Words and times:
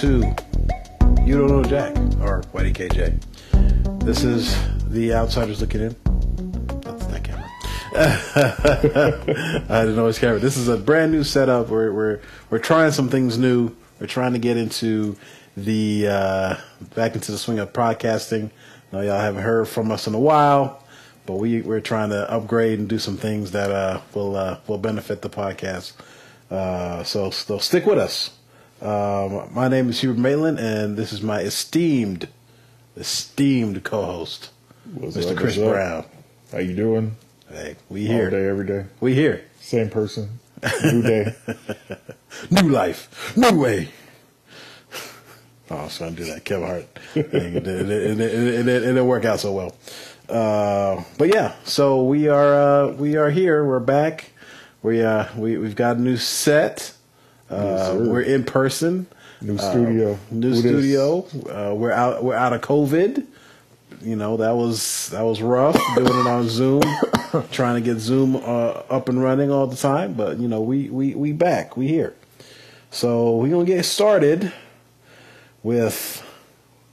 To 0.00 0.18
You 1.24 1.38
Don't 1.38 1.48
Know 1.48 1.64
Jack, 1.64 1.96
or 2.20 2.42
Whitey 2.52 2.74
KJ. 2.74 4.04
This 4.04 4.24
is 4.24 4.54
the 4.90 5.14
Outsiders 5.14 5.62
Looking 5.62 5.80
In. 5.80 5.96
That's 6.82 7.06
that 7.06 7.24
camera. 7.24 7.50
I 9.70 9.80
didn't 9.80 9.96
know 9.96 10.06
it's 10.06 10.18
camera. 10.18 10.38
This 10.38 10.58
is 10.58 10.68
a 10.68 10.76
brand 10.76 11.12
new 11.12 11.24
setup. 11.24 11.70
We're 11.70 11.90
we're 11.92 12.20
we're 12.50 12.58
trying 12.58 12.92
some 12.92 13.08
things 13.08 13.38
new. 13.38 13.74
We're 13.98 14.06
trying 14.06 14.34
to 14.34 14.38
get 14.38 14.58
into 14.58 15.16
the 15.56 16.08
uh, 16.08 16.56
back 16.94 17.14
into 17.14 17.32
the 17.32 17.38
swing 17.38 17.58
of 17.58 17.72
podcasting. 17.72 18.50
I 18.92 18.96
know 18.96 19.00
y'all 19.00 19.18
haven't 19.18 19.44
heard 19.44 19.66
from 19.66 19.90
us 19.90 20.06
in 20.06 20.12
a 20.12 20.20
while, 20.20 20.84
but 21.24 21.36
we 21.36 21.62
we're 21.62 21.80
trying 21.80 22.10
to 22.10 22.30
upgrade 22.30 22.78
and 22.78 22.86
do 22.86 22.98
some 22.98 23.16
things 23.16 23.52
that 23.52 23.70
uh, 23.70 24.02
will 24.12 24.36
uh, 24.36 24.58
will 24.66 24.76
benefit 24.76 25.22
the 25.22 25.30
podcast. 25.30 25.94
Uh, 26.50 27.02
so 27.02 27.30
so 27.30 27.56
stick 27.56 27.86
with 27.86 27.96
us. 27.96 28.35
Um, 28.80 29.48
my 29.54 29.68
name 29.68 29.88
is 29.88 30.00
Hubert 30.00 30.18
Maitland, 30.20 30.58
and 30.58 30.96
this 30.96 31.12
is 31.12 31.22
my 31.22 31.40
esteemed 31.40 32.28
esteemed 32.96 33.82
co-host, 33.84 34.50
What's 34.94 35.16
Mr. 35.16 35.32
up, 35.32 35.36
Chris 35.36 35.58
up? 35.58 35.68
Brown. 35.70 36.04
How 36.52 36.58
you 36.58 36.74
doing? 36.76 37.16
Hey, 37.48 37.76
we 37.88 38.06
All 38.08 38.12
here. 38.14 38.30
day, 38.30 38.46
every 38.46 38.66
day. 38.66 38.84
We 39.00 39.14
here. 39.14 39.44
Same 39.60 39.88
person. 39.90 40.38
New 40.84 41.02
day. 41.02 41.34
New 42.50 42.68
life, 42.68 43.34
new 43.36 43.58
way. 43.58 43.88
Oh, 45.70 45.76
I 45.76 45.82
was 45.84 45.96
trying 45.96 46.14
to 46.14 46.24
do 46.24 46.30
that, 46.32 46.44
Kevin 46.44 46.66
Hart. 46.66 46.84
it, 47.14 47.34
it, 47.34 47.66
it, 47.66 48.20
it 48.20 48.62
didn't 48.64 49.06
work 49.06 49.24
out 49.24 49.40
so 49.40 49.52
well. 49.52 49.74
Uh, 50.28 51.02
but 51.18 51.32
yeah, 51.34 51.54
so 51.64 52.04
we 52.04 52.28
are 52.28 52.54
uh, 52.54 52.92
we 52.92 53.16
are 53.16 53.30
here. 53.30 53.64
We're 53.64 53.80
back. 53.80 54.30
We 54.82 55.02
uh 55.02 55.26
we 55.36 55.56
we've 55.56 55.74
got 55.76 55.96
a 55.96 56.00
new 56.00 56.16
set. 56.16 56.92
Yes, 57.50 57.88
Uh, 57.90 58.06
we're 58.08 58.22
in 58.22 58.44
person. 58.44 59.06
New 59.40 59.58
studio. 59.58 60.18
New 60.30 60.50
Who 60.50 60.60
studio. 60.60 61.26
Uh, 61.48 61.74
we're 61.74 61.92
out. 61.92 62.24
We're 62.24 62.34
out 62.34 62.52
of 62.52 62.60
COVID. 62.62 63.24
You 64.02 64.16
know 64.16 64.36
that 64.38 64.52
was 64.56 65.08
that 65.10 65.22
was 65.22 65.40
rough 65.42 65.76
doing 65.96 66.06
it 66.08 66.26
on 66.26 66.48
Zoom, 66.48 66.82
trying 67.50 67.74
to 67.76 67.80
get 67.80 67.98
Zoom 68.00 68.36
uh, 68.36 68.40
up 68.90 69.08
and 69.08 69.22
running 69.22 69.50
all 69.50 69.66
the 69.66 69.76
time. 69.76 70.14
But 70.14 70.38
you 70.38 70.48
know 70.48 70.60
we 70.60 70.88
we 70.90 71.14
we 71.14 71.32
back. 71.32 71.76
We 71.76 71.86
here. 71.88 72.14
So 72.90 73.36
we're 73.36 73.50
gonna 73.50 73.64
get 73.64 73.84
started 73.84 74.52
with 75.62 76.22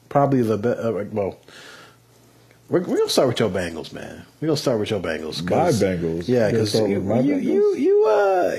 probably 0.09 0.41
the 0.41 0.57
best. 0.57 0.79
Uh, 0.79 0.91
well, 1.11 1.37
we're, 2.69 2.81
we're 2.81 2.97
gonna 2.97 3.09
start 3.09 3.27
with 3.29 3.39
your 3.39 3.49
Bengals, 3.49 3.93
man. 3.93 4.25
We're 4.41 4.47
gonna 4.47 4.57
start 4.57 4.79
with 4.79 4.89
your 4.89 4.99
Bengals. 4.99 5.47
My 5.49 5.69
Bengals? 5.71 6.27
Yeah, 6.27 6.49
because 6.51 6.73
you, 6.75 6.99
you, 7.21 7.35
you 7.35 7.75
you 7.75 8.05
uh 8.07 8.55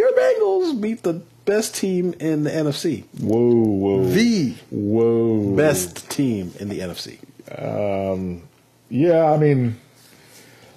your 0.00 0.12
Bengals 0.12 0.80
beat 0.80 1.02
the 1.02 1.22
best 1.44 1.74
team 1.74 2.14
in 2.20 2.44
the 2.44 2.50
NFC. 2.50 3.04
Whoa, 3.20 3.38
whoa. 3.38 4.04
The 4.04 4.54
Whoa. 4.70 5.56
best 5.56 6.08
team 6.10 6.52
in 6.58 6.68
the 6.68 6.80
NFC. 6.80 7.18
Um, 7.58 8.42
yeah, 8.88 9.30
I 9.30 9.36
mean, 9.36 9.78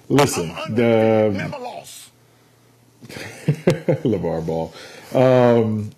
listen, 0.08 0.48
the 0.70 1.30
Never 1.32 1.58
lost. 1.58 2.10
LaVar 3.08 4.46
Ball. 4.46 4.74
Um, 5.14 5.90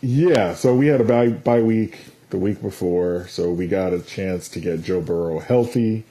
yeah, 0.00 0.54
so 0.54 0.74
we 0.74 0.86
had 0.88 1.00
a 1.00 1.04
bye, 1.04 1.28
bye 1.28 1.62
week 1.62 1.98
the 2.30 2.38
week 2.38 2.60
before, 2.60 3.28
so 3.28 3.50
we 3.50 3.66
got 3.68 3.92
a 3.92 4.00
chance 4.00 4.48
to 4.50 4.60
get 4.60 4.82
Joe 4.82 5.00
Burrow 5.00 5.38
healthy. 5.38 6.04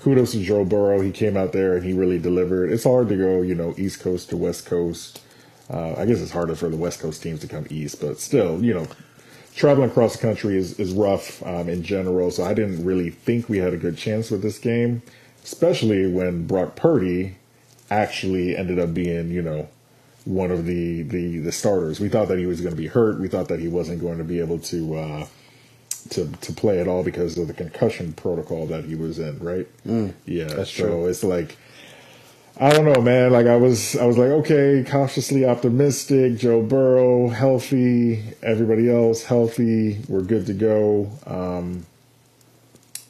Kudos 0.00 0.32
to 0.32 0.42
Joe 0.42 0.64
Burrow. 0.64 1.00
He 1.00 1.10
came 1.10 1.36
out 1.36 1.52
there 1.52 1.74
and 1.76 1.84
he 1.84 1.92
really 1.92 2.18
delivered. 2.18 2.70
It's 2.70 2.84
hard 2.84 3.08
to 3.08 3.16
go, 3.16 3.40
you 3.42 3.54
know, 3.54 3.74
East 3.78 4.00
Coast 4.00 4.28
to 4.30 4.36
West 4.36 4.66
Coast. 4.66 5.22
Uh, 5.68 5.94
I 5.96 6.06
guess 6.06 6.20
it's 6.20 6.30
harder 6.30 6.54
for 6.54 6.68
the 6.68 6.76
West 6.76 7.00
Coast 7.00 7.22
teams 7.22 7.40
to 7.40 7.48
come 7.48 7.66
East, 7.70 8.00
but 8.00 8.20
still, 8.20 8.62
you 8.62 8.72
know, 8.72 8.86
traveling 9.54 9.90
across 9.90 10.12
the 10.12 10.22
country 10.22 10.56
is, 10.56 10.78
is 10.78 10.92
rough 10.92 11.44
um, 11.44 11.68
in 11.68 11.82
general. 11.82 12.30
So 12.30 12.44
I 12.44 12.54
didn't 12.54 12.84
really 12.84 13.10
think 13.10 13.48
we 13.48 13.58
had 13.58 13.72
a 13.72 13.76
good 13.76 13.96
chance 13.96 14.30
with 14.30 14.42
this 14.42 14.58
game, 14.58 15.02
especially 15.42 16.10
when 16.10 16.46
Brock 16.46 16.76
Purdy 16.76 17.36
actually 17.90 18.56
ended 18.56 18.78
up 18.78 18.94
being, 18.94 19.30
you 19.30 19.42
know, 19.42 19.68
one 20.24 20.50
of 20.50 20.66
the, 20.66 21.02
the, 21.02 21.38
the 21.38 21.52
starters. 21.52 22.00
We 22.00 22.08
thought 22.08 22.28
that 22.28 22.38
he 22.38 22.46
was 22.46 22.60
going 22.60 22.74
to 22.74 22.80
be 22.80 22.88
hurt. 22.88 23.18
We 23.18 23.28
thought 23.28 23.48
that 23.48 23.60
he 23.60 23.68
wasn't 23.68 24.00
going 24.00 24.18
to 24.18 24.24
be 24.24 24.40
able 24.40 24.58
to 24.58 24.94
uh, 24.96 25.26
to 26.10 26.26
to 26.26 26.52
play 26.52 26.80
at 26.80 26.88
all 26.88 27.02
because 27.02 27.36
of 27.38 27.48
the 27.48 27.54
concussion 27.54 28.12
protocol 28.12 28.66
that 28.66 28.84
he 28.84 28.94
was 28.94 29.18
in. 29.18 29.38
Right? 29.38 29.66
yeah, 30.24 30.44
that's 30.46 30.70
so 30.70 30.86
true. 30.86 31.06
it's 31.06 31.24
like 31.24 31.56
I 32.58 32.70
don't 32.70 32.86
know, 32.86 33.02
man. 33.02 33.32
Like 33.32 33.46
I 33.46 33.56
was, 33.56 33.96
I 33.96 34.06
was 34.06 34.16
like, 34.18 34.30
okay, 34.30 34.84
cautiously 34.86 35.44
optimistic. 35.44 36.38
Joe 36.38 36.62
Burrow 36.62 37.28
healthy, 37.28 38.22
everybody 38.42 38.90
else 38.90 39.24
healthy. 39.24 40.00
We're 40.08 40.22
good 40.22 40.46
to 40.46 40.54
go. 40.54 41.10
Um, 41.26 41.86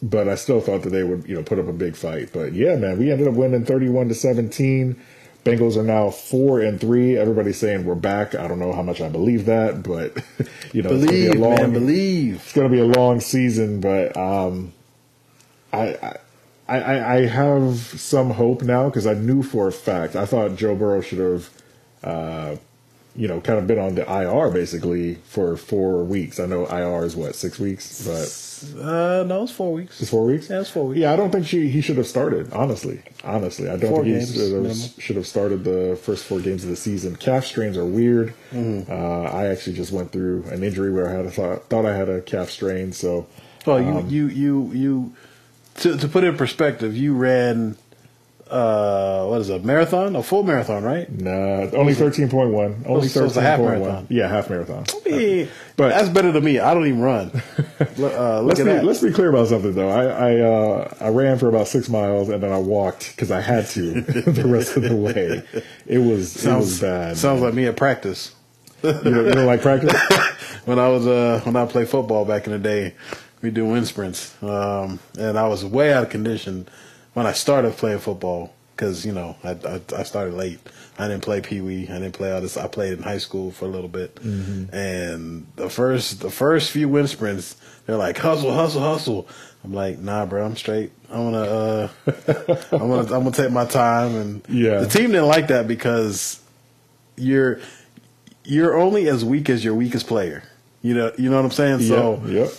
but 0.03 0.29
I 0.29 0.35
still 0.35 0.61
thought 0.61 0.83
that 0.83 0.91
they 0.91 1.05
would, 1.05 1.27
you 1.29 1.35
know, 1.35 1.43
put 1.43 1.59
up 1.59 1.69
a 1.69 1.73
big 1.73 1.97
fight. 1.97 2.31
But 2.33 2.53
yeah, 2.55 2.77
man, 2.77 2.99
we 2.99 3.11
ended 3.11 3.29
up 3.29 3.35
winning 3.35 3.65
thirty-one 3.65 4.09
to 4.09 4.15
seventeen. 4.15 5.01
Bengals 5.45 5.77
are 5.77 5.83
now 5.85 6.11
four 6.11 6.61
and 6.61 6.81
three. 6.81 7.17
Everybody's 7.17 7.59
saying 7.59 7.85
we're 7.85 7.95
back. 7.95 8.35
I 8.35 8.49
don't 8.49 8.59
know 8.59 8.73
how 8.73 8.83
much 8.83 9.01
I 9.01 9.09
believe 9.09 9.47
that, 9.47 9.83
but 9.83 10.17
you 10.73 10.83
know, 10.83 10.93
it's 10.95 11.05
gonna 11.05 11.19
be 11.19 11.29
a 11.29 11.35
Believe, 11.35 11.41
long, 11.41 11.73
man, 11.73 11.73
believe. 11.73 12.37
it's 12.37 12.53
going 12.53 12.69
to 12.69 12.73
be 12.75 12.81
a 12.81 12.85
long 12.87 13.21
season, 13.21 13.81
but 13.81 14.17
um, 14.17 14.73
I, 15.73 15.95
I, 16.03 16.17
I, 16.69 17.17
I 17.19 17.27
have 17.27 17.77
some 17.79 18.31
hope 18.31 18.63
now 18.63 18.87
because 18.89 19.07
I 19.07 19.15
knew 19.15 19.43
for 19.43 19.69
a 19.69 19.73
fact 19.73 20.17
I 20.17 20.27
thought 20.27 20.57
Joe 20.57 20.75
Burrow 20.75 21.01
should 21.01 21.19
have, 21.21 21.51
uh, 22.03 22.57
you 23.15 23.29
know, 23.29 23.41
kind 23.41 23.59
of 23.59 23.67
been 23.67 23.79
on 23.79 23.95
the 23.95 24.03
IR 24.03 24.51
basically 24.51 25.15
for 25.27 25.57
four 25.57 26.03
weeks. 26.05 26.41
I 26.41 26.47
know 26.47 26.67
IR 26.67 27.05
is 27.05 27.15
what 27.15 27.35
six 27.37 27.59
weeks, 27.59 28.05
but 28.07 28.83
Uh, 28.83 29.23
no, 29.25 29.43
it's 29.45 29.53
four 29.53 29.73
weeks. 29.73 30.01
it's 30.01 30.11
four 30.11 30.25
weeks. 30.27 30.51
Yeah, 30.51 30.61
it's 30.61 30.71
four 30.71 30.87
weeks. 30.89 30.99
Yeah, 31.01 31.13
I 31.13 31.17
don't 31.17 31.31
think 31.31 31.47
she 31.47 31.69
he 31.69 31.81
should 31.81 31.99
have 31.99 32.07
started. 32.07 32.53
Honestly, 32.53 33.01
honestly, 33.23 33.69
I 33.69 33.77
don't 33.77 33.91
Four 33.91 34.03
think 34.03 34.17
games, 34.17 34.31
he 34.35 34.39
should 34.41 34.65
have, 34.65 34.77
should 34.99 35.17
have 35.17 35.27
started 35.27 35.63
the 35.63 35.97
first 36.03 36.25
four 36.25 36.41
games 36.41 36.65
of 36.65 36.71
the 36.71 36.77
season. 36.77 37.15
Calf 37.17 37.45
strains 37.47 37.77
are 37.77 37.85
weird. 37.85 38.35
Mm-hmm. 38.53 38.91
Uh, 38.91 39.31
I 39.31 39.47
actually 39.47 39.77
just 39.77 39.93
went 39.93 40.11
through 40.11 40.45
an 40.51 40.65
injury 40.65 40.91
where 40.91 41.07
I 41.09 41.13
had 41.13 41.27
a 41.27 41.31
thought, 41.31 41.69
thought 41.69 41.87
I 41.87 41.95
had 41.97 42.09
a 42.09 42.21
calf 42.23 42.51
strain, 42.51 42.93
so. 42.93 43.27
Well, 43.67 43.81
you 43.81 43.89
Um, 43.89 44.09
you 44.09 44.27
you 44.29 44.71
you 44.73 45.13
to 45.79 45.97
to 45.97 46.09
put 46.09 46.25
it 46.25 46.29
in 46.29 46.37
perspective, 46.37 46.97
you 46.97 47.15
ran 47.15 47.77
uh 48.51 49.27
what 49.27 49.41
is 49.41 49.51
it, 49.51 49.61
a 49.61 49.67
marathon, 49.67 50.15
a 50.15 50.23
full 50.23 50.45
marathon, 50.45 50.85
right? 50.85 51.11
Nah, 51.11 51.69
only 51.73 51.95
thirteen 51.95 52.29
point 52.29 52.51
one. 52.51 52.85
Only 52.87 53.09
so 53.09 53.29
thirteen 53.29 53.43
half 53.43 53.59
one. 53.59 54.07
Yeah, 54.09 54.29
half 54.29 54.49
marathon. 54.49 54.85
Hey, 55.05 55.49
But- 55.77 55.89
that's 55.89 56.09
better 56.09 56.31
than 56.31 56.45
me. 56.45 56.61
I 56.61 56.73
don't 56.75 56.87
even 56.87 57.01
run. 57.01 57.43
Uh, 57.99 58.41
Let's 58.43 58.61
be, 58.61 58.65
let's 58.81 59.01
be 59.03 59.11
clear 59.11 59.31
about 59.31 59.49
something 59.49 59.75
though. 59.75 59.89
I 59.89 60.05
I, 60.33 60.41
uh, 60.41 60.95
I 61.01 61.09
ran 61.09 61.39
for 61.39 61.49
about 61.49 61.67
six 61.67 61.89
miles 61.89 62.29
and 62.29 62.43
then 62.43 62.53
I 62.53 62.59
walked 62.59 63.11
because 63.15 63.31
I 63.31 63.41
had 63.41 63.67
to 63.69 64.01
the 64.03 64.47
rest 64.47 64.77
of 64.77 64.83
the 64.83 64.95
way. 64.97 65.43
It 65.87 65.99
was 65.99 66.45
it 66.45 66.55
was 66.55 66.81
bad. 66.81 67.17
Sounds 67.17 67.41
man. 67.41 67.49
like 67.51 67.55
me 67.55 67.67
at 67.67 67.77
practice. 67.77 68.35
you, 68.83 68.93
don't, 68.93 69.27
you 69.35 69.43
like 69.45 69.63
practice. 69.63 69.95
when 70.67 70.79
I 70.79 70.89
was 70.89 71.07
uh 71.07 71.41
when 71.45 71.57
I 71.57 71.65
played 71.67 71.89
football 71.89 72.25
back 72.27 72.47
in 72.47 72.53
the 72.53 72.59
day, 72.59 72.95
we 73.43 73.51
do 73.51 73.67
wind 73.67 73.87
sprints, 73.87 74.35
um, 74.43 74.99
and 75.19 75.39
I 75.39 75.47
was 75.49 75.65
way 75.65 75.93
out 75.93 76.05
of 76.05 76.11
condition 76.11 76.67
when 77.15 77.27
I 77.27 77.33
started 77.33 77.75
playing 77.77 77.99
football 78.01 78.53
because 78.75 79.05
you 79.07 79.13
know 79.13 79.37
I, 79.45 79.51
I 79.51 79.81
I 79.99 80.03
started 80.03 80.35
late. 80.35 80.59
I 80.99 81.09
didn't 81.09 81.23
play 81.25 81.41
pee 81.43 81.61
wee. 81.61 81.87
I 81.89 81.99
didn't 81.99 82.13
play 82.13 82.33
all 82.33 82.41
this. 82.41 82.57
I 82.57 82.67
played 82.69 82.95
in 82.95 83.03
high 83.03 83.19
school 83.19 83.51
for 83.51 83.67
a 83.67 83.69
little 83.69 83.89
bit, 83.89 84.15
Mm-hmm. 84.17 84.75
and 84.75 85.47
the 85.57 85.69
first 85.69 86.21
the 86.21 86.31
first 86.31 86.71
few 86.71 86.89
wind 86.89 87.11
sprints, 87.11 87.57
they're 87.87 87.97
like 87.97 88.17
hustle, 88.19 88.53
hustle, 88.53 88.81
hustle. 88.83 89.29
I'm 89.65 89.75
like, 89.75 89.99
nah, 89.99 90.25
bro, 90.27 90.45
I'm 90.45 90.57
straight. 90.57 90.93
I'm 91.11 91.33
gonna 91.33 91.43
uh, 91.43 91.89
I'm 92.73 92.79
gonna 92.79 93.01
I'm 93.03 93.25
gonna 93.25 93.33
take 93.33 93.51
my 93.51 93.65
time, 93.67 94.15
and 94.15 94.43
Yeah. 94.49 94.81
the 94.81 94.87
team 94.89 95.09
didn't 95.11 95.27
like 95.27 95.49
that 95.49 95.67
because 95.69 96.41
you're 97.17 97.61
you're 98.45 98.77
only 98.79 99.09
as 99.09 99.25
weak 99.25 99.51
as 99.51 99.65
your 99.65 99.75
weakest 99.75 100.07
player. 100.07 100.43
You 100.83 100.95
know, 100.95 101.13
you 101.19 101.29
know 101.31 101.37
what 101.37 101.45
I'm 101.45 101.51
saying. 101.51 101.81
So 101.81 102.23
yep, 102.27 102.33
yep. 102.47 102.53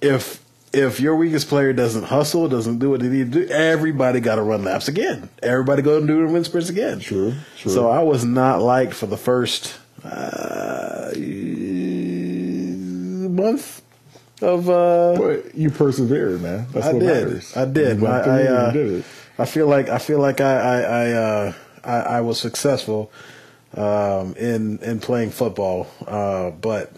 If 0.00 0.42
if 0.72 1.00
your 1.00 1.16
weakest 1.16 1.48
player 1.48 1.72
doesn't 1.72 2.04
hustle, 2.04 2.48
doesn't 2.48 2.78
do 2.78 2.90
what 2.90 3.00
they 3.00 3.08
need 3.08 3.32
to 3.32 3.46
do, 3.46 3.52
everybody 3.52 4.20
got 4.20 4.34
to 4.36 4.42
run 4.42 4.64
laps 4.64 4.88
again. 4.88 5.28
Everybody 5.42 5.80
go 5.82 5.96
and 5.96 6.06
do 6.06 6.26
the 6.26 6.32
wind 6.32 6.44
sprints 6.44 6.68
again. 6.68 7.00
True, 7.00 7.34
true. 7.56 7.72
So 7.72 7.88
I 7.88 8.02
was 8.02 8.24
not 8.24 8.60
liked 8.60 8.92
for 8.94 9.06
the 9.06 9.16
first 9.16 9.78
uh, 10.04 11.12
month 13.30 13.82
of. 14.42 14.68
Uh, 14.68 15.14
But 15.18 15.54
you 15.54 15.70
persevered, 15.70 16.42
man. 16.42 16.66
That's 16.72 16.86
I 16.86 16.92
what 16.92 17.00
did. 17.00 17.06
matters. 17.26 17.56
I 17.56 17.64
did. 17.64 18.04
I, 18.04 18.18
I, 18.18 18.42
uh, 18.46 18.70
did 18.72 18.90
it. 18.92 19.04
I 19.38 19.44
feel 19.44 19.66
like 19.66 19.88
I 19.88 19.98
feel 19.98 20.18
like 20.18 20.40
I 20.40 20.56
I 20.58 20.80
I, 20.80 21.12
uh, 21.12 21.52
I, 21.84 21.96
I 21.96 22.20
was 22.20 22.38
successful 22.40 23.10
um, 23.74 24.34
in 24.36 24.78
in 24.78 25.00
playing 25.00 25.30
football, 25.30 25.86
uh, 26.06 26.50
but 26.50 26.92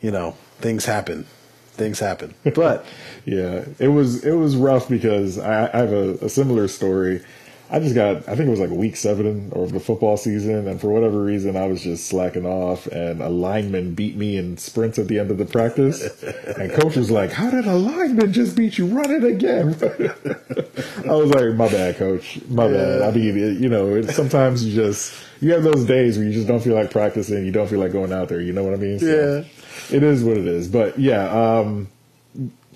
you 0.00 0.10
know 0.10 0.36
things 0.60 0.84
happen. 0.84 1.26
Things 1.74 1.98
happen. 1.98 2.34
But 2.54 2.84
Yeah, 3.24 3.64
it 3.78 3.88
was 3.88 4.24
it 4.24 4.34
was 4.34 4.56
rough 4.56 4.88
because 4.88 5.38
I, 5.38 5.66
I 5.72 5.78
have 5.78 5.92
a, 5.92 6.10
a 6.22 6.28
similar 6.28 6.68
story. 6.68 7.22
I 7.70 7.80
just 7.80 7.94
got, 7.94 8.28
I 8.28 8.36
think 8.36 8.46
it 8.46 8.50
was 8.50 8.60
like 8.60 8.70
week 8.70 8.94
seven 8.94 9.50
of 9.52 9.72
the 9.72 9.80
football 9.80 10.16
season, 10.18 10.68
and 10.68 10.78
for 10.78 10.88
whatever 10.88 11.20
reason, 11.22 11.56
I 11.56 11.66
was 11.66 11.82
just 11.82 12.06
slacking 12.06 12.44
off, 12.44 12.86
and 12.86 13.22
a 13.22 13.30
lineman 13.30 13.94
beat 13.94 14.16
me 14.16 14.36
in 14.36 14.58
sprints 14.58 14.98
at 14.98 15.08
the 15.08 15.18
end 15.18 15.30
of 15.30 15.38
the 15.38 15.46
practice, 15.46 16.22
and 16.58 16.70
coach 16.72 16.94
was 16.94 17.10
like, 17.10 17.32
"How 17.32 17.50
did 17.50 17.64
a 17.64 17.74
lineman 17.74 18.32
just 18.32 18.54
beat 18.54 18.76
you? 18.76 18.86
Run 18.86 19.10
it 19.10 19.24
again!" 19.24 19.68
I 21.10 21.14
was 21.14 21.30
like, 21.30 21.54
"My 21.54 21.68
bad, 21.68 21.96
coach. 21.96 22.38
My 22.48 22.68
bad." 22.68 23.02
I 23.02 23.10
mean, 23.10 23.60
you 23.60 23.68
know, 23.70 23.96
it, 23.96 24.10
sometimes 24.10 24.64
you 24.64 24.74
just 24.74 25.14
you 25.40 25.52
have 25.52 25.62
those 25.64 25.84
days 25.86 26.18
where 26.18 26.26
you 26.26 26.32
just 26.34 26.46
don't 26.46 26.60
feel 26.60 26.74
like 26.74 26.90
practicing, 26.90 27.44
you 27.46 27.50
don't 27.50 27.68
feel 27.68 27.80
like 27.80 27.92
going 27.92 28.12
out 28.12 28.28
there. 28.28 28.42
You 28.42 28.52
know 28.52 28.62
what 28.62 28.74
I 28.74 28.76
mean? 28.76 28.98
Yeah. 29.00 29.42
It 29.90 30.02
is 30.02 30.22
what 30.24 30.36
it 30.36 30.46
is. 30.46 30.68
But 30.68 30.98
yeah, 30.98 31.28
um, 31.60 31.88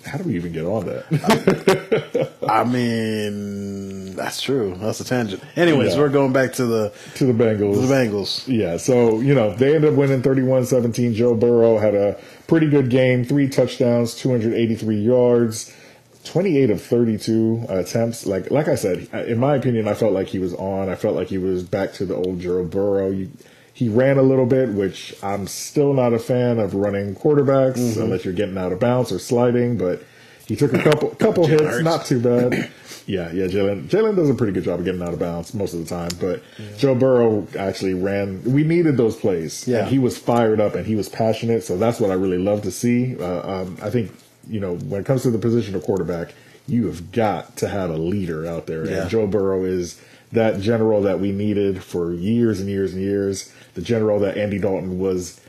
how 0.05 0.17
do 0.17 0.23
we 0.23 0.35
even 0.35 0.51
get 0.53 0.65
on 0.65 0.85
that? 0.85 2.31
I 2.49 2.63
mean, 2.63 4.15
that's 4.15 4.41
true. 4.41 4.75
That's 4.79 4.99
a 4.99 5.03
tangent. 5.05 5.43
Anyways, 5.55 5.93
Yeah. 5.93 5.99
we're 5.99 6.09
going 6.09 6.33
back 6.33 6.53
to 6.53 6.65
the 6.65 6.93
to 7.15 7.25
the 7.25 7.33
Bengals. 7.33 7.73
to 7.75 7.81
the 7.87 7.93
Bengals. 7.93 8.43
Yeah, 8.47 8.77
so, 8.77 9.19
you 9.19 9.33
know, 9.35 9.53
they 9.55 9.75
ended 9.75 9.91
up 9.91 9.97
winning 9.97 10.21
31 10.21 10.65
17. 10.65 11.13
Joe 11.13 11.33
Burrow 11.35 11.77
had 11.77 11.95
a 11.95 12.17
pretty 12.47 12.69
good 12.69 12.89
game, 12.89 13.25
three 13.25 13.47
touchdowns, 13.49 14.15
283 14.15 14.95
yards, 15.01 15.73
28 16.25 16.69
of 16.71 16.81
32 16.81 17.65
attempts. 17.69 18.25
Like 18.25 18.49
like 18.51 18.67
I 18.67 18.75
said, 18.75 19.07
in 19.27 19.37
my 19.39 19.55
opinion, 19.55 19.87
I 19.87 19.93
felt 19.93 20.13
like 20.13 20.27
he 20.27 20.39
was 20.39 20.53
on. 20.55 20.89
I 20.89 20.95
felt 20.95 21.15
like 21.15 21.27
he 21.27 21.37
was 21.37 21.63
back 21.63 21.93
to 21.93 22.05
the 22.05 22.15
old 22.15 22.39
Joe 22.39 22.63
Burrow. 22.63 23.09
You, 23.11 23.29
he 23.73 23.87
ran 23.89 24.17
a 24.17 24.21
little 24.23 24.45
bit, 24.45 24.69
which 24.69 25.13
I'm 25.23 25.47
still 25.47 25.93
not 25.93 26.13
a 26.13 26.19
fan 26.19 26.59
of 26.59 26.73
running 26.73 27.15
quarterbacks 27.15 27.97
unless 27.97 28.25
you're 28.25 28.33
getting 28.33 28.57
out 28.57 28.71
of 28.73 28.79
bounds 28.79 29.11
or 29.11 29.19
sliding, 29.19 29.77
but 29.77 30.03
he 30.45 30.55
took 30.55 30.73
a 30.73 30.79
couple 30.81 31.09
couple 31.11 31.45
hits, 31.47 31.61
Hurts. 31.61 31.83
not 31.83 32.05
too 32.05 32.19
bad. 32.19 32.71
Yeah, 33.05 33.31
yeah, 33.31 33.45
Jalen 33.47 33.87
Jalen 33.87 34.15
does 34.15 34.29
a 34.29 34.35
pretty 34.35 34.53
good 34.53 34.65
job 34.65 34.77
of 34.77 34.85
getting 34.85 35.01
out 35.01 35.13
of 35.13 35.19
bounds 35.19 35.55
most 35.55 35.73
of 35.73 35.79
the 35.79 35.85
time, 35.87 36.11
but 36.21 36.43
Joe 36.77 36.93
Burrow 36.93 37.47
actually 37.57 37.95
ran. 37.95 38.43
We 38.43 38.63
needed 38.63 38.97
those 38.97 39.15
plays. 39.15 39.67
Yeah. 39.67 39.85
he 39.85 39.97
was 39.97 40.15
fired 40.19 40.59
up 40.61 40.75
and 40.75 40.85
he 40.85 40.93
was 40.95 41.09
passionate, 41.09 41.63
so 41.63 41.75
that's 41.75 41.99
what 41.99 42.11
I 42.11 42.13
really 42.13 42.37
love 42.37 42.61
to 42.63 42.71
see. 42.71 43.17
Uh, 43.19 43.61
um, 43.63 43.77
I 43.81 43.89
think 43.89 44.11
you 44.47 44.59
know 44.59 44.75
when 44.75 45.01
it 45.01 45.05
comes 45.07 45.23
to 45.23 45.31
the 45.31 45.39
position 45.39 45.73
of 45.73 45.81
quarterback, 45.81 46.35
you 46.67 46.85
have 46.85 47.11
got 47.11 47.57
to 47.57 47.67
have 47.67 47.89
a 47.89 47.97
leader 47.97 48.45
out 48.45 48.67
there, 48.67 48.85
Yeah. 48.87 49.01
and 49.01 49.09
Joe 49.09 49.25
Burrow 49.25 49.63
is 49.63 49.99
that 50.31 50.59
general 50.61 51.01
that 51.03 51.19
we 51.19 51.31
needed 51.31 51.83
for 51.83 52.13
years 52.13 52.59
and 52.59 52.69
years 52.69 52.93
and 52.93 53.01
years. 53.01 53.51
The 53.75 53.81
general 53.81 54.19
that 54.19 54.37
Andy 54.37 54.59
Dalton 54.59 54.99
was 54.99 55.39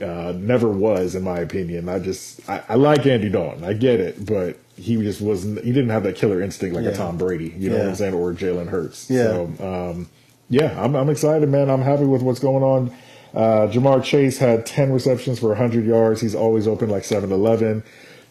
uh, 0.00 0.32
never 0.36 0.68
was, 0.68 1.14
in 1.14 1.22
my 1.22 1.38
opinion. 1.38 1.88
I 1.88 1.98
just 1.98 2.48
I, 2.48 2.62
I 2.68 2.74
like 2.74 3.06
Andy 3.06 3.28
Dalton, 3.28 3.64
I 3.64 3.72
get 3.72 4.00
it, 4.00 4.24
but 4.24 4.58
he 4.76 4.96
just 4.96 5.20
wasn't. 5.20 5.64
He 5.64 5.72
didn't 5.72 5.90
have 5.90 6.02
that 6.04 6.16
killer 6.16 6.40
instinct 6.42 6.74
like 6.74 6.84
Yeah. 6.84 6.90
a 6.90 6.96
Tom 6.96 7.16
Brady. 7.18 7.54
You 7.58 7.70
know 7.70 7.78
what 7.78 7.88
I'm 7.88 7.94
saying, 7.94 8.14
or 8.14 8.32
Jalen 8.32 8.68
Hurts. 8.68 9.08
Yeah. 9.10 9.24
So, 9.24 9.44
um, 9.60 10.08
yeah, 10.50 10.80
I'm 10.82 10.94
I'm 10.94 11.08
excited, 11.10 11.48
man. 11.48 11.70
I'm 11.70 11.82
happy 11.82 12.04
with 12.04 12.22
what's 12.22 12.40
going 12.40 12.62
on. 12.62 12.96
Uh, 13.34 13.66
Ja'Marr 13.68 14.02
Chase 14.04 14.38
had 14.38 14.64
10 14.64 14.92
receptions 14.92 15.40
for 15.40 15.48
100 15.48 15.84
yards. 15.84 16.20
He's 16.20 16.36
always 16.36 16.68
open 16.68 16.88
like 16.88 17.02
7 17.02 17.32
Eleven. 17.32 17.82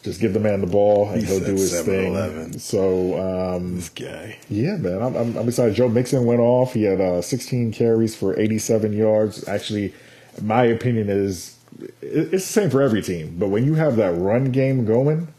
Just 0.04 0.20
give 0.20 0.34
the 0.34 0.40
man 0.40 0.60
the 0.62 0.68
ball 0.68 1.10
and 1.10 1.22
He 1.22 1.26
he'll 1.26 1.40
do 1.40 1.54
his 1.54 1.74
7-Eleven. 1.74 2.52
thing. 2.52 2.60
So, 2.60 3.56
um, 3.56 3.76
This 3.78 3.90
guy. 3.90 4.38
yeah, 4.50 4.76
man, 4.76 5.02
I'm, 5.02 5.16
I'm, 5.16 5.38
I'm 5.38 5.48
excited. 5.48 5.76
Joe 5.76 5.88
Mixon 5.88 6.26
went 6.26 6.42
off. 6.42 6.74
He 6.74 6.84
had 6.84 7.00
uh, 7.00 7.22
16 7.22 7.72
carries 7.72 8.14
for 8.16 8.38
87 8.38 8.92
yards. 8.94 9.48
Actually, 9.48 9.94
my 10.42 10.64
opinion 10.66 11.10
is 11.10 11.58
it's 12.02 12.32
the 12.32 12.40
same 12.40 12.70
for 12.70 12.82
every 12.82 13.02
team. 13.02 13.36
But 13.40 13.48
when 13.48 13.64
you 13.66 13.76
have 13.76 13.96
that 13.96 14.12
run 14.14 14.52
game 14.52 14.86
going, 14.86 15.30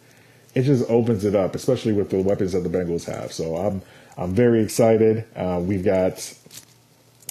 it 0.55 0.63
just 0.63 0.89
opens 0.91 1.25
it 1.25 1.35
up, 1.35 1.55
especially 1.55 1.93
with 1.93 2.11
the 2.11 2.21
weapons 2.23 2.53
that 2.53 2.61
the 2.61 2.69
Bengals 2.71 3.05
have. 3.05 3.33
So 3.33 3.57
I'm 3.57 3.83
I'm 4.17 4.35
very 4.35 4.63
excited. 4.63 5.25
Uh, 5.37 5.61
we've 5.63 5.85
got 5.85 6.33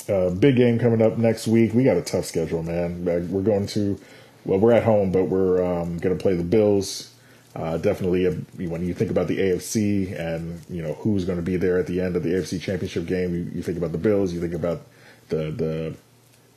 a 0.07 0.29
big 0.29 0.57
game 0.57 0.77
coming 0.79 1.01
up 1.01 1.17
next 1.17 1.47
week. 1.47 1.73
We 1.73 1.83
got 1.83 1.97
a 1.97 2.01
tough 2.01 2.25
schedule, 2.25 2.61
man. 2.63 3.07
Uh, 3.07 3.25
We're 3.29 3.41
going 3.41 3.67
to 3.67 3.99
well, 4.45 4.59
we're 4.59 4.73
at 4.73 4.83
home, 4.83 5.11
but 5.11 5.25
we're 5.25 5.63
um, 5.63 5.97
going 5.99 6.15
to 6.17 6.21
play 6.21 6.35
the 6.35 6.43
Bills. 6.43 7.12
Uh, 7.55 7.77
definitely, 7.77 8.25
a, 8.25 8.31
when 8.67 8.83
you 8.83 8.93
think 8.93 9.11
about 9.11 9.27
the 9.27 9.37
AFC 9.37 10.19
and 10.19 10.59
you 10.69 10.81
know 10.81 10.93
who's 10.93 11.23
going 11.23 11.37
to 11.37 11.43
be 11.43 11.55
there 11.55 11.77
at 11.77 11.85
the 11.85 12.01
end 12.01 12.15
of 12.15 12.23
the 12.23 12.29
AFC 12.29 12.59
Championship 12.59 13.05
game, 13.05 13.35
you, 13.35 13.51
you 13.55 13.61
think 13.61 13.77
about 13.77 13.91
the 13.91 13.97
Bills. 13.97 14.33
You 14.33 14.41
think 14.41 14.53
about 14.53 14.81
the 15.29 15.95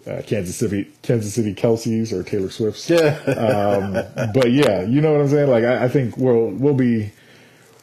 the 0.07 0.11
uh, 0.11 0.23
Kansas 0.23 0.57
City 0.57 0.91
Kansas 1.03 1.35
City 1.35 1.55
Kelces 1.55 2.13
or 2.13 2.23
Taylor 2.23 2.51
Swifts. 2.51 2.89
Yeah. 2.89 3.19
Um, 3.37 3.93
but 4.33 4.53
yeah, 4.53 4.83
you 4.83 5.01
know 5.01 5.13
what 5.13 5.21
I'm 5.21 5.29
saying. 5.29 5.51
Like 5.51 5.65
I, 5.65 5.85
I 5.85 5.89
think 5.89 6.17
we'll 6.17 6.49
we'll 6.49 6.75
be 6.75 7.13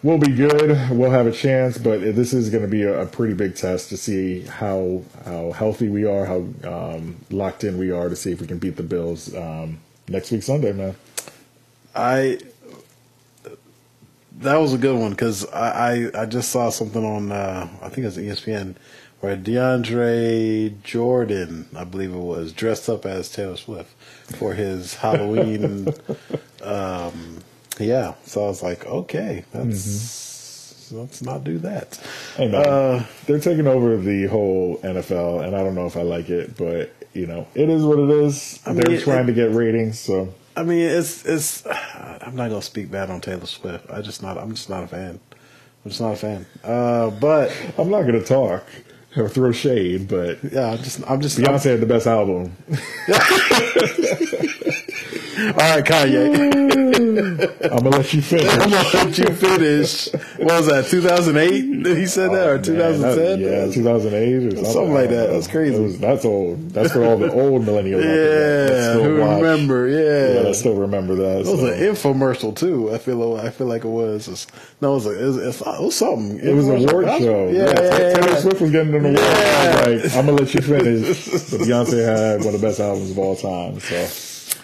we'll 0.02 0.18
be 0.18 0.32
good. 0.32 0.90
We'll 0.92 1.12
have 1.12 1.28
a 1.28 1.32
chance, 1.32 1.78
but 1.78 2.02
this 2.02 2.34
is 2.34 2.50
going 2.50 2.64
to 2.64 2.70
be 2.70 2.84
a, 2.84 3.02
a 3.02 3.06
pretty 3.06 3.34
big 3.34 3.56
test 3.56 3.90
to 3.90 3.98
see 3.98 4.42
how 4.42 5.04
how 5.26 5.52
healthy 5.52 5.90
we 5.90 6.06
are, 6.06 6.26
how 6.26 6.48
um, 6.64 7.18
locked 7.30 7.64
in 7.64 7.78
we 7.78 7.92
are, 7.92 8.10
to 8.10 8.16
see 8.16 8.32
if 8.32 8.42
we 8.42 8.48
can 8.48 8.60
beat 8.60 8.76
the 8.76 8.84
Bills 8.84 9.36
um, 9.36 9.80
next 10.08 10.32
week 10.32 10.44
Sunday, 10.44 10.74
man. 10.74 10.96
I 11.96 12.40
that 14.40 14.56
was 14.58 14.74
a 14.74 14.78
good 14.78 14.98
one 15.00 15.12
because 15.12 15.46
I, 15.52 16.10
I 16.16 16.22
I 16.24 16.26
just 16.26 16.50
saw 16.52 16.70
something 16.70 17.04
on 17.06 17.32
uh, 17.32 17.68
I 17.82 17.90
think 17.90 18.00
it 18.00 18.06
was 18.06 18.18
ESPN 18.18 18.76
where 19.22 19.38
DeAndre 19.38 20.82
Jordan 20.84 21.68
I 21.76 21.84
believe 21.84 22.14
it 22.14 22.18
was 22.18 22.52
dressed 22.54 22.90
up 22.90 23.06
as 23.06 23.30
Taylor 23.32 23.58
Swift 23.58 23.92
for 24.38 24.54
his 24.54 24.96
Halloween. 25.06 25.94
um, 26.64 27.40
yeah, 27.80 28.14
so 28.26 28.44
I 28.46 28.48
was 28.48 28.62
like, 28.64 28.86
okay, 28.86 29.46
that's 29.52 30.92
let's 30.92 31.22
not 31.24 31.44
do 31.44 31.58
that. 31.60 32.00
Uh, 32.38 33.04
they're 33.26 33.40
taking 33.40 33.68
over 33.68 33.98
the 33.98 34.28
whole 34.28 34.78
NFL, 34.80 35.44
and 35.46 35.56
I 35.56 35.64
don't 35.64 35.74
know 35.76 35.88
if 35.88 35.98
I 35.98 36.02
like 36.04 36.30
it, 36.30 36.56
but 36.58 36.94
you 37.14 37.26
know, 37.28 37.48
it 37.56 37.70
is 37.70 37.84
what 37.84 37.98
it 38.00 38.10
is. 38.10 38.60
I 38.66 38.74
they're 38.74 38.92
mean, 38.92 39.02
trying 39.02 39.24
it- 39.24 39.28
to 39.28 39.34
get 39.34 39.52
ratings, 39.54 40.00
so 40.00 40.34
I 40.56 40.64
mean, 40.64 40.80
it's 40.80 41.26
it's. 41.26 41.66
I'm 41.68 42.36
not 42.36 42.50
gonna 42.50 42.62
speak 42.62 42.92
bad 42.92 43.10
on 43.10 43.22
Taylor 43.22 43.46
Swift. 43.46 43.90
I 43.90 44.02
just 44.02 44.22
not. 44.22 44.38
I'm 44.38 44.54
just 44.54 44.70
not 44.70 44.84
a 44.84 44.88
fan. 44.88 45.20
I'm 45.84 45.92
just 45.92 46.02
not 46.02 46.14
a 46.14 46.16
fan. 46.16 46.46
Uh, 46.64 47.10
but 47.10 47.52
I'm 47.78 47.90
not 47.90 48.04
going 48.04 48.20
to 48.20 48.24
talk 48.24 48.66
or 49.16 49.30
throw 49.30 49.52
shade, 49.52 50.08
but 50.08 50.44
yeah, 50.44 50.72
I'm 50.72 50.78
just. 50.78 51.10
I'm 51.10 51.22
just. 51.22 51.38
Beyonce 51.38 51.72
had 51.72 51.82
the 51.82 51.86
best 51.86 52.08
album. 52.08 52.56
all 55.38 55.54
right, 55.54 55.84
Kanye. 55.84 56.64
I'm 57.72 57.78
gonna 57.84 57.90
let 57.98 58.14
you 58.14 58.22
finish. 58.22 58.48
I'm 58.52 58.70
gonna 58.70 58.90
let 58.94 59.18
you 59.18 59.34
finish. 59.34 60.08
What 60.38 60.46
was 60.60 60.68
that? 60.68 60.86
2008? 60.88 61.98
He 61.98 62.06
said 62.06 62.32
that, 62.32 62.48
or 62.48 62.54
Oh, 62.54 62.62
2010? 62.62 63.40
yeah, 63.40 63.72
2008 63.74 64.36
or 64.36 64.42
something, 64.52 64.66
Something 64.66 64.94
like 64.94 65.10
that. 65.10 65.28
That's 65.32 65.48
crazy. 65.48 65.76
It 65.76 65.80
was- 65.82 66.00
that's 66.00 66.26
old. 66.26 66.70
That's 66.72 66.92
for 66.94 67.04
all 67.04 67.18
the 67.18 67.32
old 67.32 67.64
millennials. 67.64 68.04
Yeah, 68.04 68.92
still 68.94 69.04
who 69.04 69.20
watch. 69.22 69.42
remember? 69.42 69.88
Yeah, 69.88 70.34
Yeah, 70.36 70.42
that 70.44 70.56
still 70.56 70.76
remember 70.76 71.16
that. 71.16 71.40
it 71.40 71.48
was 71.48 71.64
an 71.64 71.70
infomercial 71.80 72.56
too. 72.56 72.94
I 72.94 72.98
feel. 72.98 73.36
I 73.38 73.50
feel 73.50 73.68
like 73.68 73.84
it 73.86 73.90
was. 73.90 74.48
No, 74.82 74.92
it 74.92 74.96
was. 74.96 75.06
A, 75.08 75.10
it, 75.24 75.26
was 75.26 75.38
it 75.38 75.66
was 75.82 75.96
something. 75.96 76.40
It 76.40 76.54
was 76.54 76.68
an 76.68 76.78
Infomercial. 76.80 76.90
award 76.92 77.08
show. 77.22 77.48
Yeah, 77.50 77.64
yeah, 77.66 77.82
yeah, 77.82 78.14
Taylor. 78.20 78.42
Swift 78.42 78.62
was 78.62 78.72
getting 78.72 78.94
an 78.96 79.06
award. 79.06 79.18
Yeah. 79.20 79.84
Like, 79.86 80.16
I'm 80.16 80.26
gonna 80.26 80.32
let 80.34 80.54
you 80.54 80.62
finish. 80.62 81.26
But 81.52 81.60
Beyonce 81.62 82.06
had 82.06 82.40
one 82.44 82.54
of 82.54 82.62
the 82.62 82.68
best 82.68 82.80
albums 82.80 83.12
of 83.12 83.20
all 83.20 83.36
time. 83.36 83.80
So 83.80 84.08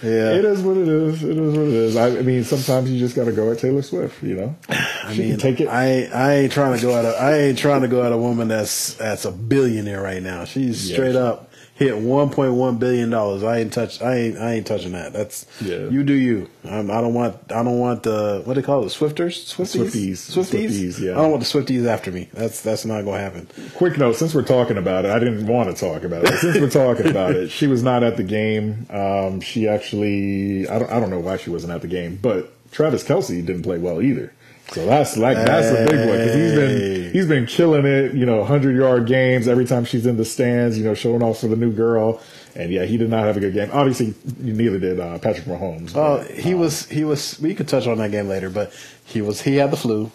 Yeah. 0.01 0.31
it 0.33 0.45
is 0.45 0.61
what 0.61 0.77
it 0.77 0.87
is. 0.87 1.23
It 1.23 1.37
is 1.37 1.57
what 1.57 1.67
it 1.67 1.73
is. 1.73 1.95
I, 1.97 2.07
I 2.19 2.21
mean, 2.21 2.43
sometimes 2.43 2.89
you 2.91 2.99
just 2.99 3.15
gotta 3.15 3.31
go 3.31 3.51
at 3.51 3.59
Taylor 3.59 3.81
Swift. 3.81 4.23
You 4.23 4.35
know, 4.35 4.55
I 4.69 5.13
She 5.13 5.21
mean, 5.23 5.37
take 5.37 5.59
it. 5.59 5.67
I 5.67 6.03
I 6.05 6.33
ain't 6.35 6.51
trying 6.53 6.75
to 6.77 6.81
go 6.81 6.97
at 6.97 7.05
a 7.05 7.09
I 7.21 7.37
ain't 7.37 7.57
trying 7.57 7.81
to 7.81 7.87
go 7.87 8.03
at 8.03 8.11
a 8.11 8.17
woman 8.17 8.47
that's 8.47 8.93
that's 8.93 9.25
a 9.25 9.31
billionaire 9.31 10.01
right 10.01 10.23
now. 10.23 10.45
She's 10.45 10.89
Yeah. 10.89 10.95
straight 10.95 11.15
up 11.15 11.48
hit 11.79 11.97
one 11.97 12.29
point 12.29 12.53
one 12.53 12.77
billion 12.77 13.09
dollars. 13.09 13.41
I 13.41 13.59
ain't 13.59 13.71
touch. 13.71 14.01
I 14.01 14.15
ain't 14.15 14.37
I 14.37 14.53
ain't 14.55 14.67
touching 14.67 14.91
that. 14.91 15.13
That's 15.13 15.45
Yeah. 15.61 15.87
You 15.87 16.03
do 16.03 16.13
you. 16.13 16.49
Um, 16.65 16.91
I 16.91 16.99
don't 16.99 17.13
want. 17.13 17.37
I 17.49 17.63
don't 17.63 17.79
want 17.79 18.03
the 18.03 18.41
what 18.43 18.55
they 18.55 18.61
call 18.61 18.85
it. 18.85 18.89
Swifters. 18.89 19.45
Swifties. 19.45 19.87
Swifties. 19.87 20.35
Swifties. 20.35 20.69
Swifties, 20.69 20.99
yeah. 20.99 21.13
I 21.13 21.21
don't 21.21 21.31
want 21.31 21.41
the 21.41 21.47
Swifties 21.49 21.87
after 21.87 22.11
me. 22.11 22.27
That's 22.33 22.61
that's 22.61 22.83
not 22.85 23.05
gonna 23.05 23.19
happen. 23.19 23.47
Quick 23.75 23.97
note: 23.97 24.17
since 24.17 24.35
we're 24.35 24.43
talking 24.43 24.77
about 24.77 25.05
it, 25.05 25.11
I 25.11 25.19
didn't 25.19 25.47
want 25.47 25.73
to 25.73 25.79
talk 25.79 26.03
about 26.03 26.25
it. 26.25 26.37
Since 26.39 26.59
we're 26.59 26.69
talking 26.69 27.07
about 27.07 27.35
it, 27.35 27.49
she 27.49 27.65
was 27.65 27.81
not 27.81 28.03
at 28.03 28.17
the 28.17 28.23
game. 28.23 28.85
Um, 28.89 29.39
she 29.39 29.67
actually, 29.67 30.67
I 30.67 30.79
don't, 30.79 30.91
I 30.91 30.99
don't 30.99 31.09
know 31.09 31.19
why 31.19 31.37
she 31.37 31.49
wasn't 31.49 31.71
at 31.71 31.81
the 31.81 31.87
game, 31.87 32.19
but 32.21 32.53
Travis 32.71 33.03
Kelce 33.05 33.45
didn't 33.45 33.63
play 33.63 33.77
well 33.77 34.01
either. 34.01 34.33
So 34.71 34.85
that's 34.85 35.17
like 35.17 35.35
that's 35.37 35.67
a 35.67 35.85
big 35.85 36.07
one 36.07 36.17
because 36.17 36.35
he's 36.35 36.55
been 36.55 37.13
he's 37.13 37.27
been 37.27 37.45
killing 37.47 37.85
it. 37.85 38.13
You 38.13 38.25
know, 38.25 38.43
hundred 38.43 38.75
yard 38.75 39.07
games 39.07 39.47
every 39.47 39.65
time 39.65 39.85
she's 39.85 40.05
in 40.05 40.17
the 40.17 40.25
stands. 40.25 40.77
You 40.77 40.83
know, 40.83 40.93
showing 40.93 41.23
off 41.23 41.39
for 41.39 41.47
the 41.47 41.55
new 41.55 41.71
girl. 41.71 42.21
And 42.55 42.71
yeah, 42.71 42.85
he 42.85 42.97
did 42.97 43.09
not 43.09 43.25
have 43.25 43.37
a 43.37 43.39
good 43.39 43.53
game. 43.53 43.69
Obviously, 43.71 44.13
neither 44.37 44.79
did 44.79 44.99
uh, 44.99 45.17
Patrick 45.19 45.45
Mahomes. 45.45 45.91
Oh, 45.95 46.17
but, 46.17 46.31
he 46.31 46.53
was 46.53 46.87
he 46.87 47.03
was. 47.03 47.39
We 47.39 47.55
could 47.55 47.67
touch 47.67 47.87
on 47.87 47.97
that 47.99 48.11
game 48.11 48.27
later, 48.27 48.49
but 48.49 48.73
he 49.05 49.21
was 49.21 49.41
he 49.41 49.55
had 49.55 49.71
the 49.71 49.77
flu, 49.77 50.11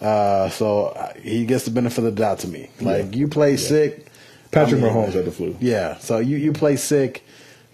uh, 0.00 0.48
so 0.48 0.86
uh, 0.86 1.12
he 1.14 1.44
gets 1.44 1.64
the 1.64 1.70
benefit 1.70 1.98
of 1.98 2.04
the 2.04 2.12
doubt 2.12 2.40
to 2.40 2.48
me. 2.48 2.70
Like 2.80 3.14
you 3.14 3.28
play 3.28 3.56
sick, 3.56 4.06
Patrick 4.50 4.80
I 4.80 4.84
mean, 4.84 4.92
Mahomes 4.92 5.12
had 5.12 5.24
the 5.24 5.32
flu. 5.32 5.56
Yeah, 5.60 5.98
so 5.98 6.18
you 6.18 6.36
you 6.38 6.52
play 6.52 6.76
sick. 6.76 7.24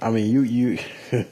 I 0.01 0.11
mean, 0.11 0.31
you 0.31 0.43
you 0.43 0.79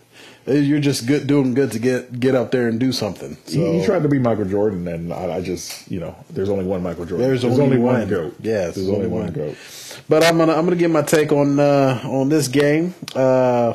You're 0.47 0.81
just 0.81 1.07
good, 1.07 1.27
doing 1.27 1.55
good 1.55 1.73
to 1.73 1.79
get 1.79 2.21
get 2.21 2.35
up 2.35 2.51
there 2.51 2.69
and 2.69 2.79
do 2.79 2.93
something. 2.93 3.37
So 3.47 3.59
He, 3.59 3.79
he 3.81 3.87
tried 3.87 4.03
to 4.03 4.09
be 4.09 4.19
Michael 4.19 4.45
Jordan, 4.45 4.87
and 4.89 5.13
I, 5.13 5.37
I 5.37 5.41
just, 5.41 5.91
you 5.91 6.01
know, 6.01 6.15
there's 6.31 6.51
only 6.51 6.65
one 6.67 6.83
Michael 6.83 7.07
Jordan. 7.07 7.27
There's 7.27 7.45
only 7.45 7.79
one. 7.79 8.01
one. 8.01 8.09
goat. 8.09 8.37
Yes, 8.41 8.75
there's 8.75 8.89
only 8.89 9.07
only 9.07 9.09
one 9.09 9.25
one. 9.25 9.33
goat. 9.33 9.57
But 10.09 10.23
I'm 10.23 10.37
gonna 10.37 10.53
I'm 10.53 10.65
gonna 10.65 10.77
give 10.77 10.91
my 10.91 11.03
take 11.03 11.33
on 11.33 11.59
uh, 11.59 12.03
on 12.05 12.29
this 12.29 12.49
game. 12.49 12.95
Uh, 13.15 13.75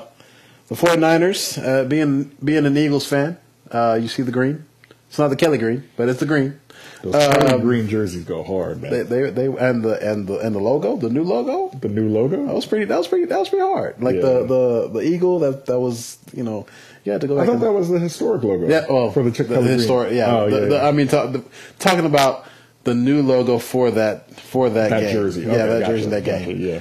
the 0.68 0.76
49ers, 0.76 1.58
uh, 1.64 1.84
being 1.86 2.26
being 2.44 2.66
an 2.68 2.78
Eagles 2.78 3.08
fan, 3.08 3.38
uh, 3.72 3.98
you 4.00 4.08
see 4.08 4.22
the 4.22 4.32
green. 4.32 4.66
It's 5.10 5.18
not 5.18 5.30
the 5.30 5.36
Kelly 5.36 5.58
green, 5.58 5.90
but 5.98 6.08
it's 6.08 6.20
the 6.20 6.28
green. 6.28 6.60
Those 7.02 7.16
Um, 7.16 7.62
green 7.62 7.88
jerseys 7.88 8.26
go 8.26 8.44
hard, 8.44 8.82
man. 8.82 8.92
They, 8.92 9.04
they 9.04 9.30
they 9.30 9.46
and 9.46 9.84
the 9.84 9.98
and 10.06 10.28
the 10.28 10.40
and 10.40 10.54
the 10.54 10.60
logo, 10.60 10.98
the 10.98 11.10
new 11.10 11.24
logo. 11.24 11.76
the 11.80 11.88
new 11.88 12.10
logo. 12.10 12.46
That 12.46 12.54
was 12.54 12.66
pretty. 12.66 12.86
That 12.86 12.98
was 12.98 13.08
pretty. 13.08 13.26
That 13.26 13.40
was 13.40 13.48
pretty 13.50 13.64
hard. 13.66 14.02
Like 14.04 14.16
Yeah. 14.16 14.22
the, 14.22 14.46
the 14.46 14.90
the 14.96 15.00
eagle. 15.02 15.40
That 15.40 15.66
that 15.68 15.80
was 15.80 16.18
you 16.34 16.44
know 16.44 16.66
you 17.06 17.14
had 17.14 17.22
to 17.22 17.28
go. 17.28 17.40
I 17.40 17.46
thought 17.46 17.62
that 17.62 17.72
was 17.72 17.88
the 17.90 18.00
historic 18.00 18.44
logo. 18.44 18.68
Yeah, 18.68 18.86
well, 18.90 19.12
for 19.12 19.24
the, 19.24 19.32
Chick- 19.32 19.48
the, 19.48 19.62
historic, 19.62 20.12
yeah. 20.14 20.36
Oh, 20.36 20.50
The- 20.50 20.60
yeah, 20.60 20.66
the- 20.66 20.76
yeah. 20.76 20.88
I 20.88 20.92
mean, 20.92 21.08
ta- 21.08 21.28
the, 21.28 21.42
talking 21.80 22.06
about 22.06 22.44
the 22.84 22.94
new 22.94 23.22
logo 23.22 23.60
for 23.60 23.92
that 23.92 24.30
for 24.38 24.70
that, 24.70 24.90
That 24.90 25.00
game. 25.02 25.14
jersey. 25.14 25.42
yeah, 25.44 25.48
Okay, 25.52 25.58
that 25.68 25.80
gotcha, 25.82 25.92
jersey, 25.94 26.10
that 26.10 26.24
game. 26.26 26.60
yeah. 26.60 26.80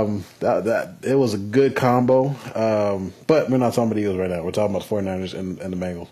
um, 0.00 0.24
that 0.40 0.64
that 0.64 0.88
it 1.02 1.16
was 1.16 1.34
a 1.34 1.38
good 1.38 1.76
combo. 1.76 2.34
Um, 2.54 3.12
but 3.26 3.50
we're 3.50 3.58
not 3.58 3.74
talking 3.74 3.84
about 3.84 3.96
the 3.96 4.00
Eagles 4.00 4.16
right 4.16 4.30
now. 4.30 4.42
We're 4.42 4.52
talking 4.52 4.74
about 4.74 4.88
the 4.88 4.94
49ers 4.94 5.34
and, 5.34 5.58
and 5.60 5.72
the 5.74 5.76
Bengals. 5.76 6.08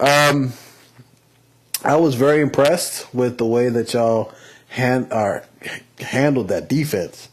Um, 0.00 0.52
I 1.84 1.96
was 1.96 2.14
very 2.14 2.40
impressed 2.40 3.12
with 3.14 3.38
the 3.38 3.46
way 3.46 3.68
that 3.68 3.92
y'all 3.94 4.32
hand 4.68 5.12
or 5.12 5.44
handled 6.00 6.48
that 6.48 6.68
defense 6.68 7.28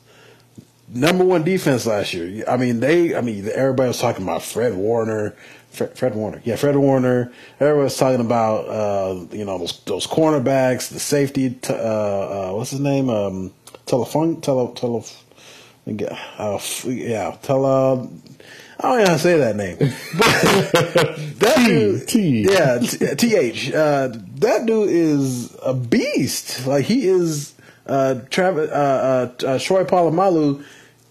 number 0.96 1.24
one 1.24 1.44
defense 1.44 1.86
last 1.86 2.14
year. 2.14 2.44
I 2.48 2.58
mean, 2.58 2.80
they. 2.80 3.16
I 3.16 3.22
mean, 3.22 3.48
everybody 3.54 3.88
was 3.90 4.00
talking 4.00 4.24
about 4.24 4.42
Fred 4.44 4.76
Warner. 4.76 5.36
Fred, 5.70 5.98
Fred 5.98 6.16
Warner, 6.16 6.42
yeah, 6.46 6.56
Fred 6.56 6.78
Warner. 6.78 7.34
Everybody 7.60 7.84
was 7.84 7.98
talking 7.98 8.26
about 8.26 8.68
uh, 8.70 9.26
you 9.32 9.44
know 9.46 9.58
those 9.58 9.82
those 9.86 10.08
cornerbacks, 10.08 10.90
the 10.90 11.00
safety. 11.00 11.52
T- 11.52 11.74
uh, 11.74 11.78
uh, 11.78 12.52
what's 12.54 12.72
his 12.72 12.80
name? 12.80 13.10
Um, 13.10 13.54
telephone, 13.86 14.42
tele, 14.42 14.74
tele. 14.74 15.04
Uh, 15.88 16.56
f- 16.56 16.86
yeah, 16.86 17.38
tele. 17.42 18.10
I 18.78 18.82
don't 18.90 19.00
know 19.00 19.06
how 19.06 19.14
to 19.14 19.20
say 19.20 19.38
that 19.38 19.56
name. 19.56 19.78
But 20.18 21.16
that 21.40 21.64
dude, 21.68 22.08
T. 22.08 22.44
yeah, 22.50 22.80
t- 22.80 23.16
th. 23.16 23.74
Uh, 23.74 24.10
that 24.40 24.66
dude 24.66 24.90
is 24.90 25.56
a 25.64 25.74
beast. 25.74 26.66
Like 26.68 26.86
he 26.86 27.08
is 27.08 27.54
uh, 27.88 28.16
Travis 28.30 28.70
uh, 28.72 28.74
uh, 29.44 29.46
uh, 29.46 29.60
Troy 29.60 29.84
Polamalu 29.84 30.64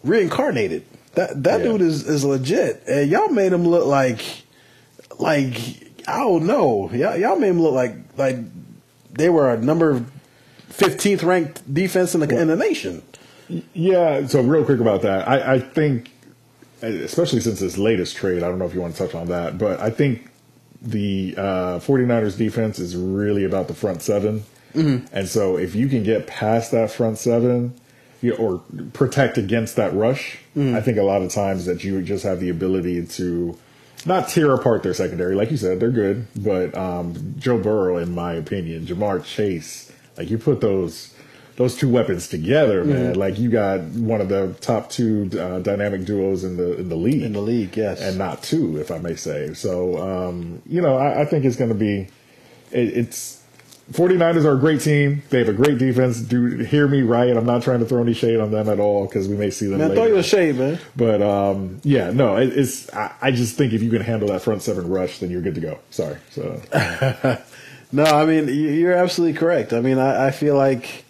reincarnated. 0.02 0.84
That 1.14 1.42
that 1.44 1.60
Yeah. 1.60 1.66
dude 1.72 1.80
is 1.82 2.06
is 2.08 2.24
legit, 2.24 2.82
and 2.88 3.10
y'all 3.10 3.28
made 3.28 3.52
him 3.52 3.66
look 3.66 3.86
like 3.86 4.20
like 5.18 5.56
I 6.08 6.18
don't 6.18 6.46
know. 6.46 6.90
Y'all 6.92 7.16
y'all 7.16 7.36
made 7.36 7.48
him 7.50 7.62
look 7.62 7.74
like 7.74 7.94
like 8.16 8.36
they 9.12 9.28
were 9.30 9.52
a 9.52 9.58
number 9.58 10.04
fifteenth 10.68 11.22
ranked 11.22 11.72
defense 11.72 12.14
in 12.14 12.20
the 12.20 12.40
in 12.40 12.48
the 12.48 12.56
nation. 12.56 13.02
Yeah, 13.74 14.26
so 14.26 14.40
real 14.40 14.64
quick 14.64 14.80
about 14.80 15.02
that. 15.02 15.28
I, 15.28 15.54
I 15.56 15.58
think, 15.60 16.10
especially 16.80 17.40
since 17.40 17.60
this 17.60 17.76
latest 17.76 18.16
trade, 18.16 18.42
I 18.42 18.48
don't 18.48 18.58
know 18.58 18.64
if 18.64 18.72
you 18.74 18.80
want 18.80 18.96
to 18.96 19.06
touch 19.06 19.14
on 19.14 19.28
that, 19.28 19.58
but 19.58 19.80
I 19.80 19.90
think 19.90 20.28
the 20.84 21.34
uh, 21.36 21.78
49ers 21.80 22.36
defense 22.36 22.78
is 22.78 22.94
really 22.96 23.44
about 23.44 23.68
the 23.68 23.74
front 23.74 24.02
7 24.02 24.44
And 25.12 25.28
so 25.28 25.56
if 25.56 25.74
you 25.74 25.88
can 25.88 26.02
get 26.02 26.26
past 26.26 26.72
that 26.72 26.90
front 26.90 27.16
seven 27.18 27.74
you 28.20 28.34
or 28.34 28.60
protect 28.92 29.38
against 29.38 29.76
that 29.76 29.94
rush, 29.94 30.38
I 30.56 30.80
think 30.80 30.98
a 30.98 31.02
lot 31.02 31.22
of 31.22 31.30
times 31.30 31.64
that 31.66 31.84
you 31.84 32.02
just 32.02 32.24
have 32.24 32.40
the 32.40 32.48
ability 32.48 33.06
to 33.06 33.56
not 34.04 34.28
tear 34.28 34.52
apart 34.52 34.82
their 34.82 34.94
secondary. 34.94 35.34
Like 35.36 35.50
you 35.52 35.56
said, 35.56 35.78
they're 35.80 35.90
good, 35.90 36.26
but 36.36 36.76
um, 36.76 37.34
Joe 37.38 37.58
Burrow, 37.58 37.98
in 37.98 38.14
my 38.14 38.32
opinion, 38.34 38.84
Ja'Marr 38.86 39.24
Chase, 39.24 39.92
like 40.16 40.28
you 40.28 40.38
put 40.38 40.60
those 40.60 41.13
those 41.56 41.76
two 41.76 41.88
weapons 41.88 42.28
together, 42.28 42.84
man. 42.84 43.14
Like 43.14 43.38
you 43.38 43.48
got 43.50 43.80
one 43.80 44.20
of 44.20 44.28
the 44.28 44.54
top 44.60 44.90
two 44.90 45.30
uh, 45.38 45.60
dynamic 45.60 46.04
duos 46.04 46.42
in 46.44 46.56
the 46.56 46.76
in 46.78 46.88
the 46.88 46.96
league, 46.96 47.22
In 47.22 47.32
the 47.32 47.40
league, 47.40 47.76
yes. 47.76 48.00
and 48.00 48.18
not 48.18 48.42
two, 48.42 48.78
if 48.80 48.90
I 48.90 48.98
may 48.98 49.14
say. 49.14 49.54
So, 49.54 49.96
um, 49.98 50.62
you 50.66 50.80
know, 50.80 50.96
I, 50.96 51.22
I 51.22 51.24
think 51.24 51.44
it's 51.44 51.56
going 51.56 51.70
to 51.70 51.74
be 51.76 52.08
it, 52.72 52.88
it's. 52.98 53.40
49ers 53.92 54.46
are 54.46 54.54
a 54.54 54.58
great 54.58 54.80
team. 54.80 55.22
They 55.28 55.40
have 55.40 55.48
a 55.50 55.52
great 55.52 55.76
defense. 55.76 56.18
Do 56.18 56.46
hear 56.56 56.88
me 56.88 57.02
right. 57.02 57.36
I'm 57.36 57.44
not 57.44 57.62
trying 57.62 57.80
to 57.80 57.84
throw 57.84 58.00
any 58.00 58.14
shade 58.14 58.40
on 58.40 58.50
them 58.50 58.66
at 58.70 58.80
all 58.80 59.04
because 59.06 59.28
we 59.28 59.36
may 59.36 59.50
see 59.50 59.66
them 59.66 59.76
Man, 59.76 59.90
later. 59.90 60.00
throw 60.00 60.06
you 60.08 60.16
a 60.16 60.22
shade, 60.22 60.56
man. 60.56 60.78
But 60.96 61.20
um, 61.20 61.80
yeah, 61.84 62.10
no, 62.10 62.36
it, 62.36 62.56
it's. 62.58 62.90
I, 62.94 63.12
I 63.20 63.30
just 63.30 63.56
think 63.58 63.74
if 63.74 63.82
you 63.82 63.90
can 63.90 64.00
handle 64.00 64.28
that 64.28 64.40
front 64.40 64.62
seven 64.62 64.88
rush, 64.88 65.18
then 65.18 65.28
you're 65.30 65.42
good 65.42 65.54
to 65.56 65.60
go. 65.60 65.78
Sorry. 65.90 66.16
So 66.30 66.62
No, 67.92 68.04
I 68.04 68.24
mean 68.24 68.48
you- 68.48 68.70
you're 68.70 68.94
absolutely 68.94 69.38
correct. 69.38 69.74
I 69.74 69.80
mean, 69.80 69.98
I, 69.98 70.28
I 70.28 70.30
feel 70.30 70.56
like, 70.56 71.03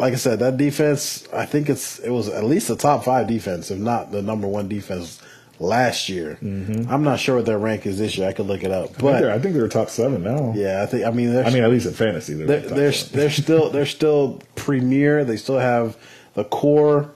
like 0.00 0.14
I 0.14 0.16
said, 0.16 0.38
that 0.38 0.56
defense. 0.56 1.28
I 1.32 1.44
think 1.44 1.68
it's 1.68 1.98
it 1.98 2.10
was 2.10 2.28
at 2.28 2.44
least 2.44 2.68
the 2.68 2.76
top 2.76 3.04
five 3.04 3.26
defense, 3.28 3.70
if 3.70 3.78
not 3.78 4.10
the 4.10 4.22
number 4.22 4.48
one 4.48 4.66
defense 4.68 5.20
last 5.58 6.08
year. 6.08 6.38
I'm 6.40 7.04
not 7.04 7.20
sure 7.20 7.36
what 7.36 7.44
their 7.44 7.58
rank 7.58 7.84
is 7.84 7.98
this 7.98 8.16
year. 8.16 8.26
I 8.26 8.32
could 8.32 8.46
look 8.46 8.64
it 8.64 8.70
up, 8.70 8.84
I, 8.84 8.86
think 8.86 8.98
they're, 8.98 9.20
but 9.20 9.30
I 9.30 9.38
think 9.38 9.54
they're 9.54 9.68
top 9.68 9.90
seven 9.90 10.22
now. 10.22 10.54
yeah, 10.56 10.82
I 10.82 10.86
think. 10.86 11.04
I 11.04 11.10
mean, 11.10 11.36
I 11.36 11.50
mean, 11.50 11.62
at 11.62 11.70
least 11.70 11.86
in 11.86 11.92
fantasy, 11.92 12.32
they're, 12.32 12.46
they're 12.46 12.60
they're, 12.60 12.92
they're 12.92 13.30
still 13.30 13.70
they're 13.70 13.86
still 13.86 14.42
premier. 14.54 15.22
They 15.24 15.36
still 15.36 15.58
have 15.58 15.98
the 16.34 16.44
core 16.44 17.10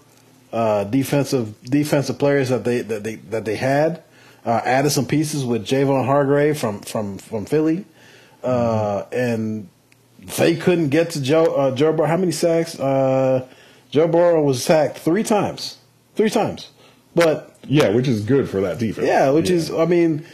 uh, 0.52 0.84
defensive 0.84 1.60
defensive 1.62 2.18
players 2.18 2.50
that 2.50 2.64
they 2.64 2.82
that 2.82 3.02
they 3.02 3.16
that 3.16 3.44
they 3.44 3.56
had. 3.56 4.02
Uh, 4.44 4.60
added 4.62 4.90
some 4.90 5.06
pieces 5.06 5.42
with 5.42 5.64
Javon 5.64 6.04
Hargrave 6.04 6.58
from 6.58 6.80
from 6.82 7.16
from 7.16 7.46
Philly, 7.46 7.86
uh, 8.42 9.04
and 9.10 9.68
they 10.36 10.56
couldn't 10.56 10.88
get 10.88 11.10
to 11.10 11.22
Joe 11.22 11.44
uh, 11.54 11.74
Joe 11.74 11.92
Burrow. 11.92 12.08
How 12.08 12.16
many 12.16 12.32
sacks? 12.32 12.78
Uh, 12.78 13.46
Joe 13.90 14.08
Burrow 14.08 14.42
was 14.42 14.62
sacked 14.62 14.98
three 14.98 15.22
times, 15.22 15.78
three 16.16 16.30
times. 16.30 16.70
But 17.14 17.56
yeah, 17.66 17.90
which 17.90 18.08
is 18.08 18.22
good 18.22 18.48
for 18.48 18.60
that 18.62 18.78
defense. 18.78 19.06
yeah, 19.06 19.30
which 19.30 19.50
is 19.50 19.70
I 19.70 19.84
mean, 19.86 20.26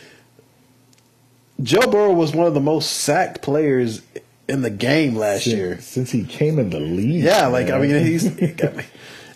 Joe 1.62 1.90
Burrow 1.90 2.12
was 2.12 2.34
one 2.34 2.46
of 2.46 2.54
the 2.54 2.60
most 2.60 2.90
sacked 2.90 3.42
players 3.42 4.02
in 4.48 4.62
the 4.62 4.70
game 4.70 5.14
last 5.14 5.44
since, 5.44 5.56
year. 5.56 5.80
since 5.80 6.10
he 6.10 6.24
came 6.24 6.58
in 6.58 6.70
the 6.70 6.80
league. 6.80 7.22
Yeah, 7.22 7.46
like 7.46 7.70
I 7.70 7.78
mean, 7.78 8.04
he's 8.04 8.24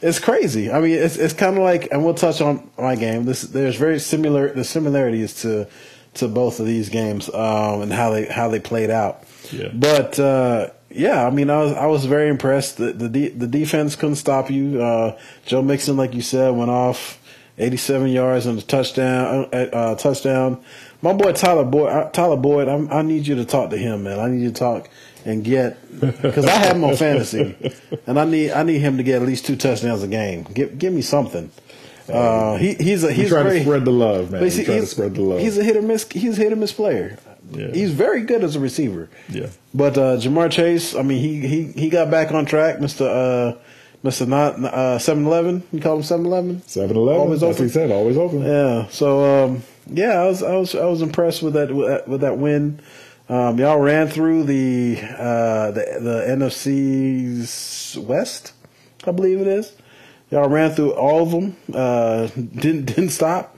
it's 0.02 0.18
crazy. 0.18 0.70
I 0.70 0.80
mean, 0.80 0.98
it's 0.98 1.16
it's 1.16 1.34
kind 1.34 1.56
of 1.56 1.62
like, 1.62 1.88
and 1.90 2.04
we'll 2.04 2.14
touch 2.14 2.40
on 2.40 2.68
my 2.78 2.96
game. 2.96 3.24
This 3.24 3.42
there's 3.42 3.76
very 3.76 3.98
similar 3.98 4.52
the 4.52 4.64
similarities 4.64 5.40
to 5.42 5.66
to 6.14 6.28
both 6.28 6.60
of 6.60 6.66
these 6.66 6.88
games 6.88 7.28
um, 7.32 7.82
and 7.82 7.92
how 7.92 8.10
they 8.10 8.26
how 8.26 8.48
they 8.48 8.60
played 8.60 8.90
out. 8.90 9.24
Yeah. 9.52 9.68
But 9.72 10.18
uh, 10.18 10.70
yeah, 10.90 11.26
I 11.26 11.30
mean, 11.30 11.50
I 11.50 11.58
was 11.62 11.72
I 11.72 11.86
was 11.86 12.04
very 12.06 12.28
impressed. 12.28 12.76
The 12.78 12.92
the, 12.92 13.08
de- 13.08 13.28
the 13.30 13.46
defense 13.46 13.96
couldn't 13.96 14.16
stop 14.16 14.50
you. 14.50 14.82
Uh, 14.82 15.18
Joe 15.46 15.62
Mixon, 15.62 15.96
like 15.96 16.14
you 16.14 16.22
said, 16.22 16.50
went 16.54 16.70
off 16.70 17.20
87 17.58 18.08
yards 18.08 18.46
and 18.46 18.58
a 18.58 18.62
touchdown. 18.62 19.48
Uh, 19.52 19.56
uh, 19.56 19.94
touchdown. 19.96 20.62
My 21.02 21.12
boy 21.12 21.32
Tyler 21.32 21.64
Boyd, 21.64 21.90
uh, 21.92 22.08
Tyler 22.10 22.36
Boyd, 22.38 22.66
I'm, 22.68 22.90
I 22.90 23.02
need 23.02 23.26
you 23.26 23.34
to 23.36 23.44
talk 23.44 23.70
to 23.70 23.76
him, 23.76 24.04
man. 24.04 24.18
I 24.18 24.28
need 24.28 24.42
you 24.42 24.48
to 24.50 24.54
talk 24.54 24.88
and 25.26 25.44
get 25.44 25.76
because 26.00 26.46
I 26.46 26.50
have 26.52 26.76
him 26.76 26.84
on 26.84 26.96
fantasy, 26.96 27.54
and 28.06 28.18
I 28.18 28.24
need 28.24 28.52
I 28.52 28.62
need 28.62 28.78
him 28.78 28.96
to 28.96 29.02
get 29.02 29.20
at 29.20 29.28
least 29.28 29.44
two 29.46 29.56
touchdowns 29.56 30.02
a 30.02 30.08
game. 30.08 30.44
Give 30.44 30.78
give 30.78 30.92
me 30.92 31.02
something. 31.02 31.50
Uh, 32.08 32.56
he 32.56 32.74
he's 32.74 33.02
a 33.04 33.12
he's 33.12 33.30
very, 33.30 33.58
to 33.58 33.64
spread 33.64 33.84
the 33.84 33.90
love, 33.90 34.30
man. 34.30 34.40
but 34.40 34.44
He 34.44 34.50
see, 34.50 34.64
tried 34.64 34.80
to 34.80 34.86
spread 34.86 35.14
the 35.14 35.22
love. 35.22 35.40
he's 35.40 35.56
a 35.58 35.64
hit 35.64 35.76
or 35.76 35.82
miss. 35.82 36.06
He's 36.10 36.38
a 36.38 36.42
hit 36.42 36.52
or 36.52 36.56
miss 36.56 36.72
player. 36.72 37.18
Yeah. 37.56 37.68
He's 37.72 37.92
very 37.92 38.22
good 38.22 38.42
as 38.44 38.56
a 38.56 38.60
receiver. 38.60 39.08
Yeah. 39.28 39.48
But 39.72 39.96
uh, 39.98 40.16
Ja'Marr 40.16 40.50
Chase, 40.50 40.94
I 40.94 41.02
mean, 41.02 41.20
he 41.20 41.46
he 41.46 41.72
he 41.72 41.88
got 41.90 42.10
back 42.10 42.32
on 42.32 42.44
track, 42.46 42.80
Mister 42.80 43.04
uh, 43.08 43.60
Mister 44.02 44.26
Not 44.26 44.62
uh, 44.62 44.98
Seven 44.98 45.24
Eleven. 45.26 45.62
You 45.72 45.80
call 45.80 45.96
him 45.96 46.02
Seven 46.02 46.26
Eleven. 46.26 46.62
7 46.66 46.96
11. 46.96 47.20
Always 47.20 47.40
That's 47.40 47.48
what 47.48 47.54
open. 47.56 47.64
he 47.66 47.70
said. 47.72 47.90
Always 47.90 48.16
open. 48.16 48.42
Yeah. 48.42 48.86
So 48.88 49.44
um, 49.44 49.62
yeah, 49.86 50.20
I 50.20 50.26
was 50.26 50.42
I 50.42 50.56
was 50.56 50.74
I 50.74 50.84
was 50.86 51.02
impressed 51.02 51.42
with 51.42 51.54
that 51.54 51.72
with 51.74 51.88
that, 51.88 52.08
with 52.08 52.20
that 52.22 52.38
win. 52.38 52.80
Um, 53.28 53.58
y'all 53.58 53.78
ran 53.80 54.08
through 54.08 54.44
the 54.44 54.98
uh, 55.00 55.70
the 55.70 55.98
the 56.00 56.24
NFC's 56.28 57.96
West, 57.98 58.52
I 59.06 59.10
believe 59.12 59.40
it 59.40 59.46
is. 59.46 59.72
Y'all 60.30 60.48
ran 60.48 60.72
through 60.72 60.92
all 60.92 61.22
of 61.22 61.30
them. 61.30 61.56
Uh, 61.72 62.26
didn't 62.28 62.84
didn't 62.94 63.10
stop. 63.10 63.56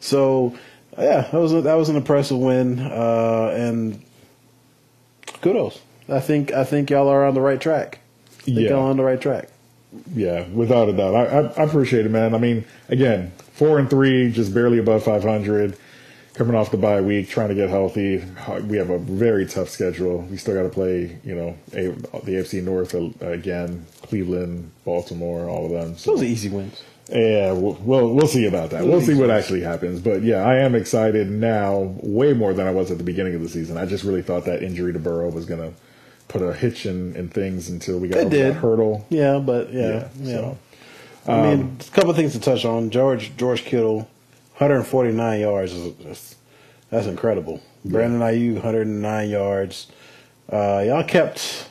So 0.00 0.56
yeah, 0.98 1.22
that 1.30 1.38
was 1.38 1.52
a, 1.52 1.62
that 1.62 1.74
was 1.74 1.88
an 1.88 1.96
impressive 1.96 2.38
win. 2.38 2.80
Uh, 2.80 3.50
and 3.54 4.02
kudos. 5.40 5.80
I 6.08 6.20
think 6.20 6.52
I 6.52 6.64
think 6.64 6.90
y'all 6.90 7.08
are 7.08 7.24
on 7.26 7.34
the 7.34 7.40
right 7.40 7.60
track. 7.60 7.98
I 8.40 8.42
think 8.42 8.58
Yeah. 8.60 8.70
y'all 8.70 8.80
are 8.86 8.90
on 8.90 8.96
the 8.96 9.04
right 9.04 9.20
track. 9.20 9.48
Yeah, 10.14 10.46
without 10.48 10.88
a 10.88 10.92
doubt. 10.92 11.14
I, 11.14 11.24
I, 11.24 11.40
I 11.62 11.62
appreciate 11.64 12.04
it, 12.04 12.10
man. 12.10 12.34
I 12.34 12.38
mean, 12.38 12.64
again, 12.88 13.32
four 13.54 13.78
and 13.78 13.88
three, 13.88 14.30
just 14.30 14.52
barely 14.52 14.78
above 14.78 15.02
500. 15.02 15.76
coming 16.34 16.54
off 16.54 16.70
the 16.70 16.76
bye 16.76 17.00
week, 17.00 17.28
trying 17.28 17.48
to 17.48 17.54
get 17.54 17.68
healthy. 17.70 18.22
We 18.64 18.76
have 18.76 18.90
a 18.90 18.98
very 18.98 19.44
tough 19.46 19.68
schedule. 19.70 20.18
We 20.30 20.36
still 20.36 20.54
got 20.54 20.62
to 20.64 20.68
play, 20.68 21.18
you 21.24 21.34
know, 21.34 21.56
a, 21.72 21.88
the 22.20 22.32
AFC 22.36 22.62
North 22.62 22.94
again, 23.22 23.86
Cleveland, 24.02 24.70
Baltimore, 24.84 25.48
all 25.48 25.64
of 25.66 25.72
them. 25.72 25.96
So. 25.96 26.12
Those 26.12 26.22
are 26.22 26.26
easy 26.26 26.48
wins. 26.50 26.82
Yeah, 27.08 27.52
we'll, 27.52 27.74
we'll, 27.80 28.14
we'll 28.14 28.26
see 28.26 28.46
about 28.46 28.70
that. 28.70 28.84
We'll 28.84 29.00
see 29.00 29.14
what 29.14 29.30
actually 29.30 29.62
happens. 29.62 30.00
But 30.00 30.22
yeah, 30.22 30.44
I 30.44 30.56
am 30.56 30.74
excited 30.74 31.30
now, 31.30 31.94
way 32.02 32.34
more 32.34 32.52
than 32.52 32.66
I 32.66 32.70
was 32.70 32.90
at 32.90 32.98
the 32.98 33.04
beginning 33.04 33.34
of 33.34 33.42
the 33.42 33.48
season. 33.48 33.78
I 33.78 33.86
just 33.86 34.04
really 34.04 34.20
thought 34.20 34.44
that 34.44 34.62
injury 34.62 34.92
to 34.92 34.98
Burrow 34.98 35.30
was 35.30 35.46
going 35.46 35.60
to 35.60 35.72
put 36.28 36.42
a 36.42 36.52
hitch 36.52 36.84
in, 36.84 37.16
in 37.16 37.28
things 37.28 37.70
until 37.70 37.98
we 37.98 38.08
got 38.08 38.18
over 38.18 38.28
that 38.36 38.52
hurdle. 38.54 39.06
Yeah, 39.08 39.38
but 39.38 39.72
yeah, 39.72 39.80
yeah. 39.88 40.08
yeah. 40.20 40.36
So, 40.36 40.58
I 41.26 41.42
mean, 41.42 41.60
um, 41.60 41.78
a 41.80 41.90
couple 41.94 42.12
things 42.12 42.32
to 42.32 42.40
touch 42.40 42.66
on. 42.66 42.90
George 42.90 43.34
George 43.36 43.64
Kittle, 43.64 44.00
149 44.58 45.40
yards. 45.40 45.72
Is, 45.72 46.36
that's 46.90 47.06
incredible. 47.06 47.62
Brandon 47.84 48.20
Aiyuk, 48.20 48.54
109 48.54 49.30
yards. 49.30 49.86
Uh, 50.50 50.84
y'all 50.86 51.04
kept 51.04 51.68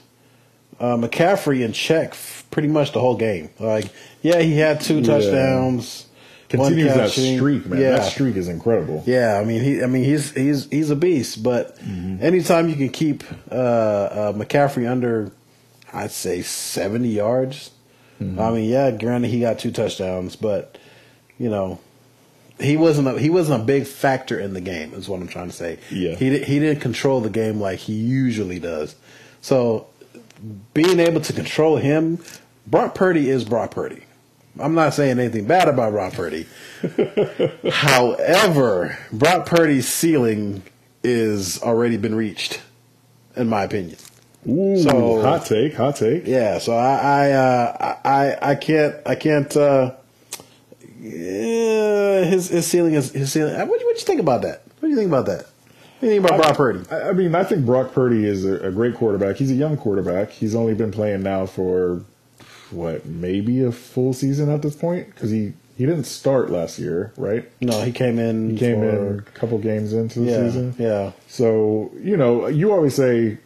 uh, 0.80 0.96
McCaffrey 0.96 1.64
in 1.64 1.74
check 1.74 2.16
pretty 2.52 2.68
much 2.68 2.92
the 2.92 3.00
whole 3.00 3.18
game. 3.18 3.50
Like, 3.60 3.86
yeah, 4.22 4.40
he 4.40 4.58
had 4.58 4.82
two 4.82 5.04
touchdowns. 5.04 6.06
Continues 6.50 6.94
that 6.94 7.10
streak, 7.10 7.66
man. 7.66 7.82
Yeah. 7.82 7.92
That 7.98 8.06
streak 8.06 8.38
is 8.38 8.48
incredible. 8.48 9.04
Yeah, 9.06 9.38
I 9.38 9.44
mean, 9.44 9.62
he, 9.62 9.84
I 9.84 9.88
mean, 9.88 10.06
he's 10.06 10.32
he's 10.32 10.70
he's 10.70 10.90
a 10.90 10.96
beast. 10.96 11.44
But 11.44 11.78
mm-hmm. 11.80 12.24
anytime 12.24 12.70
you 12.70 12.76
can 12.76 12.88
keep 12.90 13.26
uh, 13.52 13.56
uh, 13.56 14.34
McCaffrey 14.34 14.90
under, 14.90 15.32
I'd 15.92 16.12
say 16.12 16.42
seventy 16.42 17.10
yards. 17.10 17.72
Mm-hmm. 18.22 18.40
I 18.40 18.52
mean, 18.52 18.70
yeah, 18.70 18.92
granted 18.92 19.30
he 19.30 19.42
got 19.42 19.60
two 19.60 19.72
touchdowns, 19.72 20.38
but 20.38 20.78
you 21.38 21.50
know, 21.50 21.80
he 22.62 22.78
wasn't 22.78 23.10
a, 23.10 23.20
he 23.20 23.30
wasn't 23.30 23.62
a 23.62 23.66
big 23.66 23.86
factor 23.86 24.40
in 24.40 24.54
the 24.54 24.62
game. 24.62 24.94
Is 24.94 25.10
what 25.10 25.20
I'm 25.20 25.28
trying 25.28 25.50
to 25.50 25.56
say. 25.56 25.80
Yeah, 25.92 26.16
he 26.16 26.40
he 26.40 26.60
didn't 26.60 26.80
control 26.80 27.20
the 27.20 27.30
game 27.30 27.60
like 27.60 27.80
he 27.80 27.94
usually 27.94 28.60
does. 28.60 28.96
So 29.42 29.88
being 30.74 31.02
able 31.02 31.20
to 31.20 31.34
control 31.34 31.76
him, 31.76 32.24
Brock 32.66 32.96
Purdy 32.96 33.30
is 33.30 33.44
Brock 33.44 33.72
Purdy. 33.72 34.04
I'm 34.60 34.76
not 34.76 34.94
saying 34.94 35.20
anything 35.20 35.46
bad 35.46 35.68
about 35.68 35.92
Brock 35.92 36.14
Purdy. 36.14 36.48
However, 37.72 38.98
Brock 39.12 39.46
Purdy's 39.46 39.88
ceiling 39.88 40.64
is 41.04 41.62
already 41.62 41.98
been 41.98 42.16
reached, 42.16 42.62
in 43.36 43.48
my 43.48 43.64
opinion. 43.64 43.98
Ooh, 44.48 44.82
so 44.82 45.22
hot 45.22 45.46
take, 45.46 45.74
hot 45.76 45.96
take. 45.98 46.26
Yeah, 46.26 46.60
so 46.60 46.74
I 46.74 46.96
I 46.96 47.32
uh, 47.32 47.98
I 48.06 48.52
I 48.52 48.56
can't 48.56 48.96
I 49.06 49.16
can't. 49.16 49.56
Uh, 49.56 49.96
yeah, 51.00 52.24
his 52.24 52.48
his 52.50 52.66
ceiling 52.66 52.94
is 52.94 53.12
his 53.12 53.32
ceiling. 53.32 53.56
What 53.56 53.70
what 53.70 53.82
you 53.82 53.96
think 53.98 54.20
about 54.20 54.44
that? 54.44 54.64
What 54.80 54.88
do 54.88 54.90
you 54.90 54.96
think 54.96 55.10
about 55.10 55.26
that? 55.26 55.46
What 56.00 56.02
do 56.02 56.08
you 56.08 56.14
think 56.14 56.26
about 56.26 56.40
I, 56.40 56.44
Brock 56.44 56.58
Purdy? 56.58 56.86
I, 56.92 57.10
I 57.10 57.14
mean, 57.14 57.36
I 57.36 57.44
think 57.44 57.66
Brock 57.66 57.92
Purdy 57.92 58.26
is 58.26 58.46
a, 58.46 58.68
a 58.68 58.72
great 58.72 58.96
quarterback. 58.96 59.36
He's 59.36 59.52
a 59.52 59.56
young 59.56 59.76
quarterback. 59.78 60.32
He's 60.32 60.56
only 60.56 60.76
been 60.76 60.92
playing 60.92 61.24
now 61.24 61.46
for 61.46 62.04
what 62.72 63.06
maybe 63.06 63.64
a 63.64 63.72
full 63.72 64.14
season 64.14 64.50
at 64.50 64.62
this 64.62 64.76
point 64.76 65.08
because 65.08 65.32
he 65.32 65.54
he 65.78 65.86
didn't 65.86 66.06
start 66.06 66.50
last 66.50 66.80
year, 66.80 67.14
right? 67.18 67.48
No, 67.62 67.82
he 67.84 67.92
came 67.92 68.18
in. 68.18 68.52
He 68.52 68.58
came 68.58 68.80
for, 68.80 68.90
in 68.90 69.20
a 69.20 69.22
couple 69.22 69.60
games 69.60 69.94
into 69.94 70.22
the 70.22 70.32
yeah, 70.32 70.38
season. 70.38 70.76
Yeah. 70.80 71.12
So 71.28 71.92
you 72.02 72.18
know, 72.18 72.48
you 72.48 72.72
always 72.72 72.96
say, 72.96 73.38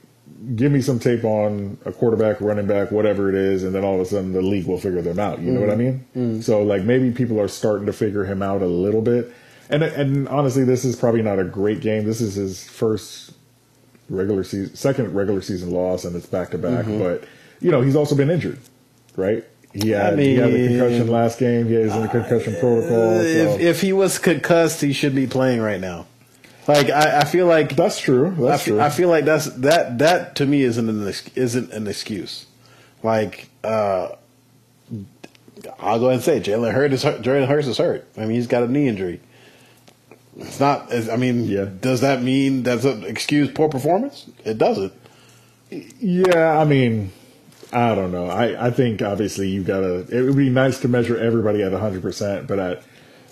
"Give 0.55 0.71
me 0.71 0.81
some 0.81 0.97
tape 0.97 1.25
on 1.25 1.77
a 1.83 1.91
quarterback, 1.91 2.39
running 2.39 2.67
back, 2.67 2.89
whatever 2.89 3.27
it 3.27 3.35
is," 3.35 3.63
and 3.63 3.75
then 3.75 3.83
all 3.83 3.95
of 3.95 4.01
a 4.01 4.05
sudden 4.05 4.31
the 4.31 4.41
league 4.41 4.65
will 4.65 4.79
figure 4.79 5.01
them 5.01 5.19
out. 5.19 5.41
You 5.41 5.51
mm 5.51 5.55
know 5.55 5.61
what 5.61 5.71
I 5.71 5.75
mean? 5.75 6.05
mm 6.15 6.43
So 6.43 6.63
like 6.63 6.83
maybe 6.83 7.11
people 7.11 7.39
are 7.39 7.49
starting 7.49 7.85
to 7.87 7.93
figure 7.93 8.23
him 8.23 8.41
out 8.41 8.61
a 8.61 8.67
little 8.67 9.01
bit. 9.01 9.33
And 9.69 9.83
and 9.83 10.29
honestly, 10.29 10.63
this 10.63 10.85
is 10.85 10.95
probably 10.95 11.21
not 11.21 11.37
a 11.37 11.43
great 11.43 11.81
game. 11.81 12.05
This 12.05 12.21
is 12.21 12.35
his 12.35 12.63
first 12.63 13.33
regular 14.09 14.45
season, 14.45 14.73
second 14.75 15.13
regular 15.13 15.41
season 15.41 15.71
loss, 15.71 16.05
and 16.05 16.15
it's 16.15 16.27
back 16.27 16.51
to 16.51 16.57
back. 16.57 16.85
But 16.85 17.25
you 17.59 17.71
know, 17.71 17.81
he's 17.81 17.95
also 17.95 18.15
been 18.15 18.29
injured 18.29 18.57
right? 19.15 19.43
He 19.73 19.91
had, 19.91 20.13
I 20.13 20.15
mean, 20.15 20.25
he 20.25 20.35
had 20.35 20.51
a 20.51 20.67
concussion 20.67 21.07
last 21.07 21.39
game. 21.39 21.67
He 21.67 21.75
is 21.75 21.95
in 21.95 22.01
the 22.01 22.07
concussion 22.07 22.55
uh, 22.55 22.59
protocol. 22.59 22.89
So. 22.89 23.21
If, 23.21 23.59
if 23.61 23.81
he 23.81 23.93
was 23.93 24.19
concussed, 24.19 24.81
he 24.81 24.91
should 24.91 25.15
be 25.15 25.27
playing 25.27 25.61
right 25.61 25.79
now. 25.79 26.07
Like 26.67 26.89
I, 26.89 27.21
I 27.21 27.23
feel 27.23 27.47
like 27.47 27.75
that's 27.75 27.99
true. 27.99 28.35
That's 28.37 28.63
I, 28.63 28.65
true. 28.65 28.81
I 28.81 28.89
feel 28.89 29.09
like 29.09 29.25
that's 29.25 29.45
that 29.45 29.97
that 29.97 30.35
to 30.35 30.45
me 30.45 30.61
isn't 30.61 30.87
an 30.87 31.13
isn't 31.35 31.71
an 31.71 31.87
excuse. 31.87 32.45
Like 33.01 33.49
uh, 33.63 34.09
I'll 35.79 35.99
go 35.99 36.09
ahead 36.09 36.15
and 36.15 36.23
say 36.23 36.39
Jalen 36.39 36.73
Hurts 36.73 36.93
is 36.93 37.03
hurt. 37.03 37.21
Jalen 37.21 37.47
Hurts 37.47 37.67
is 37.67 37.77
hurt. 37.77 38.07
I 38.15 38.21
mean, 38.21 38.31
he's 38.31 38.47
got 38.47 38.63
a 38.63 38.67
knee 38.67 38.87
injury. 38.87 39.21
It's 40.37 40.59
not. 40.59 40.93
I 40.93 41.17
mean, 41.17 41.45
yeah. 41.45 41.65
Does 41.65 42.01
that 42.01 42.21
mean 42.21 42.63
that's 42.63 42.85
an 42.85 43.03
excuse 43.05 43.51
poor 43.51 43.67
performance? 43.67 44.29
It 44.45 44.57
doesn't. 44.57 44.93
Yeah, 45.69 46.59
I 46.59 46.65
mean, 46.65 47.11
I 47.71 47.95
don't 47.95 48.11
know. 48.11 48.27
I, 48.27 48.67
I 48.67 48.71
think 48.71 49.01
obviously 49.01 49.49
you've 49.49 49.67
gotta. 49.67 50.05
It 50.09 50.23
would 50.23 50.35
be 50.35 50.49
nice 50.49 50.79
to 50.79 50.87
measure 50.87 51.17
everybody 51.17 51.63
at 51.63 51.71
100, 51.71 52.01
percent 52.01 52.47
but 52.47 52.59
at 52.59 52.83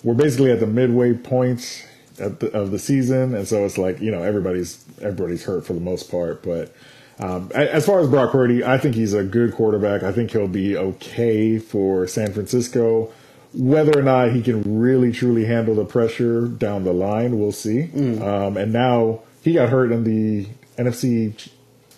we're 0.04 0.14
basically 0.14 0.52
at 0.52 0.60
the 0.60 0.68
midway 0.68 1.14
point 1.14 1.86
the, 2.16 2.52
of 2.54 2.72
the 2.72 2.80
season, 2.80 3.36
and 3.36 3.48
so 3.48 3.66
it's 3.66 3.78
like 3.78 4.00
you 4.00 4.12
know 4.12 4.24
everybody's 4.24 4.84
everybody's 5.02 5.44
hurt 5.44 5.66
for 5.66 5.74
the 5.74 5.80
most 5.80 6.10
part. 6.10 6.44
But 6.44 6.74
um, 7.20 7.52
as 7.54 7.86
far 7.86 8.00
as 8.00 8.08
Brock 8.08 8.32
Purdy, 8.32 8.64
I 8.64 8.78
think 8.78 8.96
he's 8.96 9.14
a 9.14 9.24
good 9.24 9.54
quarterback. 9.54 10.04
I 10.04 10.12
think 10.12 10.32
he'll 10.32 10.48
be 10.48 10.78
okay 10.78 11.60
for 11.60 12.08
San 12.08 12.34
Francisco. 12.34 13.12
Whether 13.54 13.98
or 13.98 14.04
not 14.04 14.32
he 14.32 14.42
can 14.42 14.80
really 14.80 15.12
truly 15.12 15.46
handle 15.46 15.76
the 15.76 15.84
pressure 15.84 16.48
down 16.48 16.84
the 16.84 16.94
line, 16.94 17.40
we'll 17.40 17.52
see. 17.52 17.90
Mm. 17.94 18.22
Um, 18.22 18.58
and 18.58 18.72
now 18.72 19.22
he 19.42 19.54
got 19.54 19.70
hurt 19.70 19.92
in 19.92 20.04
the 20.04 20.48
NFC, 20.78 21.50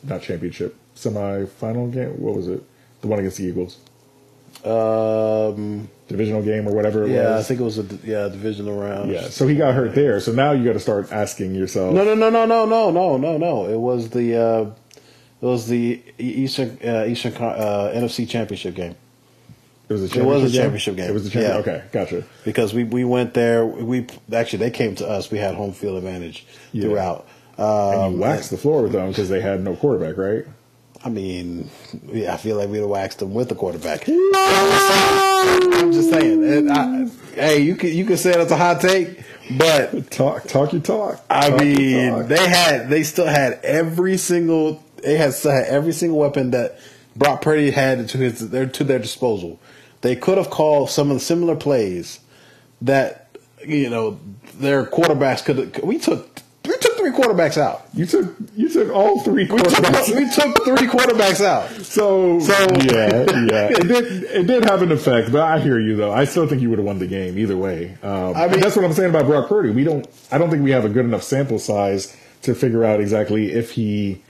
not 0.04 0.22
championship, 0.22 0.76
semi-final 1.02 1.88
game. 1.88 2.20
What 2.20 2.36
was 2.36 2.48
it? 2.48 2.64
The 3.02 3.08
one 3.08 3.20
against 3.20 3.38
the 3.38 3.46
Eagles. 3.46 3.78
Um, 4.64 5.90
divisional 6.08 6.44
game 6.44 6.68
or 6.68 6.76
whatever 6.76 7.00
it 7.00 7.04
was. 7.04 7.12
yeah, 7.12 7.36
was. 7.36 7.46
I 7.46 7.48
think 7.48 7.62
it 7.62 7.64
was 7.64 7.80
a 7.80 7.84
yeah 8.04 8.28
divisional 8.28 8.80
round. 8.80 9.12
Yeah, 9.12 9.30
so 9.30 9.48
he 9.48 9.56
got 9.56 9.74
hurt 9.74 9.96
there. 9.96 10.20
So 10.20 10.32
now 10.34 10.52
you 10.52 10.64
got 10.64 10.74
to 10.74 10.80
start 10.80 11.12
asking 11.12 11.56
yourself. 11.56 11.94
No, 11.96 12.04
no, 12.04 12.14
no, 12.14 12.30
no, 12.30 12.46
no, 12.46 12.66
no, 12.66 12.92
no, 12.92 13.18
no, 13.18 13.38
no. 13.38 13.68
It 13.68 13.78
was 13.78 14.12
the 14.12 14.38
uh, 14.38 14.62
it 15.42 15.46
was 15.46 15.68
the 15.68 16.04
Eastern 16.20 16.78
uh, 16.86 17.06
Eastern 17.08 17.34
uh, 17.34 17.92
NFC 17.96 18.30
Championship 18.30 18.76
game. 18.76 18.96
It 19.90 19.94
was 19.94 20.04
a 20.04 20.08
championship, 20.08 20.40
it 20.40 20.44
was 20.44 20.54
a 20.54 20.58
championship 20.58 20.96
game. 20.96 21.04
game. 21.06 21.10
It 21.10 21.14
was 21.14 21.26
a 21.26 21.30
championship. 21.32 21.66
Yeah. 21.66 21.74
Okay, 21.74 21.88
gotcha. 21.92 22.28
Because 22.46 22.74
we, 22.74 22.86
we 22.86 23.04
went 23.04 23.34
there. 23.34 23.66
We 23.66 24.08
actually 24.32 24.60
they 24.60 24.72
came 24.72 24.96
to 24.96 25.08
us. 25.08 25.30
We 25.32 25.38
had 25.38 25.56
home 25.56 25.74
field 25.74 25.98
advantage 25.98 26.46
yeah. 26.72 26.84
throughout. 26.84 27.28
Um, 27.58 27.68
and 27.68 28.14
you 28.16 28.22
waxed 28.22 28.52
the 28.52 28.58
floor 28.58 28.84
with 28.84 28.94
them 28.94 29.10
because 29.10 29.28
they 29.28 29.42
had 29.42 29.62
no 29.62 29.76
quarterback, 29.76 30.18
right? 30.18 30.46
I 31.04 31.10
mean, 31.10 31.70
yeah, 32.08 32.34
I 32.34 32.38
feel 32.38 32.58
like 32.58 32.70
we'd 32.70 32.80
have 32.80 32.90
waxed 32.90 33.20
them 33.20 33.34
with 33.34 33.50
the 33.50 33.56
quarterback. 33.56 34.08
I'm 34.08 35.92
just 35.92 36.12
saying. 36.12 36.70
I, 36.70 37.10
hey, 37.34 37.62
you 37.62 37.76
can 37.76 37.92
you 37.92 38.06
can 38.06 38.18
say 38.18 38.34
that's 38.34 38.52
a 38.52 38.58
hot 38.58 38.82
take, 38.82 39.24
but 39.58 40.12
talk 40.12 40.48
talk 40.48 40.74
your 40.74 40.82
talk. 40.82 41.24
I 41.30 41.50
talk 41.50 41.60
mean, 41.60 42.12
talk. 42.12 42.28
they 42.28 42.48
had 42.48 42.90
they 42.90 43.02
still 43.02 43.26
had 43.26 43.60
every 43.64 44.18
single 44.18 44.84
they 45.02 45.18
had 45.18 45.34
had 45.34 45.66
every 45.66 45.94
single 45.94 46.20
weapon 46.20 46.52
that 46.52 46.80
Brock 47.16 47.42
Purdy 47.42 47.72
had 47.72 48.08
to 48.10 48.18
his 48.18 48.50
their 48.52 48.68
to 48.68 48.84
their 48.84 49.00
disposal. 49.00 49.60
They 50.02 50.16
could 50.16 50.38
have 50.38 50.52
called 50.52 50.92
some 50.92 51.10
of 51.10 51.18
the 51.18 51.22
similar 51.22 51.56
plays 51.56 52.20
that 52.82 53.36
you 53.66 53.90
know 53.90 54.20
their 54.56 54.86
quarterbacks 54.86 55.44
could. 55.44 55.82
We 55.84 55.98
took 55.98 56.31
three 57.02 57.12
quarterbacks 57.12 57.58
out. 57.58 57.86
You 57.94 58.06
took 58.06 58.36
you 58.56 58.70
took 58.70 58.94
all 58.94 59.22
three 59.22 59.48
quarterbacks. 59.48 60.16
We 60.16 60.30
took, 60.30 60.46
we 60.46 60.54
took 60.54 60.66
three 60.66 60.88
quarterbacks 60.88 61.44
out. 61.44 61.70
So, 61.86 62.40
so 62.40 62.54
yeah, 62.54 63.26
yeah, 63.46 63.70
it 63.72 63.88
did 63.88 64.24
it 64.24 64.48
did 64.48 64.64
have 64.66 64.82
an 64.82 64.92
effect. 64.92 65.32
But 65.32 65.42
I 65.42 65.60
hear 65.60 65.80
you 65.80 65.96
though. 65.96 66.12
I 66.12 66.26
still 66.26 66.48
think 66.48 66.62
you 66.62 66.70
would 66.70 66.80
have 66.80 66.86
won 66.86 67.00
the 67.00 67.08
game 67.08 67.38
either 67.38 67.58
way. 67.58 67.98
Um, 68.04 68.36
I 68.36 68.48
mean, 68.48 68.60
that's 68.60 68.76
what 68.76 68.86
I'm 68.86 68.94
saying 68.94 69.10
about 69.10 69.26
Brock 69.26 69.50
Purdy. 69.50 69.72
We 69.72 69.84
don't. 69.84 70.08
I 70.32 70.38
don't 70.38 70.50
think 70.50 70.64
we 70.64 70.72
have 70.72 70.86
a 70.86 70.90
good 70.90 71.06
enough 71.06 71.24
sample 71.24 71.60
size 71.60 72.16
to 72.44 72.56
figure 72.56 72.84
out 72.84 73.00
exactly 73.00 73.52
if 73.52 73.72
he 73.72 74.22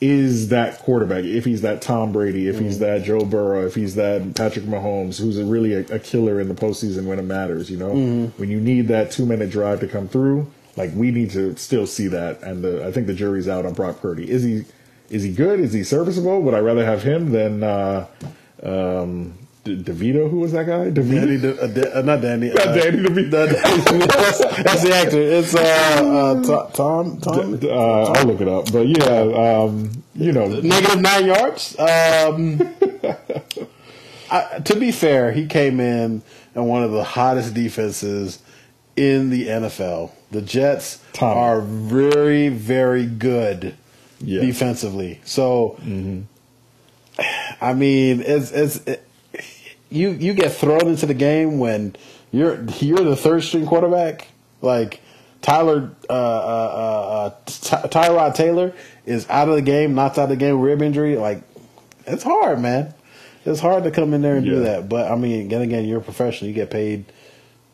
is 0.00 0.48
that 0.50 0.78
quarterback, 0.80 1.24
if 1.24 1.44
he's 1.44 1.62
that 1.62 1.80
Tom 1.80 2.12
Brady, 2.12 2.48
if 2.48 2.56
mm 2.56 2.66
he's 2.66 2.80
that 2.80 3.02
Joe 3.02 3.24
Burrow, 3.24 3.64
if 3.64 3.74
he's 3.74 3.94
that 3.94 4.34
Patrick 4.34 4.66
Mahomes, 4.66 5.18
who's 5.18 5.38
a 5.38 5.44
really 5.44 5.72
a, 5.72 5.80
a, 5.86 5.98
killer 5.98 6.38
in 6.38 6.48
the 6.48 6.54
postseason 6.54 7.06
when 7.06 7.18
it 7.18 7.22
matters. 7.22 7.70
You 7.70 7.78
know, 7.78 7.92
mm 7.92 8.38
when 8.38 8.50
you 8.50 8.60
need 8.60 8.88
that 8.88 9.10
two 9.10 9.24
minute 9.24 9.50
drive 9.50 9.80
to 9.80 9.88
come 9.88 10.08
through 10.08 10.50
like 10.76 10.92
we 10.94 11.10
need 11.10 11.30
to 11.30 11.56
still 11.56 11.86
see 11.86 12.08
that, 12.08 12.42
and 12.42 12.62
the, 12.62 12.86
I 12.86 12.92
think 12.92 13.06
the 13.06 13.14
jury's 13.14 13.48
out 13.48 13.64
on 13.66 13.72
Brock 13.72 14.00
Purdy. 14.00 14.30
Is 14.30 14.42
he 14.42 14.64
is 15.10 15.22
he 15.22 15.32
good? 15.32 15.60
Is 15.60 15.72
he 15.72 15.84
serviceable? 15.84 16.42
Would 16.42 16.54
I 16.54 16.58
rather 16.58 16.84
have 16.84 17.02
him 17.02 17.30
than 17.30 17.62
uh, 17.62 18.06
um, 18.62 19.38
De- 19.64 19.76
DeVito? 19.76 20.30
Who 20.30 20.40
was 20.40 20.52
that 20.52 20.66
guy? 20.66 20.90
DeVito? 20.90 21.20
Danny 21.20 21.38
De- 21.38 21.62
uh, 21.62 21.66
De- 21.66 21.98
uh, 21.98 22.02
not 22.02 22.20
Danny. 22.20 22.48
Not 22.48 22.68
uh, 22.68 22.74
Danny 22.74 22.98
DeVito. 22.98 23.30
that's, 23.30 24.38
that's, 24.62 24.82
the 24.82 24.94
actor. 24.94 25.20
It's 25.20 25.54
uh, 25.54 25.60
uh 25.60 26.70
Tom. 26.72 27.20
Tom. 27.20 27.60
Uh, 27.62 28.12
I'll 28.12 28.26
look 28.26 28.40
it 28.40 28.48
up. 28.48 28.72
But 28.72 28.86
yeah, 28.88 29.62
um, 29.62 29.90
you 30.14 30.32
know, 30.32 30.46
negative 30.46 31.00
nine 31.00 31.26
yards. 31.26 31.78
Um, 31.78 32.74
I, 34.30 34.58
to 34.64 34.74
be 34.74 34.90
fair, 34.90 35.30
he 35.32 35.46
came 35.46 35.78
in 35.78 36.22
and 36.54 36.68
one 36.68 36.82
of 36.82 36.90
the 36.90 37.04
hottest 37.04 37.54
defenses 37.54 38.40
in 38.96 39.30
the 39.30 39.46
NFL 39.46 40.10
the 40.30 40.42
Jets 40.42 40.98
Tommy. 41.12 41.38
are 41.40 41.60
very, 41.60 42.48
very 42.48 43.06
good 43.06 43.74
Yeah. 44.20 44.40
defensively. 44.40 45.20
So, 45.24 45.78
I 47.60 47.72
mean, 47.74 48.22
it's 48.24 48.50
it's 48.50 48.76
it, 48.86 49.06
you 49.90 50.10
you 50.10 50.34
get 50.34 50.52
thrown 50.52 50.86
into 50.88 51.06
the 51.06 51.14
game 51.14 51.58
when 51.58 51.96
you're 52.32 52.62
you're 52.80 52.98
the 53.04 53.16
third 53.16 53.42
string 53.42 53.66
quarterback. 53.66 54.28
Like 54.62 55.00
Tyler 55.42 55.90
uh, 56.10 56.12
uh, 56.12 56.16
uh, 56.16 57.26
uh, 57.26 57.30
Ty- 57.46 57.88
Tyrod 58.08 58.34
Taylor 58.34 58.72
is 59.06 59.28
out 59.30 59.48
of 59.48 59.54
the 59.54 59.62
game, 59.62 59.94
knocked 59.94 60.18
out 60.18 60.24
of 60.24 60.28
the 60.30 60.36
game 60.36 60.60
rib 60.60 60.82
injury. 60.82 61.16
Like 61.16 61.42
it's 62.06 62.22
hard, 62.24 62.60
man. 62.60 62.92
It's 63.44 63.60
hard 63.60 63.84
to 63.84 63.90
come 63.92 64.12
in 64.12 64.22
there 64.22 64.36
and 64.36 64.44
do 64.44 64.60
that. 64.64 64.88
But 64.88 65.10
I 65.10 65.14
mean, 65.14 65.46
again, 65.46 65.62
again, 65.62 65.84
you're 65.84 66.00
a 66.00 66.02
professional. 66.04 66.48
You 66.48 66.54
get 66.54 66.70
paid. 66.70 67.04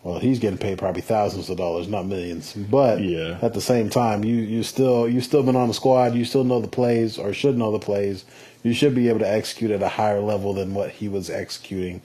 Well, 0.02 0.18
he's 0.18 0.40
getting 0.40 0.58
paid 0.58 0.78
probably 0.78 1.02
thousands 1.02 1.48
of 1.48 1.56
dollars, 1.56 1.86
not 1.88 2.06
millions. 2.06 2.54
But 2.54 3.00
Yeah. 3.00 3.38
at 3.40 3.54
the 3.54 3.60
same 3.60 3.88
time, 3.88 4.24
you 4.24 4.34
you 4.36 4.62
still 4.64 5.08
you 5.08 5.20
still 5.20 5.42
been 5.44 5.56
on 5.56 5.68
the 5.68 5.74
squad. 5.74 6.14
You 6.14 6.24
still 6.24 6.44
know 6.44 6.60
the 6.60 6.68
plays 6.68 7.18
or 7.18 7.32
should 7.32 7.56
know 7.56 7.70
the 7.70 7.78
plays. 7.78 8.24
You 8.64 8.72
should 8.72 8.94
be 8.94 9.08
able 9.08 9.20
to 9.20 9.28
execute 9.30 9.70
at 9.70 9.82
a 9.82 9.88
higher 9.88 10.20
level 10.20 10.54
than 10.54 10.74
what 10.74 10.90
he 10.90 11.08
was 11.08 11.30
executing. 11.30 12.00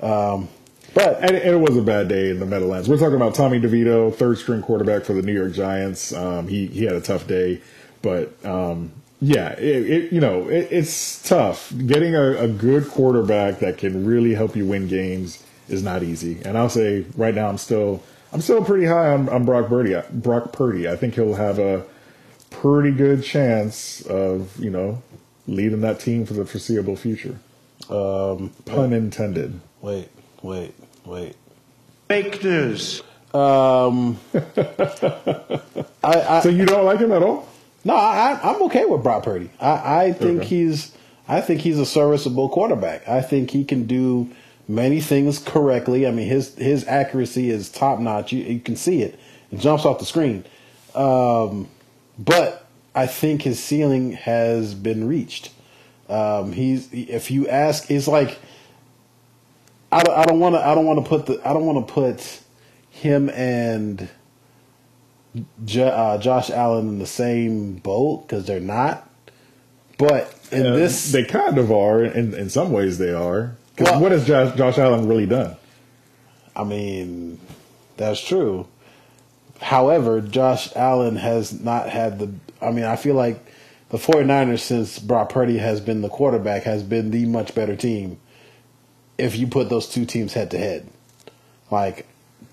Um, 0.00 0.48
but 0.94 1.18
And, 1.22 1.32
and 1.32 1.54
it 1.54 1.60
was 1.60 1.76
a 1.76 1.82
bad 1.82 2.08
day 2.08 2.30
in 2.30 2.40
the 2.40 2.46
Meadowlands. 2.46 2.88
We're 2.88 2.98
talking 2.98 3.16
about 3.16 3.34
Tommy 3.34 3.60
DeVito, 3.60 4.14
third 4.14 4.38
string 4.38 4.62
quarterback 4.62 5.04
for 5.04 5.12
the 5.12 5.22
New 5.22 5.32
York 5.32 5.52
Giants. 5.52 6.12
Um, 6.14 6.48
he 6.48 6.66
he 6.68 6.84
had 6.84 6.94
a 6.94 7.00
tough 7.00 7.26
day, 7.26 7.60
but 8.00 8.32
um, 8.44 8.92
yeah, 9.20 9.52
it, 9.52 9.90
it 9.90 10.12
you 10.12 10.20
know 10.20 10.48
it, 10.48 10.68
it's 10.70 11.26
tough 11.28 11.72
getting 11.86 12.14
a, 12.14 12.36
a 12.38 12.48
good 12.48 12.88
quarterback 12.88 13.58
that 13.58 13.76
can 13.76 14.06
really 14.06 14.34
help 14.34 14.56
you 14.56 14.64
win 14.66 14.88
games 14.88 15.42
is 15.68 15.82
not 15.82 16.02
easy. 16.02 16.40
And 16.44 16.56
I'll 16.58 16.68
say 16.70 17.04
right 17.16 17.34
now, 17.34 17.48
I'm 17.48 17.58
still 17.58 18.02
I'm 18.32 18.40
still 18.40 18.64
pretty 18.64 18.86
high 18.86 19.08
on, 19.12 19.28
on 19.28 19.44
Brock 19.44 19.68
Purdy. 19.68 20.00
Brock 20.12 20.52
Purdy. 20.52 20.88
I 20.88 20.96
think 20.96 21.14
he'll 21.14 21.34
have 21.34 21.58
a 21.58 21.84
pretty 22.50 22.90
good 22.92 23.22
chance 23.22 24.02
of 24.02 24.56
you 24.58 24.70
know 24.70 25.02
leading 25.46 25.80
that 25.82 26.00
team 26.00 26.24
for 26.26 26.34
the 26.34 26.44
foreseeable 26.44 26.96
future. 26.96 27.38
um, 27.90 28.50
Pun 28.64 28.92
intended. 28.92 29.60
wait, 29.82 30.08
wait, 30.42 30.74
wait. 31.04 31.36
Fake 32.08 32.42
news. 32.44 33.02
Um, 33.32 34.18
I, 34.34 35.56
I 36.04 36.40
So 36.42 36.48
you 36.48 36.66
don't 36.66 36.84
like 36.84 37.00
him 37.00 37.12
at 37.12 37.22
all? 37.22 37.48
No, 37.84 37.94
I, 37.94 38.38
I'm 38.42 38.62
okay 38.64 38.84
with 38.86 39.02
Brock 39.02 39.24
Purdy. 39.24 39.50
I, 39.60 40.04
I 40.06 40.12
think 40.12 40.40
Okay. 40.40 40.46
he's, 40.48 40.92
I 41.28 41.40
think 41.40 41.60
he's 41.60 41.78
a 41.78 41.84
serviceable 41.86 42.48
quarterback. 42.48 43.06
I 43.08 43.20
think 43.20 43.50
he 43.50 43.64
can 43.64 43.84
do 43.86 44.30
many 44.68 45.00
things 45.00 45.38
correctly. 45.38 46.06
I 46.06 46.10
mean, 46.10 46.28
his 46.28 46.54
his 46.56 46.86
accuracy 46.86 47.50
is 47.50 47.68
top 47.70 47.98
notch. 47.98 48.32
You, 48.32 48.42
you 48.44 48.60
can 48.60 48.76
see 48.76 49.02
it; 49.02 49.18
it 49.50 49.58
jumps 49.60 49.84
off 49.84 49.98
the 49.98 50.04
screen. 50.06 50.44
Um, 50.94 51.68
but 52.18 52.66
I 52.94 53.06
think 53.06 53.42
his 53.42 53.62
ceiling 53.62 54.12
has 54.12 54.74
been 54.74 55.08
reached. 55.08 55.50
Um, 56.08 56.52
he's 56.52 56.88
if 56.92 57.30
you 57.30 57.48
ask, 57.48 57.90
it's 57.90 58.06
like 58.08 58.38
I 59.90 60.02
don't, 60.02 60.18
I 60.18 60.24
don't 60.24 60.40
want 60.40 60.54
to 60.56 60.66
I 60.66 60.74
don't 60.74 60.84
want 60.86 61.02
to 61.04 61.08
put 61.08 61.26
the 61.26 61.48
I 61.48 61.52
don't 61.52 61.66
want 61.66 61.86
to 61.86 61.92
put 61.92 62.40
him 62.90 63.28
and 63.30 64.08
Jo- 65.64 65.86
uh, 65.88 66.18
Josh 66.18 66.50
Allen 66.50 66.88
in 66.88 66.98
the 66.98 67.06
same 67.06 67.74
boat 67.76 68.22
because 68.26 68.46
they're 68.46 68.60
not. 68.60 69.08
But 69.98 70.32
in 70.52 70.66
Uh, 70.66 70.76
this, 70.76 71.12
they 71.12 71.24
kind 71.24 71.58
of 71.58 71.72
are. 71.72 72.04
In 72.04 72.34
in 72.34 72.50
some 72.50 72.72
ways, 72.72 72.98
they 72.98 73.12
are. 73.12 73.56
Because 73.74 73.92
Well- 73.92 74.00
what 74.00 74.12
has 74.12 74.26
Josh, 74.26 74.56
Josh 74.56 74.78
Allen 74.78 75.08
really 75.08 75.26
done? 75.26 75.56
I 76.56 76.64
mean, 76.64 77.38
that's 77.96 78.20
true. 78.20 78.66
However, 79.60 80.20
Josh 80.20 80.68
Allen 80.76 81.16
has 81.16 81.58
not 81.60 81.88
had 81.88 82.18
the. 82.18 82.30
I 82.60 82.70
mean, 82.70 82.84
I 82.84 82.96
feel 82.96 83.14
like 83.14 83.44
the 83.90 83.98
49ers, 83.98 84.60
since 84.60 84.98
Brock 84.98 85.30
Purdy 85.30 85.58
has 85.58 85.80
been 85.80 86.02
the 86.02 86.08
quarterback, 86.08 86.64
has 86.64 86.82
been 86.82 87.10
the 87.10 87.26
much 87.26 87.54
better 87.54 87.74
team 87.76 88.18
if 89.18 89.36
you 89.36 89.46
put 89.46 89.68
those 89.68 89.88
two 89.88 90.04
teams 90.04 90.32
head 90.34 90.50
to 90.52 90.58
head. 90.58 90.86
Like, 91.70 92.06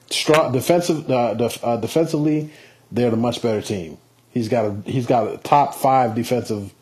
strong 0.10 0.52
defensive, 0.52 1.10
uh, 1.10 1.34
def, 1.34 1.64
uh, 1.64 1.78
defensively, 1.78 2.50
they're 2.92 3.12
the 3.12 3.18
much 3.18 3.42
better 3.42 3.62
team. 3.62 3.98
He's 4.32 4.48
got 4.48 4.66
a 4.66 4.76
he's 4.86 5.06
got 5.06 5.34
a 5.34 5.38
top 5.38 5.76
five 5.76 6.16
defensive 6.16 6.74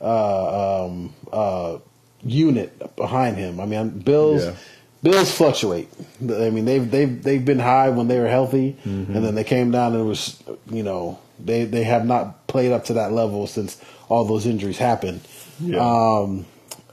uh, 0.00 0.84
um, 0.84 1.14
uh, 1.32 1.78
unit 2.24 2.96
behind 2.96 3.36
him. 3.36 3.60
I 3.60 3.66
mean, 3.66 3.90
Bills. 4.00 4.44
Yeah. 4.44 4.54
Bills 5.00 5.30
fluctuate. 5.30 5.88
I 6.22 6.50
mean, 6.50 6.64
they've 6.64 6.90
they've 6.90 7.22
they've 7.22 7.44
been 7.44 7.60
high 7.60 7.88
when 7.90 8.08
they 8.08 8.18
were 8.18 8.26
healthy, 8.28 8.76
and 8.84 9.14
then 9.24 9.36
they 9.36 9.44
came 9.44 9.70
down 9.70 9.92
and 9.92 10.02
it 10.02 10.04
was 10.04 10.42
you 10.70 10.82
know 10.82 11.20
they 11.38 11.64
they 11.64 11.84
have 11.84 12.04
not 12.04 12.48
played 12.48 12.72
up 12.72 12.86
to 12.86 12.94
that 12.94 13.12
level 13.12 13.46
since 13.46 13.80
all 14.08 14.24
those 14.24 14.44
injuries 14.44 14.76
happened. 14.78 15.20
Yeah. 15.60 15.78
Um, 15.78 16.46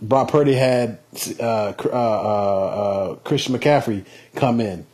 Brock 0.04 0.30
Purdy 0.30 0.54
had 0.54 1.00
uh, 1.40 1.74
uh, 1.84 1.90
uh, 1.92 1.92
uh, 1.92 3.16
Christian 3.24 3.56
McCaffrey 3.58 4.06
come 4.36 4.62
in, 4.62 4.86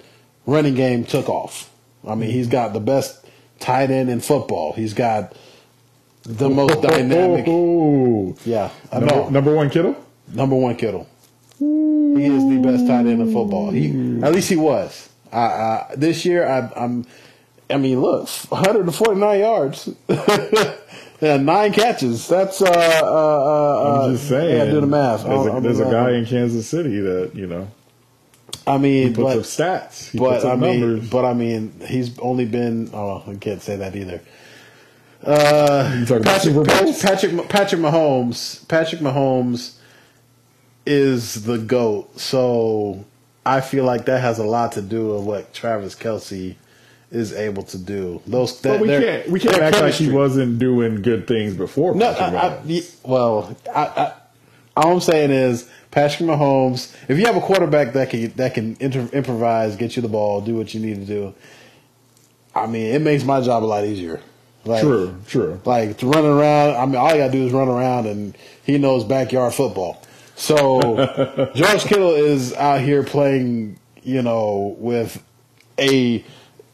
running 0.45 0.75
game 0.75 1.03
took 1.03 1.27
off. 1.27 1.69
I 2.07 2.15
mean, 2.15 2.29
he's 2.31 2.47
got 2.47 2.71
the 2.71 2.79
best 2.79 3.25
tight 3.59 3.91
end 3.91 4.09
in 4.09 4.21
football. 4.21 4.71
He's 4.73 4.93
got 4.93 5.35
the 6.23 6.49
most 6.49 6.81
dynamic. 6.81 7.45
Oh, 7.47 8.37
Yeah, 8.45 8.69
number, 8.93 9.31
number 9.31 9.53
one 9.53 9.69
Kittle. 9.69 9.97
Number 10.33 10.55
one 10.55 10.75
Kittle. 10.75 11.07
He 11.59 12.25
is 12.25 12.43
the 12.49 12.59
best 12.63 12.87
tight 12.87 13.05
end 13.05 13.21
in 13.21 13.31
football. 13.31 13.71
He, 13.71 13.89
at 14.23 14.33
least 14.33 14.49
he 14.49 14.55
was. 14.55 15.09
I, 15.31 15.37
I, 15.39 15.93
this 15.95 16.25
year, 16.25 16.47
I, 16.47 16.71
I'm. 16.75 17.05
I 17.69 17.77
mean, 17.77 18.01
look, 18.01 18.27
149 18.27 19.39
yards, 19.39 19.89
yeah, 21.21 21.37
nine 21.37 21.71
catches. 21.71 22.27
That's 22.27 22.61
uh, 22.61 22.65
uh, 22.65 23.05
uh, 23.05 24.03
I'm 24.05 24.15
just 24.15 24.27
saying. 24.27 24.57
Yeah, 24.57 24.71
do 24.71 24.81
the 24.81 24.87
math. 24.87 25.23
There's, 25.23 25.45
a, 25.45 25.59
there's 25.61 25.79
a 25.79 25.85
guy 25.85 26.11
in 26.13 26.25
Kansas 26.25 26.67
City 26.67 26.99
that 26.99 27.31
you 27.33 27.47
know 27.47 27.69
I 28.67 28.77
mean, 28.77 29.07
he 29.09 29.13
puts 29.13 29.23
but 29.23 29.37
up 29.37 29.43
stats. 29.43 30.09
He 30.11 30.19
but 30.19 30.33
puts 30.33 30.45
up 30.45 30.53
I 30.53 30.55
mean, 30.55 30.81
numbers. 30.81 31.09
but 31.09 31.25
I 31.25 31.33
mean, 31.33 31.73
he's 31.87 32.17
only 32.19 32.45
been. 32.45 32.89
Oh, 32.93 33.23
I 33.27 33.35
can't 33.35 33.61
say 33.61 33.77
that 33.77 33.95
either. 33.95 34.21
Uh, 35.23 35.95
You 35.99 36.05
talking 36.05 36.23
about 36.23 36.41
Patrick, 36.41 36.53
Bowls? 36.55 37.01
Patrick 37.01 37.49
Patrick 37.49 37.81
Mahomes. 37.81 38.67
Patrick 38.67 39.01
Mahomes 39.01 39.77
is 40.85 41.43
the 41.43 41.57
goat. 41.57 42.19
So 42.19 43.05
I 43.45 43.61
feel 43.61 43.85
like 43.85 44.05
that 44.05 44.21
has 44.21 44.39
a 44.39 44.43
lot 44.43 44.73
to 44.73 44.81
do 44.81 45.15
with 45.15 45.23
what 45.23 45.53
Travis 45.53 45.95
Kelce 45.95 46.55
is 47.11 47.33
able 47.33 47.63
to 47.63 47.77
do. 47.77 48.21
Those 48.25 48.53
but 48.61 48.79
we 48.79 48.87
can't 48.87 49.29
we 49.29 49.39
can't 49.39 49.57
act 49.57 49.81
like 49.81 49.93
he 49.93 50.09
wasn't 50.09 50.59
doing 50.59 51.01
good 51.01 51.27
things 51.27 51.55
before. 51.55 51.93
No, 51.93 52.09
I, 52.11 52.47
I, 52.47 52.81
well, 53.03 53.55
I, 53.73 53.81
I, 53.81 54.13
all 54.77 54.93
I'm 54.93 55.01
saying 55.01 55.31
is 55.31 55.69
Patrick 55.91 56.29
Mahomes. 56.29 56.95
If 57.09 57.19
you 57.19 57.25
have 57.25 57.35
a 57.35 57.41
quarterback 57.41 57.93
that 57.93 58.09
can 58.09 58.31
that 58.33 58.53
can 58.53 58.77
inter, 58.79 59.07
improvise, 59.11 59.75
get 59.75 59.95
you 59.95 60.01
the 60.01 60.07
ball, 60.07 60.41
do 60.41 60.55
what 60.55 60.73
you 60.73 60.79
need 60.79 60.95
to 60.95 61.05
do, 61.05 61.33
I 62.55 62.67
mean, 62.67 62.93
it 62.93 63.01
makes 63.01 63.23
my 63.23 63.41
job 63.41 63.63
a 63.63 63.65
lot 63.65 63.85
easier. 63.85 64.21
Like, 64.63 64.81
true, 64.81 65.15
true. 65.27 65.59
Like 65.65 65.97
to 65.97 66.05
run 66.05 66.23
around. 66.23 66.75
I 66.75 66.85
mean, 66.85 66.95
all 66.95 67.11
you 67.11 67.17
gotta 67.17 67.31
do 67.31 67.45
is 67.45 67.51
run 67.51 67.67
around, 67.67 68.05
and 68.05 68.37
he 68.63 68.77
knows 68.77 69.03
backyard 69.03 69.53
football. 69.53 70.01
So 70.35 71.51
George 71.55 71.83
Kittle 71.83 72.13
is 72.13 72.53
out 72.53 72.81
here 72.81 73.03
playing, 73.03 73.77
you 74.03 74.21
know, 74.21 74.75
with 74.79 75.23
a 75.77 76.23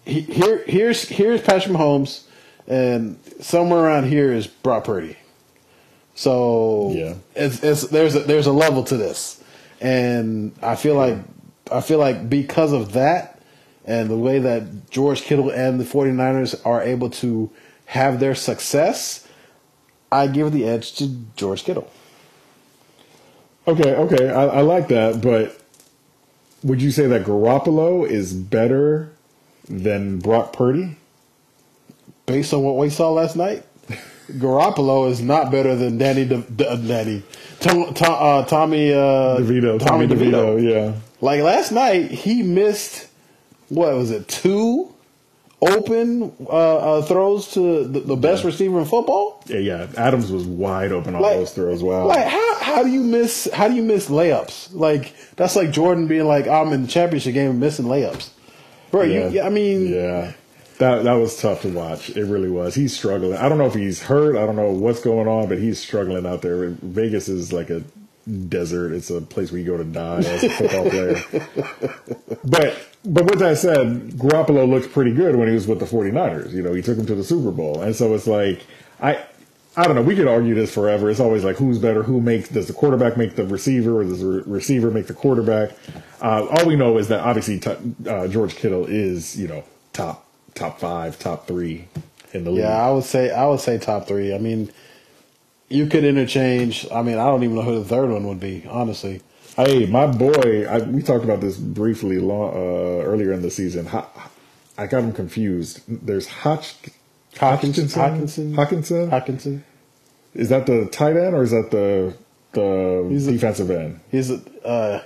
he, 0.06 0.22
here. 0.22 0.64
Here's 0.68 1.08
here's 1.08 1.42
Patrick 1.42 1.76
Mahomes, 1.76 2.24
and 2.68 3.20
somewhere 3.42 3.80
around 3.82 4.06
here 4.06 4.32
is 4.32 4.48
Brock 4.48 4.86
Purdy. 4.86 5.18
So 6.16 6.92
Yeah. 6.96 7.16
it's, 7.36 7.64
it's 7.64 7.84
there's 7.88 8.16
a, 8.16 8.22
there's 8.22 8.48
a 8.48 8.52
level 8.54 8.84
to 8.86 8.98
this, 8.98 9.44
and 9.82 10.54
I 10.64 10.76
feel 10.76 10.96
like 10.96 11.18
I 11.72 11.82
feel 11.82 12.00
like 12.00 12.30
because 12.30 12.72
of 12.74 12.94
that 12.94 13.40
and 13.86 14.10
the 14.10 14.18
way 14.18 14.40
that 14.40 14.90
George 14.90 15.22
Kittle 15.22 15.50
and 15.50 15.80
the 15.80 15.84
49ers 15.84 16.60
are 16.66 16.82
able 16.82 17.10
to 17.10 17.50
have 17.86 18.20
their 18.20 18.36
success, 18.36 19.26
I 20.12 20.28
give 20.28 20.52
the 20.52 20.66
edge 20.66 20.94
to 20.96 21.08
George 21.36 21.64
Kittle. 21.64 21.90
Okay, 23.68 23.96
okay, 23.96 24.30
I, 24.30 24.46
I 24.46 24.62
like 24.62 24.88
that, 24.88 25.22
but 25.22 25.60
would 26.64 26.82
you 26.82 26.90
say 26.90 27.08
that 27.08 27.26
Garoppolo 27.26 28.08
is 28.08 28.34
better 28.34 29.12
than 29.68 30.20
Brock 30.20 30.54
Purdy? 30.54 30.96
Based 32.26 32.54
on 32.54 32.64
what 32.64 32.78
we 32.78 32.90
saw 32.90 33.12
last 33.12 33.36
night, 33.36 33.66
Garoppolo 34.32 35.10
is 35.12 35.22
not 35.22 35.52
better 35.52 35.76
than 35.76 35.98
Danny 35.98 36.24
De, 36.26 36.42
De, 36.42 36.78
Danny 36.78 37.24
Tom, 37.60 37.94
Tom, 37.94 38.18
uh, 38.20 38.46
Tommy 38.46 38.94
uh, 38.94 39.38
DeVito, 39.38 39.80
Tommy, 39.80 40.08
DeVito, 40.08 40.62
yeah. 40.62 40.94
Like 41.20 41.42
last 41.42 41.72
night, 41.72 42.12
he 42.12 42.44
missed 42.44 43.08
what 43.70 43.94
was 43.96 44.12
it? 44.12 44.28
Two 44.28 44.94
open 45.62 46.32
uh, 46.46 46.78
uh, 46.78 47.02
throws 47.02 47.52
to 47.54 47.86
the, 47.88 48.00
the 48.02 48.16
best 48.16 48.44
receiver 48.44 48.80
in 48.80 48.86
football. 48.86 49.44
Yeah, 49.48 49.58
yeah. 49.60 49.88
Adams 49.98 50.32
was 50.32 50.46
wide 50.46 50.92
open 50.92 51.16
on 51.16 51.22
Like- 51.22 51.38
those 51.38 51.54
throws. 51.54 51.82
Wow. 51.84 52.06
Like 52.08 52.28
how 52.28 52.56
how 52.60 52.84
do 52.84 52.90
you 52.90 53.02
miss 53.02 53.50
how 53.54 53.68
do 53.68 53.74
you 53.76 53.82
miss 53.84 54.08
layups? 54.10 54.70
Like 54.74 55.14
that's 55.36 55.56
like 55.56 55.72
Jordan 55.72 56.08
being 56.08 56.26
like 56.26 56.48
I'm 56.48 56.72
in 56.74 56.84
the 56.84 56.88
championship 56.88 57.34
game 57.34 57.52
and 57.52 57.60
missing 57.60 57.86
layups, 57.86 58.30
bro. 58.92 59.04
yeah. 59.04 59.30
You, 59.30 59.42
I 59.42 59.50
mean, 59.50 59.88
yeah. 59.94 60.34
That 60.78 61.06
that 61.06 61.14
was 61.14 61.42
tough 61.42 61.64
to 61.64 61.70
watch. 61.70 62.12
It 62.12 62.26
really 62.26 62.52
was. 62.52 62.76
He's 62.76 62.96
struggling. 62.96 63.34
I 63.36 63.50
don't 63.50 63.58
know 63.58 63.66
if 63.66 63.74
he's 63.74 64.00
hurt. 64.04 64.36
I 64.38 64.46
don't 64.46 64.56
know 64.56 64.70
what's 64.70 65.00
going 65.02 65.28
on, 65.28 65.50
but 65.50 65.58
he's 65.58 65.80
struggling 65.80 66.28
out 66.28 66.44
there. 66.44 66.70
Vegas 66.70 67.28
is 67.30 67.52
like 67.52 67.72
a 67.72 67.82
desert. 68.50 68.94
It's 68.94 69.10
a 69.10 69.22
place 69.22 69.52
where 69.52 69.60
you 69.60 69.66
go 69.68 69.78
to 69.78 69.84
die 69.84 70.20
as 70.20 70.44
a 70.44 70.50
football 70.50 70.90
player. 70.90 71.16
but 72.44 72.78
but 73.06 73.26
with 73.26 73.40
that 73.40 73.58
said, 73.58 74.12
Garoppolo 74.12 74.70
looked 74.70 74.92
pretty 74.92 75.14
good 75.14 75.36
when 75.36 75.48
he 75.48 75.54
was 75.54 75.68
with 75.68 75.80
the 75.80 75.86
49ers. 75.86 76.52
You 76.52 76.62
know, 76.62 76.74
he 76.74 76.82
took 76.82 76.98
him 76.98 77.06
to 77.06 77.16
the 77.16 77.24
Super 77.24 77.52
Bowl. 77.52 77.82
And 77.82 77.96
so 77.96 78.14
it's 78.14 78.28
like 78.28 78.66
I 79.02 79.24
I 79.78 79.84
don't 79.84 79.96
know. 79.96 80.02
We 80.02 80.16
could 80.16 80.28
argue 80.28 80.56
this 80.56 80.74
forever. 80.74 81.10
It's 81.10 81.20
always 81.20 81.44
like 81.44 81.58
who's 81.58 81.78
better, 81.78 82.02
who 82.02 82.20
makes 82.20 82.50
does 82.50 82.66
the 82.66 82.74
quarterback 82.74 83.16
make 83.16 83.36
the 83.36 83.46
receiver, 83.46 84.00
or 84.00 84.04
does 84.04 84.22
the 84.22 84.44
receiver 84.48 84.90
make 84.90 85.06
the 85.06 85.14
quarterback? 85.14 85.70
Uh, 86.20 86.48
all 86.48 86.66
we 86.66 86.76
know 86.76 86.98
is 86.98 87.10
that 87.10 87.20
obviously 87.20 87.60
t- 87.60 87.76
uh, 88.10 88.28
George 88.28 88.56
Kittle 88.56 88.88
is 88.88 89.40
you 89.40 89.48
know 89.48 89.64
top 89.94 90.26
top 90.56 90.80
five, 90.80 91.20
top 91.20 91.48
three 91.48 91.88
in 92.34 92.44
the 92.44 92.50
league. 92.50 92.62
Yeah, 92.62 92.76
I 92.76 92.92
would 92.92 93.04
say 93.04 93.30
I 93.30 93.46
would 93.46 93.60
say 93.60 93.78
top 93.78 94.08
three. 94.08 94.34
I 94.34 94.40
mean, 94.40 94.72
you 95.70 95.88
could 95.88 96.04
interchange. 96.04 96.88
I 96.92 97.02
mean, 97.02 97.18
I 97.18 97.26
don't 97.26 97.44
even 97.44 97.56
know 97.56 97.62
who 97.62 97.80
the 97.80 97.86
third 97.86 98.10
one 98.10 98.28
would 98.28 98.40
be. 98.40 98.66
Honestly, 98.70 99.22
Hey, 99.56 99.88
my 99.88 100.06
boy, 100.06 100.68
I, 100.70 100.80
we 100.80 101.02
talked 101.02 101.24
about 101.24 101.42
this 101.42 101.58
briefly 101.58 102.20
long, 102.20 102.54
uh, 102.54 103.04
earlier 103.04 103.34
in 103.34 103.42
the 103.42 103.50
season. 103.50 103.88
Ho- 103.88 104.06
I 104.78 104.86
got 104.86 105.04
him 105.04 105.14
confused. 105.14 105.82
There's 105.88 106.28
Hotch, 106.28 106.76
Hockenson. 107.34 107.90
Hockenson. 107.92 108.54
Hockenson. 108.54 109.10
Hockenson. 109.10 109.64
Is 110.36 110.50
that 110.50 110.68
the 110.68 110.86
tight 110.86 111.18
end 111.18 111.34
or 111.34 111.42
is 111.42 111.50
that 111.52 111.72
the 111.72 112.14
the 112.52 113.08
He's 113.10 113.26
a- 113.28 113.32
defensive 113.32 113.72
end? 113.72 114.00
He's 114.12 114.30
a, 114.30 114.40
uh, 114.64 115.04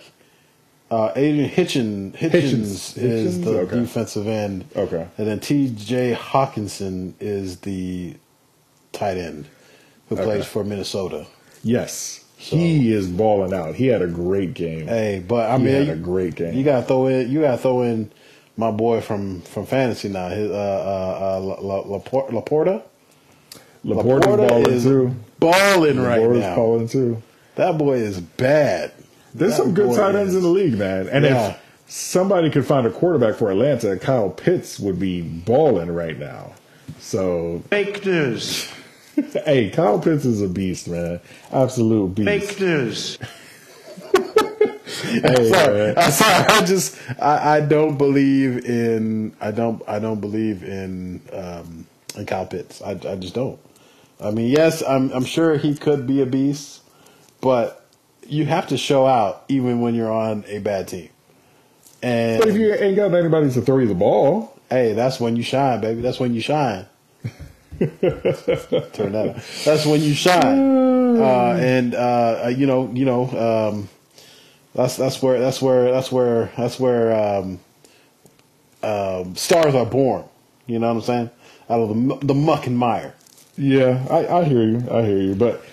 uh, 0.91 1.13
Adrian 1.15 1.47
Hitchin, 1.50 2.12
Hitchens, 2.12 2.32
Hitchens. 2.32 2.97
is 2.97 3.38
Hitchens? 3.38 3.43
the 3.45 3.60
Okay. 3.62 3.76
defensive 3.80 4.28
end. 4.28 4.65
Okay. 4.76 5.08
And 5.17 5.28
then 5.28 5.39
T.J. 5.39 6.13
Hockenson 6.13 7.13
is 7.21 7.62
the 7.62 8.15
tight 8.91 9.15
end 9.17 9.47
who 10.12 10.15
Okay. 10.17 10.26
plays 10.26 10.45
for 10.45 10.63
Minnesota. 10.65 11.26
Yes, 11.63 12.24
he 12.36 12.91
is 12.91 13.08
balling 13.08 13.54
out. 13.54 13.76
He 13.76 13.88
had 13.88 14.02
a 14.02 14.08
great 14.08 14.54
game. 14.54 14.88
Hey, 14.88 15.24
but 15.26 15.50
I 15.50 15.58
He 15.58 15.63
mean, 15.63 15.74
had 15.76 15.88
you, 15.88 15.93
a 15.93 15.95
great 15.95 16.36
game. 16.36 16.54
You 16.54 16.63
gotta 16.65 16.86
throw 16.86 17.08
in. 17.08 17.32
You 17.32 17.39
gotta 17.41 17.58
throw 17.58 17.82
in 17.84 18.12
my 18.58 18.71
boy 18.71 19.00
from 19.00 19.41
from 19.41 19.65
fantasy 19.65 20.10
now. 20.10 20.28
His 20.30 20.52
uh 20.52 20.54
uh, 20.54 21.38
uh 21.38 21.39
La, 21.39 21.56
La, 21.62 21.84
Lapor- 22.00 22.30
LaPorta. 22.30 22.82
Laporte 23.84 24.67
is 24.67 24.84
balling 24.84 24.84
too. 24.84 25.15
balling 25.39 26.00
right 26.00 26.19
Laporte 26.19 26.36
is 26.38 26.41
now. 26.43 26.56
balling 26.56 26.88
too. 26.88 27.21
That 27.56 27.78
boy 27.78 27.97
is 27.97 28.19
bad. 28.19 28.91
There's 29.34 29.52
That 29.52 29.58
some 29.63 29.74
good 29.74 29.95
tight 29.95 30.15
ends 30.15 30.32
is- 30.34 30.38
in 30.38 30.41
the 30.43 30.50
league, 30.50 30.78
man. 30.78 31.08
And 31.10 31.24
Yeah. 31.26 31.50
if 31.52 31.58
somebody 31.88 32.50
could 32.50 32.65
find 32.65 32.86
a 32.86 32.89
quarterback 32.91 33.36
for 33.36 33.50
Atlanta, 33.50 33.97
Kyle 33.97 34.30
Pitts 34.30 34.78
would 34.80 35.00
be 35.00 35.21
balling 35.21 35.89
right 35.93 36.19
now. 36.19 36.52
So, 37.00 37.63
Fake 37.69 38.06
news. 38.06 38.67
hey, 39.45 39.69
Kyle 39.69 39.99
Pitts 39.99 40.25
is 40.25 40.41
a 40.41 40.47
beast, 40.47 40.88
man. 40.88 41.19
Absolute 41.51 42.15
beast. 42.15 42.49
Fake 42.49 42.60
news. 42.62 43.17
Hey, 45.03 45.49
sorry, 45.49 45.73
man. 45.73 45.93
I'm 45.97 46.12
sorry. 46.12 46.45
I 46.45 46.65
just 46.65 46.97
I, 47.19 47.57
I 47.57 47.62
don't 47.62 47.97
believe 47.97 48.65
in 48.65 49.36
I 49.41 49.51
don't 49.51 49.81
I 49.88 49.99
don't 49.99 50.21
believe 50.21 50.63
in 50.63 51.21
um 51.34 51.88
in 52.15 52.25
Kyle 52.25 52.45
Pitts. 52.45 52.81
I 52.81 52.91
I 52.91 53.15
just 53.15 53.34
don't. 53.34 53.60
I 54.19 54.31
mean, 54.31 54.49
yes, 54.51 54.84
I'm 54.88 55.12
I'm 55.12 55.25
sure 55.25 55.57
he 55.57 55.75
could 55.75 56.05
be 56.07 56.21
a 56.21 56.25
beast, 56.25 56.81
but 57.41 57.86
you 58.27 58.45
have 58.45 58.67
to 58.67 58.77
show 58.77 59.07
out 59.07 59.43
even 59.49 59.81
when 59.81 59.95
you're 59.95 60.12
on 60.12 60.43
a 60.47 60.60
bad 60.60 60.88
team. 60.88 61.10
And 62.03 62.39
But 62.39 62.49
if 62.49 62.55
you 62.55 62.73
ain't 62.73 62.95
got 62.95 63.13
anybody 63.13 63.51
to 63.51 63.62
throw 63.62 63.77
you 63.79 63.88
the 63.88 63.95
ball, 63.95 64.57
hey, 64.69 64.93
that's 64.93 65.19
when 65.19 65.36
you 65.36 65.43
shine, 65.43 65.81
baby. 65.81 66.01
That's 66.01 66.19
when 66.19 66.34
you 66.34 66.41
shine. 66.41 66.86
Turn 68.94 69.12
that. 69.13 69.44
That's 69.65 69.86
when 69.88 70.02
you 70.02 70.13
shine. 70.13 71.17
Uh, 71.17 71.58
and 71.60 71.96
uh, 71.96 72.52
you 72.56 72.67
know, 72.67 72.91
you 72.94 73.06
know, 73.06 73.72
um, 73.74 73.89
that's 74.76 74.98
that's 74.98 75.22
where 75.22 75.39
that's 75.39 75.62
where 75.62 75.91
that's 75.91 76.12
where 76.12 76.52
that's 76.58 76.80
where 76.80 77.12
um, 77.12 77.60
um, 78.84 79.36
stars 79.36 79.74
are 79.74 79.86
born. 79.86 80.26
You 80.67 80.78
know 80.80 80.88
what 80.89 81.00
I'm 81.00 81.02
saying? 81.02 81.30
Out 81.70 81.80
of 81.80 81.89
the 81.89 82.26
the 82.28 82.34
muck 82.36 82.67
and 82.67 82.78
mire. 82.78 83.15
yeah, 83.58 84.06
I, 84.10 84.28
I 84.28 84.44
hear 84.44 84.62
you. 84.62 84.88
I 84.91 85.02
hear 85.02 85.20
you. 85.20 85.36
But 85.36 85.63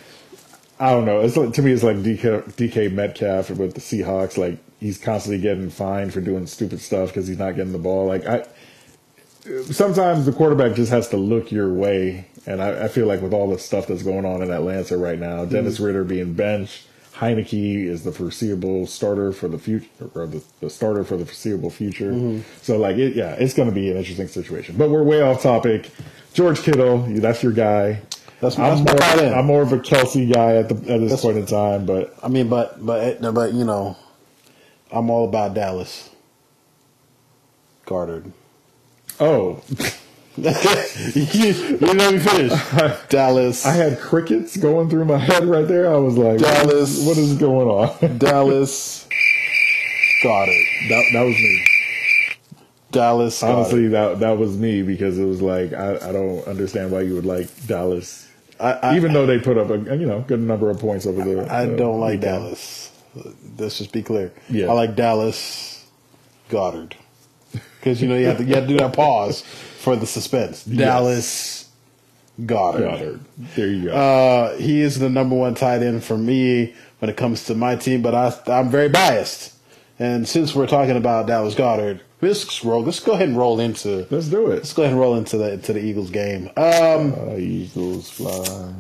I 0.81 0.92
don't 0.92 1.05
know. 1.05 1.21
It's 1.21 1.37
like, 1.37 1.53
to 1.55 1.62
me, 1.62 1.73
it's 1.73 1.83
like 1.83 1.97
DK, 1.97 2.53
DK 2.55 2.92
Metcalf 2.92 3.51
with 3.51 3.75
the 3.75 3.81
Seahawks. 3.81 4.38
Like 4.38 4.59
he's 4.81 4.97
constantly 4.97 5.42
getting 5.42 5.71
fined 5.71 6.14
for 6.14 6.21
doing 6.21 6.47
stupid 6.47 6.81
stuff 6.81 7.09
because 7.09 7.27
he's 7.29 7.38
not 7.38 7.57
getting 7.57 7.73
the 7.73 7.79
ball. 7.79 8.07
Like 8.07 8.27
I, 8.27 8.47
sometimes 9.70 10.26
the 10.26 10.32
quarterback 10.32 10.74
just 10.74 10.90
has 10.90 11.08
to 11.08 11.16
look 11.16 11.50
your 11.52 11.72
way, 11.72 12.28
and 12.46 12.62
I, 12.62 12.84
I 12.84 12.88
feel 12.88 13.06
like 13.06 13.20
with 13.20 13.32
all 13.32 13.50
the 13.50 13.58
stuff 13.58 13.87
that's 13.87 14.02
going 14.02 14.24
on 14.24 14.42
in 14.42 14.50
Atlanta 14.50 14.96
right 14.96 15.18
now, 15.18 15.44
mm-hmm. 15.44 15.52
Desmond 15.52 15.80
Ridder 15.80 16.04
being 16.04 16.34
benched, 16.34 16.87
Heinicke 17.14 17.84
is 17.84 18.04
the 18.04 18.12
foreseeable 18.12 18.87
starter 18.87 19.32
for 19.32 19.48
the 19.48 19.58
future, 19.58 19.88
or 20.14 20.26
the, 20.26 20.42
the 20.61 20.70
starter 20.70 21.02
for 21.04 21.16
the 21.16 21.26
foreseeable 21.26 21.70
future. 21.70 22.12
Mm-hmm. 22.12 22.42
So 22.62 22.78
like, 22.78 22.96
it, 22.96 23.16
yeah, 23.16 23.32
it's 23.32 23.54
going 23.54 23.68
to 23.68 23.74
be 23.74 23.90
an 23.90 23.96
interesting 23.96 24.28
situation. 24.28 24.76
But 24.76 24.90
we're 24.90 25.02
way 25.02 25.20
off 25.20 25.42
topic. 25.42 25.90
George 26.32 26.61
Kittle, 26.61 26.98
that's 26.98 27.42
your 27.42 27.52
guy. 27.52 28.02
That's- 28.40 28.56
I'm 28.56 28.84
that's 28.84 29.20
more. 29.20 29.34
I'm 29.34 29.46
more 29.46 29.62
of 29.62 29.72
a 29.72 29.78
Kelce 29.78 30.32
guy 30.32 30.56
at 30.56 30.68
the 30.68 30.76
at 30.92 31.00
this 31.00 31.20
point 31.20 31.38
in 31.38 31.46
time, 31.46 31.87
but 31.87 32.14
I 32.22 32.28
mean, 32.28 32.48
but 32.48 32.84
but 32.84 33.20
but 33.34 33.52
you 33.52 33.64
know, 33.64 33.96
I'm 34.92 35.11
all 35.11 35.28
about 35.28 35.54
Dallas. 35.54 36.08
Goedert. 37.84 38.30
Oh, 39.20 39.62
you, 40.38 40.44
you 41.33 41.78
let 41.78 42.12
me 42.12 42.18
finish. 42.18 42.52
Dallas. 43.09 43.66
I 43.66 43.72
had 43.72 43.98
crickets 43.98 44.57
going 44.57 44.88
through 44.88 45.07
my 45.07 45.18
head 45.18 45.44
right 45.44 45.66
there. 45.66 45.92
I 45.92 45.96
was 45.96 46.16
like, 46.16 46.38
Dallas. 46.38 47.04
what 47.04 47.18
is 47.18 47.35
going 47.35 47.68
on? 47.68 48.18
Dallas. 48.18 49.09
Goedert. 50.22 50.88
that 50.88 51.04
that 51.12 51.22
was 51.22 51.35
me. 51.35 51.64
Dallas. 52.90 53.42
Honestly, 53.42 53.88
that 53.88 54.20
that 54.20 54.38
was 54.38 54.57
me 54.57 54.83
because 54.83 55.18
it 55.18 55.24
was 55.24 55.42
like 55.42 55.72
I, 55.72 55.96
I 55.96 56.12
don't 56.12 56.46
understand 56.46 56.92
why 56.92 57.02
you 57.02 57.14
would 57.14 57.26
like 57.26 57.48
Dallas, 57.66 58.28
I, 58.61 58.72
I, 58.72 58.96
even 58.96 59.12
though 59.12 59.26
they 59.26 59.38
put 59.38 59.59
up 59.59 59.70
a 59.70 59.78
you 59.96 60.07
know 60.07 60.20
good 60.22 60.40
number 60.40 60.70
of 60.70 60.78
points 60.78 61.07
over 61.07 61.24
there. 61.24 61.50
I 61.50 61.66
the 61.66 61.76
don't 61.76 62.00
like 62.00 62.20
weekend. 62.20 62.42
Dallas. 62.42 62.92
Let's 63.59 63.78
just 63.78 63.92
be 63.92 64.02
clear. 64.02 64.33
Yeah. 64.48 64.66
I 64.66 64.72
like 64.72 64.94
Dallas 64.94 65.87
Goedert 66.50 66.94
because 67.88 68.03
you 68.03 68.09
know 68.09 68.16
you 68.16 68.27
have 68.27 68.37
to 68.38 68.44
you 68.44 68.55
have 68.55 68.64
to 68.64 68.68
do 68.68 68.77
that 68.77 68.92
pause 68.92 69.40
for 69.42 69.96
the 69.96 70.07
suspense. 70.07 70.64
Dallas 70.64 71.70
Goedert. 72.40 72.81
Goedert. 72.98 73.20
There 73.57 73.66
you 73.68 73.85
go. 73.85 73.92
Uh, 73.94 74.57
he 74.59 74.83
is 74.83 74.98
the 74.98 75.09
number 75.09 75.35
one 75.35 75.55
tight 75.55 75.83
end 75.83 76.05
for 76.05 76.18
me 76.18 76.74
when 76.98 77.09
it 77.09 77.16
comes 77.16 77.44
to 77.46 77.55
my 77.55 77.77
team, 77.77 78.03
but 78.03 78.14
I, 78.14 78.33
I'm 78.46 78.68
very 78.70 78.88
biased. 78.88 79.55
And 79.98 80.29
since 80.29 80.55
we're 80.55 80.66
talking 80.66 80.96
about 80.96 81.27
Dallas 81.27 81.55
Goedert, 81.55 82.01
let's 82.20 82.62
roll. 82.64 82.83
Let's 82.85 83.01
go 83.01 83.12
ahead 83.12 83.29
and 83.29 83.38
roll 83.38 83.59
into. 83.59 84.07
Let's 84.11 84.29
do 84.29 84.51
it. 84.51 84.57
Let's 84.57 84.72
go 84.74 84.83
ahead 84.83 84.92
and 84.92 85.01
roll 85.01 85.16
into 85.16 85.38
the 85.38 85.55
into 85.55 85.72
the 85.72 85.81
Eagles 85.81 86.11
game. 86.11 86.48
Um, 86.57 87.14
Uh, 87.14 87.37
Eagles 87.37 88.11
fly. 88.11 88.74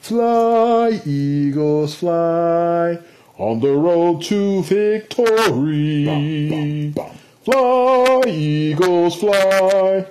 fly, 0.00 1.00
Eagles, 1.06 1.94
fly 1.94 2.98
on 3.38 3.60
the 3.60 3.70
road 3.72 4.22
to 4.24 4.62
victory. 4.64 6.04
Bum, 6.04 6.48
bum, 6.50 6.90
bum. 6.92 7.18
Fly, 7.52 8.20
Eagles, 8.26 9.16
fly. 9.16 10.06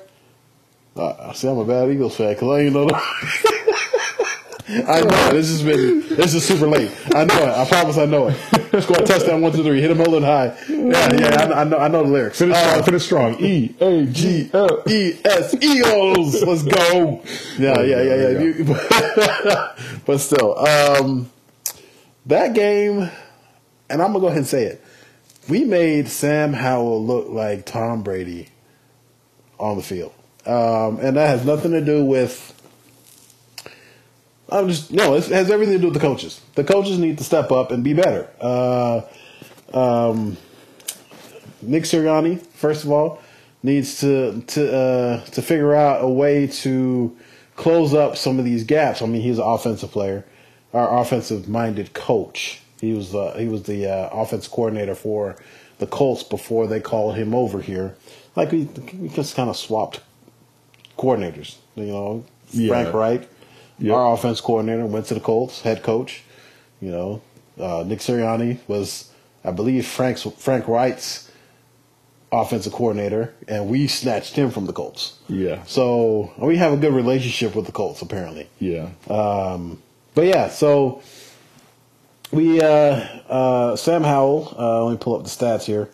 Uh, 0.95 1.33
see, 1.33 1.47
I'm 1.47 1.59
a 1.59 1.65
bad 1.65 1.91
Eagles 1.91 2.15
fan 2.17 2.33
because 2.33 2.49
I 2.49 2.61
ain't 2.61 2.73
know. 2.73 2.87
The- 2.87 2.95
I 4.87 5.01
know 5.01 5.07
it. 5.29 5.33
This 5.33 5.49
has 5.49 5.61
been. 5.61 5.99
This 6.15 6.33
is 6.33 6.43
super 6.43 6.67
late. 6.67 6.91
I 7.13 7.25
know 7.25 7.35
it. 7.43 7.49
I 7.49 7.65
promise. 7.69 7.97
I 7.99 8.05
know 8.05 8.29
it. 8.29 8.81
Score 8.81 8.97
a 8.97 9.05
touchdown. 9.05 9.41
One, 9.41 9.51
two, 9.51 9.61
three. 9.63 9.79
Hit 9.79 9.91
him 9.91 9.97
holding 9.97 10.23
high. 10.23 10.57
Yeah, 10.67 11.13
yeah. 11.13 11.35
I, 11.53 11.61
I 11.61 11.63
know. 11.63 11.77
I 11.77 11.87
know 11.87 12.03
the 12.03 12.09
lyrics. 12.09 12.39
Finish 12.39 12.55
Uh, 12.57 12.69
strong. 12.71 12.83
Finish 12.83 13.03
strong. 13.05 13.35
E 13.39 13.75
A 13.79 14.05
G 14.07 14.49
L. 14.53 14.83
E 14.87 15.13
S 15.23 15.53
Eagles. 15.61 16.41
Let's 16.43 16.63
go. 16.63 17.21
Yeah, 17.59 17.81
yeah, 17.81 18.01
yeah, 18.01 18.15
yeah. 18.15 18.39
You- 18.39 19.99
but 20.07 20.17
still, 20.17 20.57
um, 20.57 21.29
that 22.25 22.53
game, 22.55 23.09
and 23.91 24.01
I'm 24.01 24.07
gonna 24.07 24.19
go 24.21 24.25
ahead 24.27 24.39
and 24.39 24.47
say 24.47 24.63
it. 24.65 24.83
We 25.49 25.63
made 25.63 26.09
Sam 26.09 26.53
Howell 26.53 27.05
look 27.05 27.29
like 27.29 27.65
Tom 27.65 28.03
Brady 28.03 28.49
on 29.59 29.77
the 29.77 29.83
field, 29.83 30.13
um, 30.45 30.99
and 30.99 31.15
that 31.15 31.27
has 31.29 31.45
nothing 31.45 31.71
to 31.71 31.81
do 31.81 32.03
with. 32.03 32.53
I'm 34.49 34.67
just 34.67 34.91
no. 34.91 35.15
It 35.15 35.25
has 35.25 35.49
everything 35.49 35.75
to 35.75 35.79
do 35.79 35.87
with 35.87 35.93
the 35.93 35.99
coaches. 35.99 36.41
The 36.55 36.63
coaches 36.63 36.99
need 36.99 37.17
to 37.19 37.23
step 37.23 37.51
up 37.51 37.71
and 37.71 37.83
be 37.83 37.93
better. 37.93 38.29
Uh, 38.41 39.01
um, 39.73 40.37
Nick 41.61 41.83
Sirianni, 41.83 42.41
first 42.47 42.83
of 42.83 42.91
all, 42.91 43.21
needs 43.63 43.99
to 44.01 44.41
to 44.41 44.75
uh, 44.75 45.25
to 45.25 45.41
figure 45.41 45.73
out 45.73 46.03
a 46.03 46.09
way 46.09 46.47
to 46.47 47.15
close 47.55 47.93
up 47.93 48.17
some 48.17 48.39
of 48.39 48.45
these 48.45 48.63
gaps. 48.63 49.01
I 49.01 49.05
mean, 49.05 49.21
he's 49.21 49.39
an 49.39 49.45
offensive 49.45 49.91
player, 49.91 50.25
our 50.73 50.99
offensive 50.99 51.47
minded 51.47 51.93
coach. 51.93 52.61
He 52.81 52.93
was 52.93 53.13
uh, 53.15 53.35
he 53.37 53.47
was 53.47 53.63
the 53.63 53.87
uh, 53.91 54.09
offense 54.11 54.47
coordinator 54.47 54.95
for 54.95 55.35
the 55.79 55.87
Colts 55.87 56.23
before 56.23 56.67
they 56.67 56.79
called 56.79 57.15
him 57.15 57.33
over 57.35 57.61
here. 57.61 57.95
Like 58.35 58.51
we 58.51 58.63
we 58.99 59.09
just 59.09 59.35
kind 59.35 59.49
of 59.49 59.57
swapped 59.57 60.01
coordinators. 60.97 61.55
You 61.75 61.85
know, 61.85 62.25
Yeah. 62.51 62.67
Frank 62.69 62.93
Reich, 62.93 63.27
Yep. 63.79 63.95
our 63.95 64.13
offense 64.13 64.41
coordinator, 64.41 64.85
went 64.85 65.05
to 65.07 65.13
the 65.13 65.19
Colts, 65.19 65.61
head 65.61 65.83
coach. 65.83 66.23
You 66.81 66.91
know, 66.91 67.21
uh, 67.59 67.83
Nick 67.87 67.99
Sirianni 67.99 68.59
was, 68.67 69.09
I 69.43 69.51
believe, 69.51 69.85
Frank's 69.87 70.23
Frank 70.37 70.67
Reich's 70.67 71.29
offensive 72.31 72.73
coordinator, 72.73 73.33
and 73.47 73.67
we 73.69 73.87
snatched 73.87 74.35
him 74.35 74.51
from 74.51 74.65
the 74.65 74.73
Colts. 74.73 75.17
Yeah. 75.29 75.63
So 75.65 76.31
we 76.37 76.57
have 76.57 76.73
a 76.73 76.77
good 76.77 76.93
relationship 76.93 77.55
with 77.55 77.65
the 77.65 77.71
Colts, 77.71 78.01
apparently. 78.01 78.47
Yeah. 78.59 78.89
Um, 79.09 79.81
but 80.13 80.25
yeah, 80.25 80.49
so 80.49 81.01
we 82.31 82.61
uh, 82.61 82.67
uh, 83.29 83.75
Sam 83.75 84.03
Howell. 84.03 84.55
Uh, 84.57 84.85
let 84.85 84.91
me 84.91 84.97
pull 84.97 85.15
up 85.15 85.23
the 85.23 85.29
stats 85.29 85.63
here. 85.63 85.89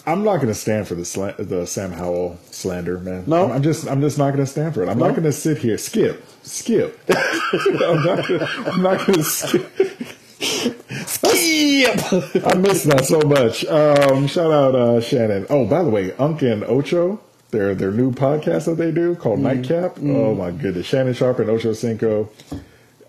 I'm 0.05 0.23
not 0.25 0.35
going 0.37 0.49
to 0.49 0.53
stand 0.53 0.85
for 0.87 0.95
the 0.95 1.03
sla- 1.03 1.37
the 1.37 1.65
Sam 1.65 1.93
Howell 1.93 2.37
slander, 2.51 2.99
man. 2.99 3.23
No? 3.25 3.45
I'm, 3.45 3.51
I'm 3.53 3.63
just 3.63 3.87
I'm 3.87 4.01
just 4.01 4.17
not 4.17 4.31
going 4.31 4.43
to 4.45 4.51
stand 4.51 4.73
for 4.73 4.83
it. 4.83 4.89
I'm 4.89 4.99
not 4.99 5.11
going 5.11 5.23
to 5.23 5.31
sit 5.31 5.59
here 5.59 5.77
skip 5.77 6.21
skip. 6.43 6.99
I'm 7.09 8.03
not 8.03 8.27
gonna, 8.27 8.49
I'm 8.65 8.81
not 8.81 8.97
going 9.07 9.19
to 9.19 9.23
skip. 9.23 9.71
Yep. 11.79 11.99
I 12.45 12.53
miss 12.55 12.83
that 12.83 13.05
so 13.05 13.19
much. 13.21 13.65
Um, 13.65 14.27
shout 14.27 14.51
out 14.51 14.75
uh, 14.75 15.01
Shannon. 15.01 15.45
Oh, 15.49 15.65
by 15.65 15.83
the 15.83 15.89
way, 15.89 16.13
Unk 16.17 16.41
and 16.41 16.63
Ocho, 16.63 17.19
their 17.51 17.73
their 17.75 17.91
new 17.91 18.11
podcast 18.11 18.65
that 18.65 18.75
they 18.75 18.91
do 18.91 19.15
called 19.15 19.39
Mm-hmm. 19.39 19.61
Nightcap. 19.61 19.97
Oh 20.01 20.35
my 20.35 20.51
goodness, 20.51 20.85
Shannon 20.85 21.13
Sharpe 21.13 21.39
and 21.39 21.49
Ocho 21.49 21.73
Cinco. 21.73 22.29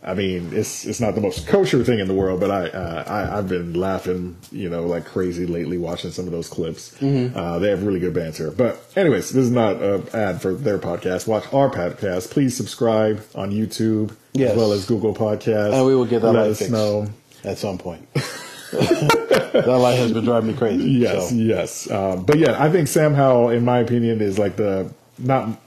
I 0.07 0.12
mean, 0.12 0.50
it's 0.53 0.85
it's 0.85 1.00
not 1.00 1.14
the 1.14 1.22
most 1.22 1.46
kosher 1.46 1.83
thing 1.83 1.98
in 1.98 2.09
the 2.09 2.14
world, 2.14 2.38
but 2.38 2.50
I, 2.50 2.68
uh, 2.68 3.05
I 3.07 3.38
I've 3.38 3.48
been 3.48 3.72
laughing, 3.72 4.37
you 4.53 4.68
know, 4.68 4.83
like 4.87 5.07
crazy 5.07 5.46
lately 5.46 5.79
watching 5.79 6.11
some 6.11 6.27
of 6.27 6.33
those 6.33 6.46
clips. 6.48 6.94
Mm-hmm. 7.00 7.35
Uh, 7.35 7.59
they 7.59 7.70
have 7.70 7.85
really 7.85 8.00
good 8.00 8.12
banter. 8.12 8.50
But 8.50 8.79
anyways, 8.96 9.31
this 9.31 9.44
is 9.44 9.50
not 9.50 9.81
an 9.83 10.07
ad 10.12 10.42
for 10.42 10.53
their 10.53 10.79
podcast. 10.79 11.27
Watch 11.27 11.50
our 11.55 11.70
podcast. 11.70 12.31
Please 12.31 12.55
subscribe 12.55 13.22
on 13.35 13.50
YouTube 13.50 14.14
Yes. 14.35 14.50
as 14.50 14.57
well 14.59 14.72
as 14.72 14.85
Google 14.85 15.14
Podcasts. 15.14 15.72
And 15.72 15.87
we 15.87 15.94
will 15.94 16.05
get 16.05 16.20
that 16.20 16.33
Let 16.33 16.48
us 16.50 16.59
fixed. 16.59 16.72
know. 16.72 17.07
At 17.42 17.57
some 17.59 17.79
point. 17.79 18.07
that 18.78 19.64
light 19.66 19.94
has 19.98 20.12
been 20.12 20.24
driving 20.24 20.50
me 20.52 20.56
crazy. 20.56 20.90
Yes, 20.90 21.30
so. 21.30 21.34
yes. 21.37 21.90
Um, 21.90 22.24
but 22.24 22.38
yeah, 22.38 22.62
I 22.62 22.70
think 22.70 22.88
Sam 22.88 23.14
Howell, 23.14 23.50
in 23.50 23.64
my 23.64 23.78
opinion, 23.78 24.20
is 24.20 24.38
like 24.38 24.56
the 24.56 24.92
not 25.18 25.60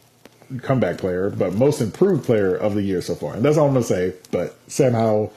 comeback 0.61 0.97
player, 0.97 1.29
but 1.29 1.53
most 1.53 1.81
improved 1.81 2.23
player 2.25 2.55
of 2.55 2.73
the 2.75 2.81
year 2.81 3.01
so 3.01 3.15
far. 3.15 3.33
And 3.35 3.43
that's 3.43 3.57
all 3.57 3.67
I'm 3.67 3.73
going 3.73 3.83
to 3.83 3.87
say. 3.87 4.13
But 4.31 4.55
Sam 4.67 4.93
Howell, 4.93 5.33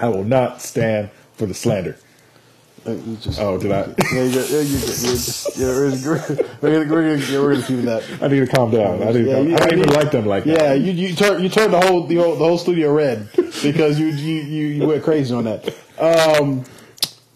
I 0.00 0.08
will 0.08 0.24
not 0.24 0.60
stand 0.62 1.10
for 1.34 1.46
the 1.46 1.54
slander. 1.54 1.96
Uh, 2.86 2.96
just- 3.20 3.40
Oh, 3.40 3.56
did 3.56 3.72
I? 3.72 3.94
Yeah, 4.12 4.24
you, 4.24 4.40
you, 4.40 4.58
you, 4.58 4.78
you, 4.78 5.16
yeah, 5.56 5.66
we're, 5.68 5.90
we're 6.60 6.84
gonna 6.84 7.62
keep 7.62 7.80
that. 7.86 8.04
I 8.20 8.28
need 8.28 8.40
to 8.40 8.46
calm 8.46 8.70
down. 8.72 9.02
I, 9.02 9.06
need 9.06 9.12
to 9.12 9.24
Yeah, 9.24 9.34
calm, 9.36 9.48
you- 9.48 9.54
I 9.54 9.58
don't 9.58 9.78
you- 9.78 9.84
even 9.84 9.94
like 9.94 10.10
them 10.10 10.26
like 10.26 10.44
Yeah, 10.44 10.54
that. 10.56 10.80
Yeah, 10.80 10.92
you 10.92 11.08
you 11.08 11.14
turn 11.14 11.42
you 11.42 11.48
turned 11.48 11.72
the 11.72 11.80
whole 11.80 12.06
the 12.06 12.16
whole, 12.16 12.32
the 12.36 12.44
whole 12.44 12.58
studio 12.58 12.92
red 12.92 13.26
because 13.62 13.98
you 13.98 14.08
you 14.08 14.34
you, 14.42 14.66
you 14.66 14.86
went 14.86 15.02
crazy 15.02 15.34
on 15.34 15.44
that. 15.44 15.74
Um, 15.98 16.64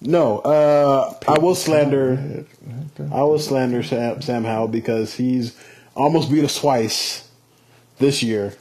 no, 0.00 0.38
uh, 0.40 1.14
I 1.26 1.38
will 1.38 1.54
slander. 1.54 2.44
I 3.12 3.22
will 3.22 3.38
slander 3.38 3.82
Sam, 3.82 4.20
Sam 4.22 4.44
Howell 4.44 4.68
because 4.68 5.14
he's 5.14 5.56
almost 5.94 6.30
beat 6.30 6.44
us 6.44 6.58
twice 6.58 7.28
this 7.98 8.22
year, 8.22 8.54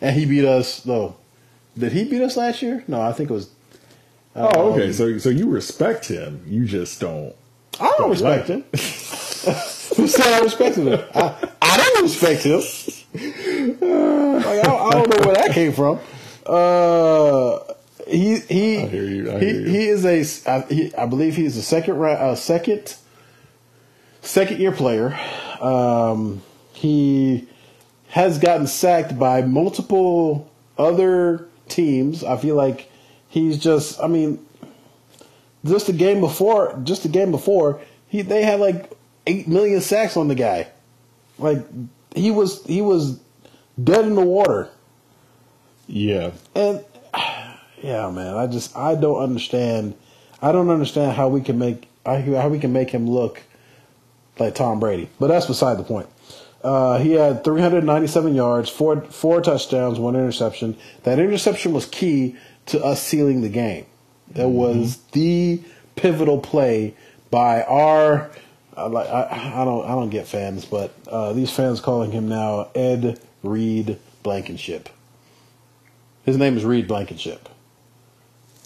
and 0.00 0.16
he 0.16 0.26
beat 0.26 0.44
us. 0.44 0.84
No, 0.84 1.16
did 1.76 1.92
he 1.92 2.04
beat 2.04 2.22
us 2.22 2.36
last 2.36 2.62
year? 2.62 2.84
No, 2.88 3.00
I 3.00 3.12
think 3.12 3.30
it 3.30 3.34
was. 3.34 3.50
Oh, 4.36 4.72
okay. 4.72 4.92
So, 4.92 5.18
so 5.18 5.28
you 5.28 5.48
respect 5.48 6.06
him. 6.06 6.42
You 6.46 6.64
just 6.66 7.00
don't. 7.00 7.34
I 7.80 7.84
don't 7.84 7.98
Don't 7.98 8.10
respect 8.10 8.48
him. 8.48 8.64
Who 9.96 10.08
said 10.08 10.32
I 10.32 10.40
respected 10.40 10.86
him? 10.86 11.00
I, 11.14 11.48
I 11.62 11.76
don't 11.76 12.02
respect 12.02 12.42
him. 12.42 12.62
Like, 14.34 14.66
I, 14.66 14.74
I 14.74 14.90
don't 14.90 15.08
know 15.08 15.26
where 15.26 15.36
that 15.36 15.52
came 15.52 15.72
from. 15.72 16.00
Uh, 16.44 17.73
he 18.06 18.38
he 18.40 18.78
I 18.78 18.86
hear 18.86 19.04
you, 19.04 19.32
I 19.32 19.38
he, 19.38 19.50
you. 19.50 19.64
he 19.64 19.88
is 19.88 20.04
a 20.04 20.50
I, 20.50 20.60
he, 20.62 20.94
I 20.94 21.06
believe 21.06 21.36
he's 21.36 21.56
a 21.56 21.62
second 21.62 22.02
uh, 22.02 22.34
second 22.34 22.96
second 24.20 24.60
year 24.60 24.72
player. 24.72 25.18
Um, 25.60 26.42
he 26.72 27.48
has 28.08 28.38
gotten 28.38 28.66
sacked 28.66 29.18
by 29.18 29.42
multiple 29.42 30.50
other 30.78 31.48
teams. 31.68 32.22
I 32.24 32.36
feel 32.36 32.56
like 32.56 32.90
he's 33.28 33.58
just. 33.58 34.00
I 34.00 34.06
mean, 34.06 34.44
just 35.64 35.86
the 35.86 35.92
game 35.92 36.20
before, 36.20 36.78
just 36.84 37.02
the 37.02 37.08
game 37.08 37.30
before, 37.30 37.80
he 38.08 38.22
they 38.22 38.42
had 38.42 38.60
like 38.60 38.92
eight 39.26 39.48
million 39.48 39.80
sacks 39.80 40.16
on 40.16 40.28
the 40.28 40.34
guy. 40.34 40.68
Like 41.38 41.64
he 42.14 42.30
was 42.30 42.64
he 42.64 42.82
was 42.82 43.18
dead 43.82 44.04
in 44.04 44.14
the 44.14 44.24
water. 44.24 44.70
Yeah. 45.86 46.32
And 46.54 46.84
yeah, 47.84 48.10
man, 48.10 48.34
I 48.34 48.46
just 48.46 48.74
I 48.74 48.94
don't 48.94 49.22
understand. 49.22 49.94
I 50.40 50.52
don't 50.52 50.70
understand 50.70 51.16
how 51.16 51.28
we 51.28 51.42
can 51.42 51.58
make 51.58 51.86
how 52.06 52.48
we 52.48 52.58
can 52.58 52.72
make 52.72 52.88
him 52.88 53.08
look 53.08 53.42
like 54.38 54.54
Tom 54.54 54.80
Brady. 54.80 55.10
But 55.20 55.28
that's 55.28 55.46
beside 55.46 55.78
the 55.78 55.84
point. 55.84 56.08
Uh, 56.62 56.98
he 56.98 57.12
had 57.12 57.44
397 57.44 58.34
yards, 58.34 58.70
four 58.70 59.02
four 59.02 59.42
touchdowns, 59.42 59.98
one 59.98 60.16
interception. 60.16 60.78
That 61.02 61.18
interception 61.18 61.74
was 61.74 61.84
key 61.84 62.36
to 62.66 62.82
us 62.82 63.02
sealing 63.02 63.42
the 63.42 63.50
game. 63.50 63.84
That 64.30 64.48
was 64.48 64.96
the 65.12 65.60
pivotal 65.94 66.38
play 66.38 66.94
by 67.30 67.62
our. 67.64 68.30
I 68.78 68.86
like 68.86 69.08
I, 69.08 69.60
I 69.60 69.64
don't 69.66 69.84
I 69.84 69.90
don't 69.90 70.08
get 70.08 70.26
fans, 70.26 70.64
but 70.64 70.94
uh, 71.06 71.34
these 71.34 71.50
fans 71.50 71.80
calling 71.80 72.12
him 72.12 72.30
now 72.30 72.70
Ed 72.74 73.20
Reed 73.42 73.98
Blankenship. 74.22 74.88
His 76.24 76.38
name 76.38 76.56
is 76.56 76.64
Reed 76.64 76.88
Blankenship. 76.88 77.50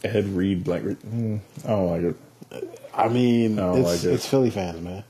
Ed 0.05 0.27
Reed, 0.27 0.69
like, 0.69 0.83
mm, 0.83 1.41
I 1.65 1.69
don't 1.69 1.87
like 1.89 2.03
it. 2.03 2.17
I 2.95 3.09
mean, 3.09 3.59
I 3.59 3.77
it's, 3.77 3.87
like 3.87 4.05
it. 4.05 4.15
it's 4.15 4.27
Philly 4.27 4.51
fans, 4.51 4.81
man. 4.81 5.05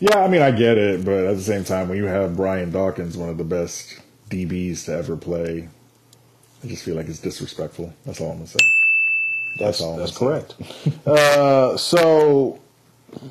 Yeah, 0.00 0.20
I 0.20 0.28
mean, 0.28 0.42
I 0.42 0.50
get 0.50 0.78
it, 0.78 1.04
but 1.04 1.26
at 1.26 1.36
the 1.36 1.42
same 1.42 1.62
time, 1.62 1.88
when 1.88 1.98
you 1.98 2.06
have 2.06 2.36
Brian 2.36 2.70
Dawkins, 2.70 3.16
one 3.16 3.28
of 3.28 3.38
the 3.38 3.44
best 3.44 4.00
DBs 4.30 4.86
to 4.86 4.96
ever 4.96 5.16
play, 5.16 5.68
I 6.64 6.66
just 6.66 6.84
feel 6.84 6.96
like 6.96 7.06
it's 7.08 7.18
disrespectful. 7.18 7.92
That's 8.04 8.20
all 8.20 8.30
I'm 8.30 8.38
gonna 8.38 8.46
say. 8.46 8.60
That's 9.58 9.78
That's 9.78 9.80
all 9.82 9.96
that's 9.96 10.16
correct. 10.16 10.54
uh, 11.06 11.76
so 11.76 12.60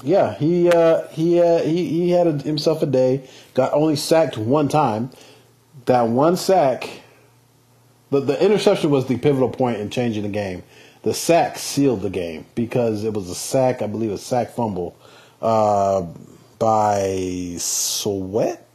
yeah, 0.03 0.35
he 0.35 0.69
uh, 0.69 1.07
he 1.07 1.39
uh, 1.41 1.59
he 1.63 1.87
he 1.87 2.09
had 2.11 2.27
a, 2.27 2.37
himself 2.39 2.81
a 2.83 2.85
day. 2.85 3.27
Got 3.53 3.73
only 3.73 3.95
sacked 3.95 4.37
one 4.37 4.67
time. 4.67 5.11
That 5.85 6.07
one 6.07 6.37
sack, 6.37 7.01
the 8.11 8.19
the 8.19 8.43
interception 8.43 8.89
was 8.89 9.07
the 9.07 9.17
pivotal 9.17 9.49
point 9.49 9.77
in 9.77 9.89
changing 9.89 10.23
the 10.23 10.29
game. 10.29 10.63
The 11.03 11.13
sack 11.13 11.57
sealed 11.57 12.01
the 12.01 12.09
game 12.09 12.45
because 12.55 13.03
it 13.03 13.13
was 13.13 13.29
a 13.29 13.35
sack, 13.35 13.81
I 13.81 13.87
believe, 13.87 14.11
a 14.11 14.17
sack 14.17 14.51
fumble 14.51 14.97
uh, 15.41 16.05
by 16.57 17.55
Sweat 17.57 18.65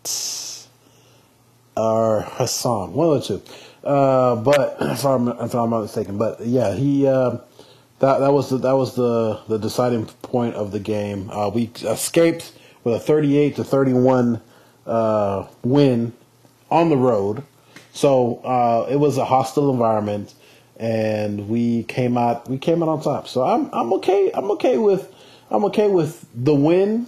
or 1.76 2.22
Haason, 2.22 2.92
one 2.92 3.16
of 3.16 3.26
the 3.26 3.38
two. 3.38 3.42
Uh, 3.86 4.36
but 4.36 4.76
if 4.80 5.04
I'm 5.04 5.28
if 5.28 5.54
I'm 5.54 5.70
not 5.70 5.82
mistaken, 5.82 6.16
but 6.16 6.40
yeah, 6.40 6.74
he 6.74 7.06
uh, 7.06 7.38
that 7.98 8.18
that 8.18 8.32
was 8.32 8.50
the, 8.50 8.58
that 8.58 8.72
was 8.72 8.94
the 8.94 9.40
the 9.48 9.58
deciding 9.58 10.06
point 10.22 10.54
of 10.54 10.72
the 10.72 10.80
game. 10.80 11.30
Uh, 11.30 11.50
we 11.50 11.70
escaped 11.82 12.52
with 12.84 12.94
a 12.94 13.00
38 13.00 13.56
to 13.56 13.64
31 13.64 14.40
uh, 14.86 15.46
win 15.62 16.12
on 16.70 16.88
the 16.88 16.96
road, 16.96 17.42
so 17.92 18.36
uh, 18.44 18.86
it 18.90 18.96
was 18.96 19.18
a 19.18 19.24
hostile 19.24 19.70
environment, 19.70 20.34
and 20.84 21.48
we 21.48 21.82
came 21.84 22.18
out 22.18 22.46
we 22.46 22.58
came 22.58 22.82
out 22.82 22.90
on 22.90 23.00
top. 23.00 23.26
So 23.26 23.42
I'm 23.42 23.70
I'm 23.72 23.92
okay 23.94 24.30
I'm 24.34 24.50
okay 24.52 24.76
with 24.76 25.12
I'm 25.50 25.64
okay 25.66 25.88
with 25.88 26.26
the 26.34 26.54
win, 26.54 27.06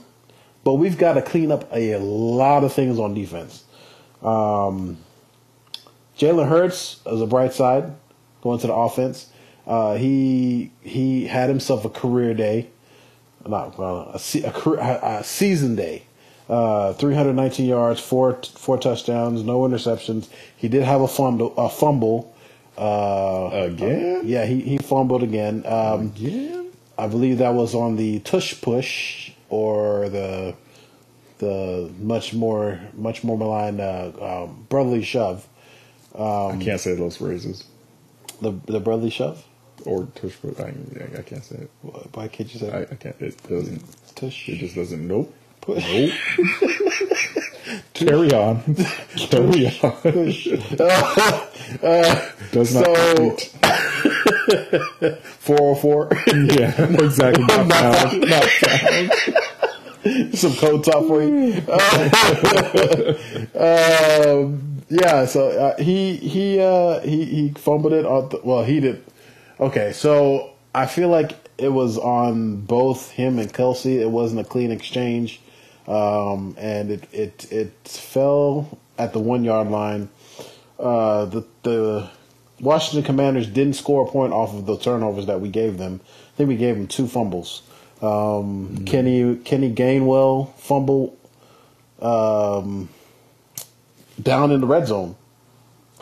but 0.65 0.75
we've 0.75 0.97
got 0.97 1.15
to 1.15 1.23
clean 1.23 1.53
up 1.53 1.69
a 1.73 1.99
lot 1.99 2.65
of 2.65 2.73
things 2.73 2.99
on 2.99 3.13
defense. 3.13 3.65
Um, 4.23 4.97
Jalen 6.19 6.49
Hurts 6.49 7.01
is 7.05 7.21
a 7.21 7.27
bright 7.27 7.53
side 7.53 7.93
going 8.41 8.59
to 8.61 8.67
the 8.67 8.73
offense. 8.73 9.31
Uh, 9.67 9.97
he 9.97 10.73
he 10.81 11.27
had 11.27 11.51
himself 11.51 11.85
a 11.85 11.91
career 11.91 12.33
day, 12.33 12.71
not 13.47 13.79
well, 13.79 14.11
a, 14.15 14.39
a, 14.39 14.53
career, 14.53 14.81
a 14.81 15.23
season 15.23 15.77
day. 15.77 16.05
Uh, 16.49 16.95
319 16.95 17.67
yards, 17.67 18.01
four 18.01 18.41
four 18.55 18.79
touchdowns, 18.79 19.43
no 19.43 19.61
interceptions. 19.63 20.29
He 20.57 20.69
did 20.69 20.85
have 20.85 21.03
a 21.03 21.09
fumble. 21.09 21.53
A 21.59 21.69
fumble. 21.69 22.33
Uh, 22.79 23.51
Again? 23.53 24.23
yeah, 24.25 24.47
he, 24.47 24.61
he 24.61 24.79
fumbled 24.79 25.23
again. 25.23 25.65
Um, 25.67 26.07
Again? 26.09 26.73
I 26.99 27.09
believe 27.09 27.39
that 27.39 27.55
was 27.55 27.75
on 27.75 27.97
the 27.97 28.21
tush 28.21 28.61
push 28.61 29.33
or 29.51 30.09
the 30.11 30.55
the 31.39 31.93
much 32.01 32.35
more 32.35 32.81
much 32.95 33.25
more 33.25 33.39
maligned 33.39 33.81
uh, 33.81 34.45
um, 34.45 34.67
brotherly 34.69 35.03
shove. 35.05 35.47
I 36.53 36.57
can't 36.65 36.81
say 36.81 36.95
those 36.95 37.17
phrases. 37.19 37.65
The 38.43 38.53
the 38.67 38.81
brotherly 38.81 39.11
shove. 39.11 39.45
or 39.85 40.07
tush 40.15 40.37
push. 40.43 40.59
I, 40.61 40.75
I 41.19 41.23
can't 41.23 41.45
say 41.45 41.57
it. 41.57 41.71
Why 42.15 42.29
can't 42.29 42.53
you 42.53 42.61
say 42.61 42.73
I, 42.73 42.83
I 42.83 42.97
can't. 42.97 43.17
It 43.21 43.43
doesn't. 43.49 43.83
tush? 44.17 44.49
It 44.49 44.59
just 44.59 44.75
doesn't. 44.75 45.07
Nope. 45.07 45.35
Push. 45.63 45.85
Nope. 45.87 46.13
Carry 47.95 48.33
on. 48.33 48.63
Carry 49.17 49.67
on. 49.81 50.03
Does 52.53 52.75
not 52.75 52.85
So- 52.85 53.15
compete. 53.15 53.53
Four 55.41 55.75
hundred 55.75 55.81
four. 55.81 56.09
Yeah, 56.27 56.83
exactly. 57.05 57.45
Not 57.47 57.69
found. 57.73 58.21
Not 58.29 58.45
found. 58.45 59.13
Some 60.39 60.55
code 60.55 60.85
top 60.85 61.07
for 61.07 61.21
you. 61.23 61.55
um, 63.61 64.83
yeah, 64.89 65.27
so 65.27 65.49
uh, 65.51 65.77
he 65.83 66.17
he 66.17 66.61
uh, 66.61 67.01
he 67.01 67.25
he 67.25 67.51
fumbled 67.57 67.93
it. 67.93 68.07
On 68.07 68.29
the, 68.29 68.41
well, 68.45 68.63
he 68.65 68.79
did. 68.81 69.05
Okay, 69.59 69.93
so 69.93 70.53
I 70.75 70.87
feel 70.87 71.09
like 71.09 71.33
it 71.59 71.71
was 71.71 71.99
on 71.99 72.61
both 72.61 73.11
him 73.11 73.39
and 73.41 73.53
Kelce. 73.53 74.01
It 74.01 74.11
wasn't 74.11 74.41
a 74.41 74.45
clean 74.45 74.71
exchange, 74.71 75.41
um, 75.87 76.55
and 76.59 76.91
it 76.91 77.09
it 77.13 77.53
it 77.53 77.73
fell 77.85 78.79
at 78.99 79.13
the 79.13 79.21
one 79.21 79.45
yard 79.45 79.69
line. 79.69 80.09
Uh, 80.79 81.25
the 81.27 81.45
the 81.63 82.11
Washington 82.61 83.05
Commanders 83.05 83.47
didn't 83.47 83.75
score 83.75 84.07
a 84.07 84.11
point 84.11 84.33
off 84.33 84.55
of 84.55 84.67
the 84.67 84.79
turnovers 84.79 85.27
that 85.27 85.41
we 85.41 85.49
gave 85.49 85.79
them. 85.79 86.01
I 86.05 86.37
think 86.37 86.49
we 86.49 86.57
gave 86.57 86.77
them 86.77 86.87
two 86.87 87.07
fumbles. 87.07 87.63
Um, 88.03 88.85
Kenny 88.85 89.37
Kenny 89.37 89.73
Gainwell 89.73 90.55
fumble 90.57 91.17
um, 92.01 92.89
down 94.21 94.51
in 94.53 94.61
the 94.61 94.67
red 94.67 94.87
zone 94.87 95.17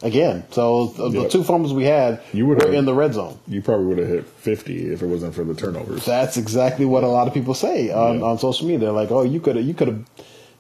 again. 0.05 0.45
So 0.53 0.87
the, 0.89 1.09
the 1.23 1.29
two 1.29 1.43
fumbles 1.43 1.73
we 1.75 1.85
had 1.85 2.21
You 2.33 2.47
were 2.47 2.57
in 2.73 2.85
the 2.85 2.95
red 2.95 3.15
zone. 3.15 3.37
You 3.49 3.61
probably 3.63 3.87
would 3.87 3.99
have 3.99 4.09
hit 4.09 4.27
50 4.29 4.93
if 4.93 5.03
it 5.03 5.07
wasn't 5.07 5.35
for 5.35 5.43
the 5.43 5.55
turnovers. 5.55 6.05
That's 6.05 6.37
exactly 6.37 6.85
what 6.85 7.03
a 7.03 7.09
lot 7.09 7.27
of 7.27 7.35
people 7.35 7.55
say 7.55 7.91
on, 7.91 8.21
Yeah. 8.21 8.27
on 8.27 8.39
social 8.39 8.67
media. 8.69 8.81
They're 8.81 8.93
like, 8.93 9.11
"Oh, 9.11 9.23
you 9.23 9.41
could 9.41 9.57
have, 9.57 9.65
you 9.65 9.75
could 9.75 9.89
have, 9.89 10.05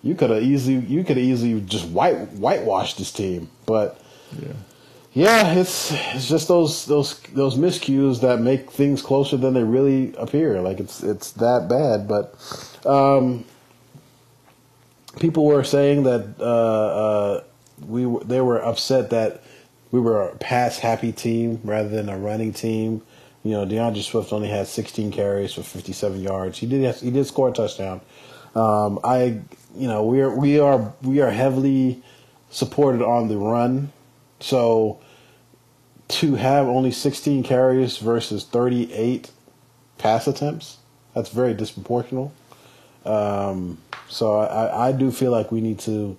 you 0.02 0.14
could 0.16 0.30
have 0.30 0.42
easily, 0.42 0.78
you 0.86 1.04
could 1.04 1.16
have 1.18 1.26
easily 1.26 1.60
just 1.60 1.86
white 1.88 2.32
whitewashed 2.32 2.98
this 2.98 3.12
team." 3.12 3.48
But 3.66 4.00
Yeah. 4.42 4.52
yeah, 5.12 5.52
it's 5.54 5.92
it's 6.14 6.26
just 6.28 6.48
those 6.48 6.86
those 6.86 7.20
those 7.34 7.56
miscues 7.56 8.20
that 8.22 8.40
make 8.40 8.70
things 8.72 9.02
closer 9.02 9.36
than 9.36 9.54
they 9.54 9.62
really 9.64 10.14
appear. 10.16 10.60
Like 10.62 10.80
it's 10.80 11.02
it's 11.02 11.32
that 11.32 11.68
bad. 11.68 12.08
But 12.08 12.34
um, 12.86 13.44
people 15.20 15.44
were 15.44 15.64
saying 15.64 16.02
that 16.04 16.34
uh, 16.40 16.44
uh, 16.44 17.42
we 17.86 18.04
they 18.24 18.40
were 18.40 18.62
upset 18.62 19.10
that 19.10 19.42
we 19.90 20.00
were 20.00 20.28
a 20.28 20.36
pass 20.36 20.78
happy 20.78 21.12
team 21.12 21.60
rather 21.64 21.88
than 21.88 22.08
a 22.08 22.18
running 22.18 22.52
team. 22.52 23.02
You 23.42 23.52
know, 23.52 23.64
D'Andre 23.64 24.02
Swift 24.02 24.32
only 24.32 24.48
had 24.48 24.66
16 24.66 25.12
carries 25.12 25.52
for 25.52 25.62
57 25.62 26.20
yards. 26.20 26.58
He 26.58 26.66
did 26.66 26.94
he 26.96 27.10
did 27.10 27.26
score 27.26 27.50
a 27.50 27.52
touchdown. 27.52 28.00
Um, 28.54 29.00
I 29.04 29.40
you 29.76 29.88
know 29.88 30.04
we 30.04 30.20
are 30.20 30.34
we 30.34 30.58
are 30.58 30.92
we 31.02 31.20
are 31.20 31.30
heavily 31.30 32.02
supported 32.50 33.02
on 33.02 33.28
the 33.28 33.36
run, 33.36 33.92
so 34.40 35.00
to 36.06 36.34
have 36.34 36.66
only 36.66 36.90
16 36.90 37.42
carries 37.42 37.96
versus 37.98 38.44
38 38.44 39.30
pass 39.98 40.26
attempts, 40.26 40.78
that's 41.14 41.30
very 41.30 41.54
disproportional. 41.54 42.30
Um, 43.04 43.78
so 44.08 44.38
I, 44.38 44.88
I 44.88 44.92
do 44.92 45.10
feel 45.10 45.30
like 45.30 45.50
we 45.50 45.60
need 45.60 45.78
to 45.80 46.16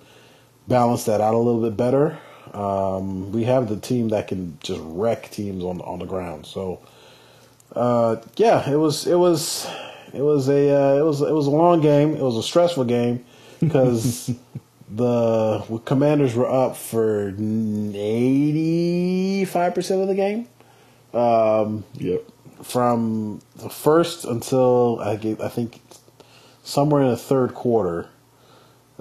balance 0.68 1.06
that 1.06 1.22
out 1.22 1.34
a 1.34 1.38
little 1.38 1.62
bit 1.62 1.78
better. 1.78 2.18
Um, 2.54 3.32
we 3.32 3.44
have 3.46 3.68
the 3.70 3.78
team 3.78 4.10
that 4.10 4.28
can 4.28 4.58
just 4.64 4.82
wreck 4.84 5.30
teams 5.32 5.64
on 5.64 5.82
on 5.82 6.00
the 6.00 6.06
ground. 6.06 6.46
So 6.46 6.80
uh, 7.76 8.18
yeah, 8.38 8.70
it 8.70 8.78
was 8.78 9.06
it 9.08 9.16
was 9.16 9.68
it 10.14 10.22
was 10.22 10.48
a 10.48 10.70
uh, 10.74 10.96
it 11.00 11.04
was 11.04 11.22
it 11.22 11.34
was 11.34 11.48
a 11.48 11.52
long 11.52 11.82
game. 11.82 12.14
It 12.16 12.22
was 12.22 12.38
a 12.38 12.44
stressful 12.44 12.86
game 12.86 13.26
because 13.60 14.32
the 14.90 15.82
Commanders 15.86 16.34
were 16.36 16.50
up 16.50 16.78
for 16.78 17.30
eighty 17.30 19.44
five 19.46 19.74
percent 19.76 20.02
of 20.02 20.08
the 20.08 20.16
game 20.16 20.48
Um, 21.14 21.84
Yep. 21.96 22.24
from 22.64 23.42
the 23.58 23.70
first 23.70 24.24
until 24.26 25.00
I 25.02 25.18
get, 25.18 25.42
I 25.42 25.50
think 25.50 25.82
somewhere 26.64 27.02
in 27.04 27.10
the 27.10 27.18
third 27.18 27.54
quarter. 27.54 28.08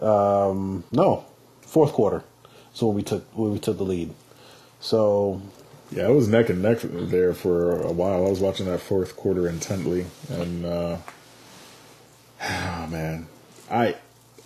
Um, 0.02 0.82
no, 0.90 1.24
fourth 1.74 1.92
quarter. 1.92 2.24
So 2.72 2.88
we 2.88 3.02
took 3.02 3.24
when 3.36 3.52
we 3.52 3.58
took 3.58 3.78
the 3.78 3.84
lead. 3.84 4.14
So 4.80 5.42
Yeah, 5.90 6.08
it 6.08 6.14
was 6.14 6.28
neck 6.28 6.50
and 6.50 6.62
neck 6.62 6.78
there 6.82 7.34
for 7.34 7.82
a 7.82 7.92
while. 7.92 8.26
I 8.26 8.30
was 8.30 8.40
watching 8.40 8.66
that 8.66 8.80
fourth 8.80 9.16
quarter 9.16 9.48
intently, 9.48 10.06
and 10.30 10.66
uh, 10.66 10.96
oh 12.42 12.86
man, 12.88 13.26
I 13.70 13.96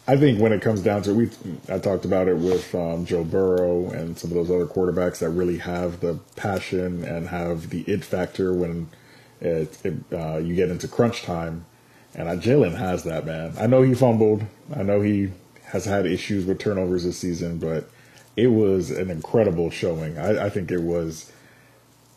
I 0.06 0.16
think 0.16 0.40
when 0.40 0.52
it 0.52 0.62
comes 0.62 0.82
down 0.82 1.02
to 1.02 1.10
it, 1.10 1.14
we 1.14 1.30
I 1.74 1.78
talked 1.78 2.06
about 2.06 2.28
it 2.28 2.38
with 2.38 2.74
um, 2.74 3.06
Joe 3.06 3.24
Burrow 3.24 3.90
and 3.90 4.18
some 4.18 4.30
of 4.30 4.36
those 4.36 4.50
other 4.50 4.66
quarterbacks 4.66 5.18
that 5.18 5.30
really 5.30 5.58
have 5.58 6.00
the 6.00 6.18
passion 6.36 7.04
and 7.04 7.28
have 7.28 7.70
the 7.70 7.82
it 7.82 8.04
factor 8.04 8.54
when 8.54 8.88
it, 9.40 9.78
it 9.84 9.94
uh, 10.12 10.38
you 10.38 10.54
get 10.54 10.70
into 10.70 10.88
crunch 10.88 11.22
time, 11.22 11.66
and 12.14 12.28
uh, 12.28 12.36
Jalen 12.36 12.76
has 12.76 13.04
that 13.04 13.26
man. 13.26 13.54
I 13.60 13.66
know 13.66 13.82
he 13.82 13.94
fumbled. 13.94 14.44
I 14.74 14.82
know 14.82 15.02
he 15.02 15.30
has 15.70 15.84
had 15.84 16.06
issues 16.06 16.46
with 16.46 16.58
turnovers 16.58 17.04
this 17.04 17.18
season, 17.18 17.58
but 17.58 17.88
it 18.36 18.48
was 18.48 18.90
an 18.90 19.10
incredible 19.10 19.70
showing. 19.70 20.18
I, 20.18 20.46
I 20.46 20.50
think 20.50 20.70
it 20.70 20.82
was 20.82 21.32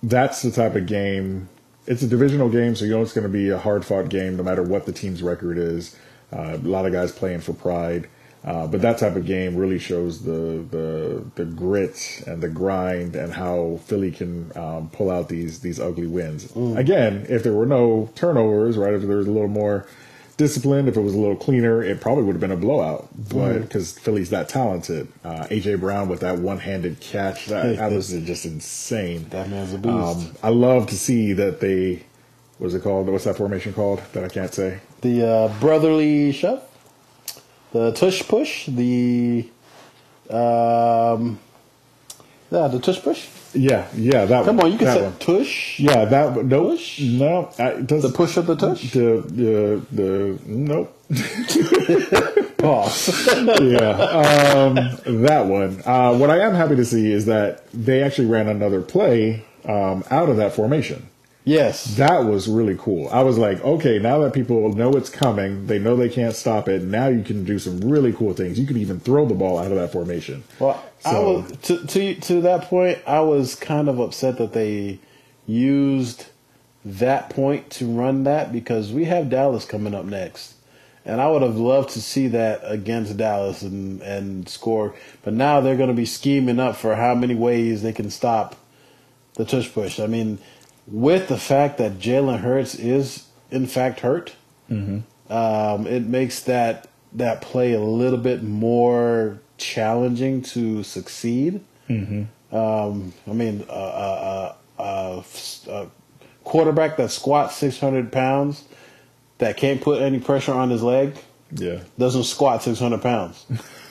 that's 0.04 0.42
the 0.42 0.52
type 0.52 0.76
of 0.76 0.86
game. 0.86 1.50
It's 1.88 2.02
a 2.02 2.08
divisional 2.08 2.50
game, 2.50 2.76
so 2.76 2.86
you 2.86 2.92
know 2.92 3.02
it's 3.02 3.14
going 3.14 3.24
to 3.24 3.30
be 3.30 3.50
a 3.50 3.58
hard 3.58 3.86
fought 3.86 4.10
game 4.10 4.38
no 4.38 4.44
matter 4.44 4.64
what 4.64 4.86
the 4.86 4.92
team's 4.92 5.24
record 5.24 5.58
is. 5.58 5.96
Uh, 6.32 6.58
a 6.64 6.68
lot 6.68 6.86
of 6.86 6.94
guys 6.94 7.12
playing 7.12 7.42
for 7.42 7.54
pride, 7.54 8.08
uh, 8.46 8.68
but 8.68 8.82
that 8.82 8.98
type 8.98 9.16
of 9.16 9.26
game 9.26 9.56
really 9.56 9.80
shows 9.80 10.24
the 10.24 10.66
the 10.70 11.26
the 11.36 11.46
grit 11.46 12.24
and 12.26 12.42
the 12.42 12.50
grind 12.50 13.16
and 13.16 13.34
how 13.34 13.80
Philly 13.86 14.12
can 14.12 14.52
um, 14.56 14.90
pull 14.92 15.12
out 15.12 15.28
these 15.28 15.60
these 15.60 15.80
ugly 15.80 16.08
wins. 16.08 16.56
Again, 16.78 17.26
if 17.30 17.44
there 17.44 17.54
were 17.54 17.66
no 17.66 18.10
turnovers, 18.16 18.78
right? 18.78 18.94
If 18.94 19.02
there 19.02 19.18
was 19.18 19.28
a 19.28 19.32
little 19.32 19.50
more 19.50 19.88
disciplined, 20.42 20.88
if 20.90 20.98
it 20.98 21.02
was 21.02 21.14
a 21.14 21.20
little 21.20 21.36
cleaner, 21.36 21.84
it 21.84 22.02
probably 22.02 22.24
would 22.24 22.34
have 22.34 22.42
been 22.42 22.52
a 22.52 22.58
blowout. 22.58 23.10
But 23.30 23.60
because 23.60 23.98
Philly's 24.00 24.32
that 24.32 24.50
talented, 24.50 25.08
uh, 25.24 25.46
AJ 25.52 25.80
Brown 25.80 26.10
with 26.10 26.22
that 26.22 26.40
one 26.40 26.58
handed 26.58 27.00
catch, 27.00 27.46
that, 27.46 27.78
that 27.78 27.92
was 27.92 28.10
just 28.10 28.46
insane. 28.46 29.28
that 29.30 29.50
man's 29.50 29.74
a 29.74 29.78
beast. 29.78 29.94
Um, 29.94 30.36
I 30.42 30.50
love 30.50 30.88
to 30.88 30.98
see 30.98 31.34
that 31.34 31.60
they, 31.60 32.04
what's 32.58 32.74
it 32.74 32.82
called? 32.82 33.08
What's 33.08 33.26
that 33.26 33.38
formation 33.38 33.72
called 33.74 34.02
that 34.14 34.24
I 34.24 34.30
can't 34.30 34.52
say? 34.52 34.80
the 35.02 35.28
uh, 35.28 35.60
brotherly 35.60 36.32
shove, 36.32 36.64
the 37.72 37.92
tush 37.92 38.22
push, 38.28 38.68
the 38.68 39.50
um, 40.30 41.40
yeah, 42.50 42.68
the 42.68 42.80
tush 42.82 43.02
push. 43.02 43.28
Yeah, 43.54 43.88
yeah, 43.96 44.26
that 44.26 44.46
Come 44.46 44.58
one. 44.58 44.68
on, 44.68 44.72
you 44.72 44.78
can 44.78 44.88
that 44.88 44.98
say 44.98 45.04
one. 45.04 45.18
tush. 45.20 45.80
Yeah, 45.80 46.06
that 46.06 46.36
one. 46.36 46.48
No, 46.48 46.70
Push? 46.70 47.00
no, 47.02 47.50
I- 47.60 47.82
does 47.82 48.04
The 48.04 48.10
push 48.10 48.38
of 48.38 48.48
the 48.48 48.56
tush. 48.56 48.92
The 48.92 49.22
the 49.28 49.82
the 49.92 50.40
nope. 50.46 50.98
Pause. 52.58 53.28
yeah, 53.62 53.90
um, 53.90 54.76
that 55.24 55.46
one. 55.48 55.82
Uh, 55.86 56.16
what 56.16 56.30
I 56.30 56.40
am 56.40 56.54
happy 56.54 56.76
to 56.78 56.86
see 56.86 57.12
is 57.12 57.26
that 57.26 57.70
they 57.74 58.02
actually 58.04 58.28
ran 58.28 58.48
another 58.48 58.82
play 58.82 59.46
um, 59.66 60.04
out 60.10 60.30
of 60.30 60.38
that 60.38 60.54
formation. 60.54 61.08
Yes. 61.44 61.96
That 61.98 62.26
was 62.26 62.48
really 62.48 62.76
cool. 62.80 63.10
I 63.10 63.24
was 63.24 63.38
like, 63.38 63.64
okay, 63.64 64.00
now 64.00 64.20
that 64.20 64.34
people 64.34 64.74
know 64.74 64.92
it's 64.94 65.10
coming, 65.10 65.68
they 65.68 65.80
know 65.80 65.96
they 65.96 66.10
can't 66.10 66.36
stop 66.36 66.68
it. 66.68 66.82
Now 66.84 67.08
you 67.08 67.24
can 67.24 67.44
do 67.44 67.60
some 67.60 67.80
really 67.82 68.14
cool 68.14 68.34
things. 68.34 68.60
You 68.60 68.68
can 68.68 68.78
even 68.78 69.00
throw 69.00 69.26
the 69.26 69.34
ball 69.36 69.58
out 69.60 69.72
of 69.72 69.78
that 69.78 69.92
formation. 69.92 70.44
Well, 70.60 70.84
I 71.06 71.12
So- 71.12 71.34
was 71.40 71.52
to 71.64 71.86
to 71.88 72.16
to 72.16 72.42
that 72.42 72.64
point. 72.64 73.00
I 73.08 73.22
was 73.22 73.56
kind 73.56 73.90
of 73.90 74.00
upset 74.00 74.38
that 74.38 74.54
they 74.54 75.00
used 75.48 76.26
that 76.86 77.30
point 77.30 77.70
to 77.70 77.86
run 77.86 78.24
that 78.24 78.52
because 78.52 78.92
we 78.92 79.06
have 79.06 79.30
Dallas 79.30 79.66
coming 79.66 79.94
up 79.94 80.06
next, 80.06 80.54
and 81.06 81.22
I 81.22 81.28
would 81.30 81.42
have 81.44 81.58
loved 81.58 81.90
to 81.92 82.02
see 82.02 82.28
that 82.30 82.62
against 82.64 83.18
Dallas 83.18 83.62
and 83.62 84.02
and 84.02 84.48
score. 84.50 84.94
But 85.24 85.34
now 85.34 85.60
they're 85.62 85.78
going 85.78 85.90
to 85.90 85.96
be 85.96 86.06
scheming 86.06 86.60
up 86.60 86.76
for 86.76 86.96
how 86.96 87.14
many 87.16 87.36
ways 87.36 87.82
they 87.84 87.94
can 87.94 88.10
stop 88.10 88.56
the 89.36 89.46
tush 89.46 89.72
push. 89.74 90.00
I 90.00 90.08
mean, 90.08 90.40
with 90.88 91.28
the 91.28 91.38
fact 91.38 91.78
that 91.78 92.00
Jalen 92.00 92.40
Hurts 92.40 92.76
is 92.76 93.28
in 93.50 93.68
fact 93.68 94.00
hurt, 94.02 94.36
um, 94.70 95.88
it 95.88 96.06
makes 96.06 96.42
that 96.44 96.88
that 97.14 97.42
play 97.42 97.74
a 97.74 97.82
little 97.82 98.18
bit 98.20 98.42
more 98.44 99.40
challenging 99.58 100.42
to 100.42 100.82
succeed. 100.84 101.62
Mm-hmm. 101.90 102.56
Um, 102.56 103.14
I 103.28 103.34
mean, 103.34 103.66
a 103.70 103.74
uh, 103.74 104.56
uh, 104.78 104.82
uh, 104.82 105.24
uh, 105.70 105.86
quarterback 106.44 106.98
that 106.98 107.12
squats 107.12 107.56
six 107.58 107.80
hundred 107.80 108.12
pounds 108.12 108.64
that 109.40 109.58
can't 109.58 109.82
put 109.82 110.02
any 110.02 110.20
pressure 110.20 110.54
on 110.54 110.70
his 110.70 110.84
leg 110.84 111.16
Yeah. 111.52 111.80
doesn't 111.98 112.24
squat 112.24 112.64
six 112.64 112.80
hundred 112.80 113.02
pounds. 113.02 113.46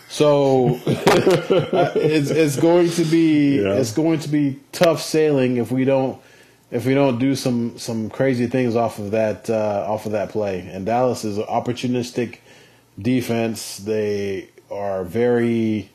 So 0.08 0.80
it's 0.86 2.30
it's 2.30 2.56
going 2.56 2.90
to 2.92 3.04
be 3.04 3.60
Yeah. 3.62 3.74
it's 3.74 3.92
going 3.92 4.18
to 4.20 4.28
be 4.28 4.58
tough 4.72 5.00
sailing 5.02 5.56
if 5.58 5.70
we 5.70 5.84
don't 5.84 6.18
if 6.70 6.86
we 6.86 6.94
don't 6.94 7.18
do 7.18 7.34
some 7.34 7.78
some 7.78 8.10
crazy 8.10 8.46
things 8.46 8.76
off 8.76 8.98
of 8.98 9.10
that 9.10 9.50
uh, 9.50 9.84
off 9.88 10.06
of 10.06 10.12
that 10.12 10.30
play. 10.30 10.60
And 10.60 10.86
Dallas 10.86 11.24
is 11.24 11.38
an 11.38 11.44
opportunistic 11.44 12.38
defense. 13.00 13.78
They 13.78 14.50
are 14.70 15.04
very 15.04 15.90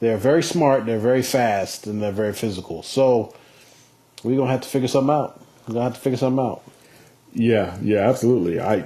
they're 0.00 0.18
very 0.18 0.42
smart. 0.42 0.84
They're 0.86 0.98
very 0.98 1.22
fast 1.22 1.86
and 1.86 2.02
they're 2.02 2.12
very 2.12 2.32
physical. 2.32 2.82
So 2.82 3.34
we're 4.22 4.36
gonna 4.36 4.50
have 4.50 4.62
to 4.62 4.68
figure 4.68 4.88
something 4.88 5.14
out. 5.14 5.40
We're 5.66 5.74
gonna 5.74 5.84
have 5.84 5.94
to 5.94 6.00
figure 6.00 6.18
something 6.18 6.44
out. 6.44 6.62
Yeah, 7.32 7.78
yeah, 7.80 8.08
absolutely. 8.08 8.60
I 8.60 8.84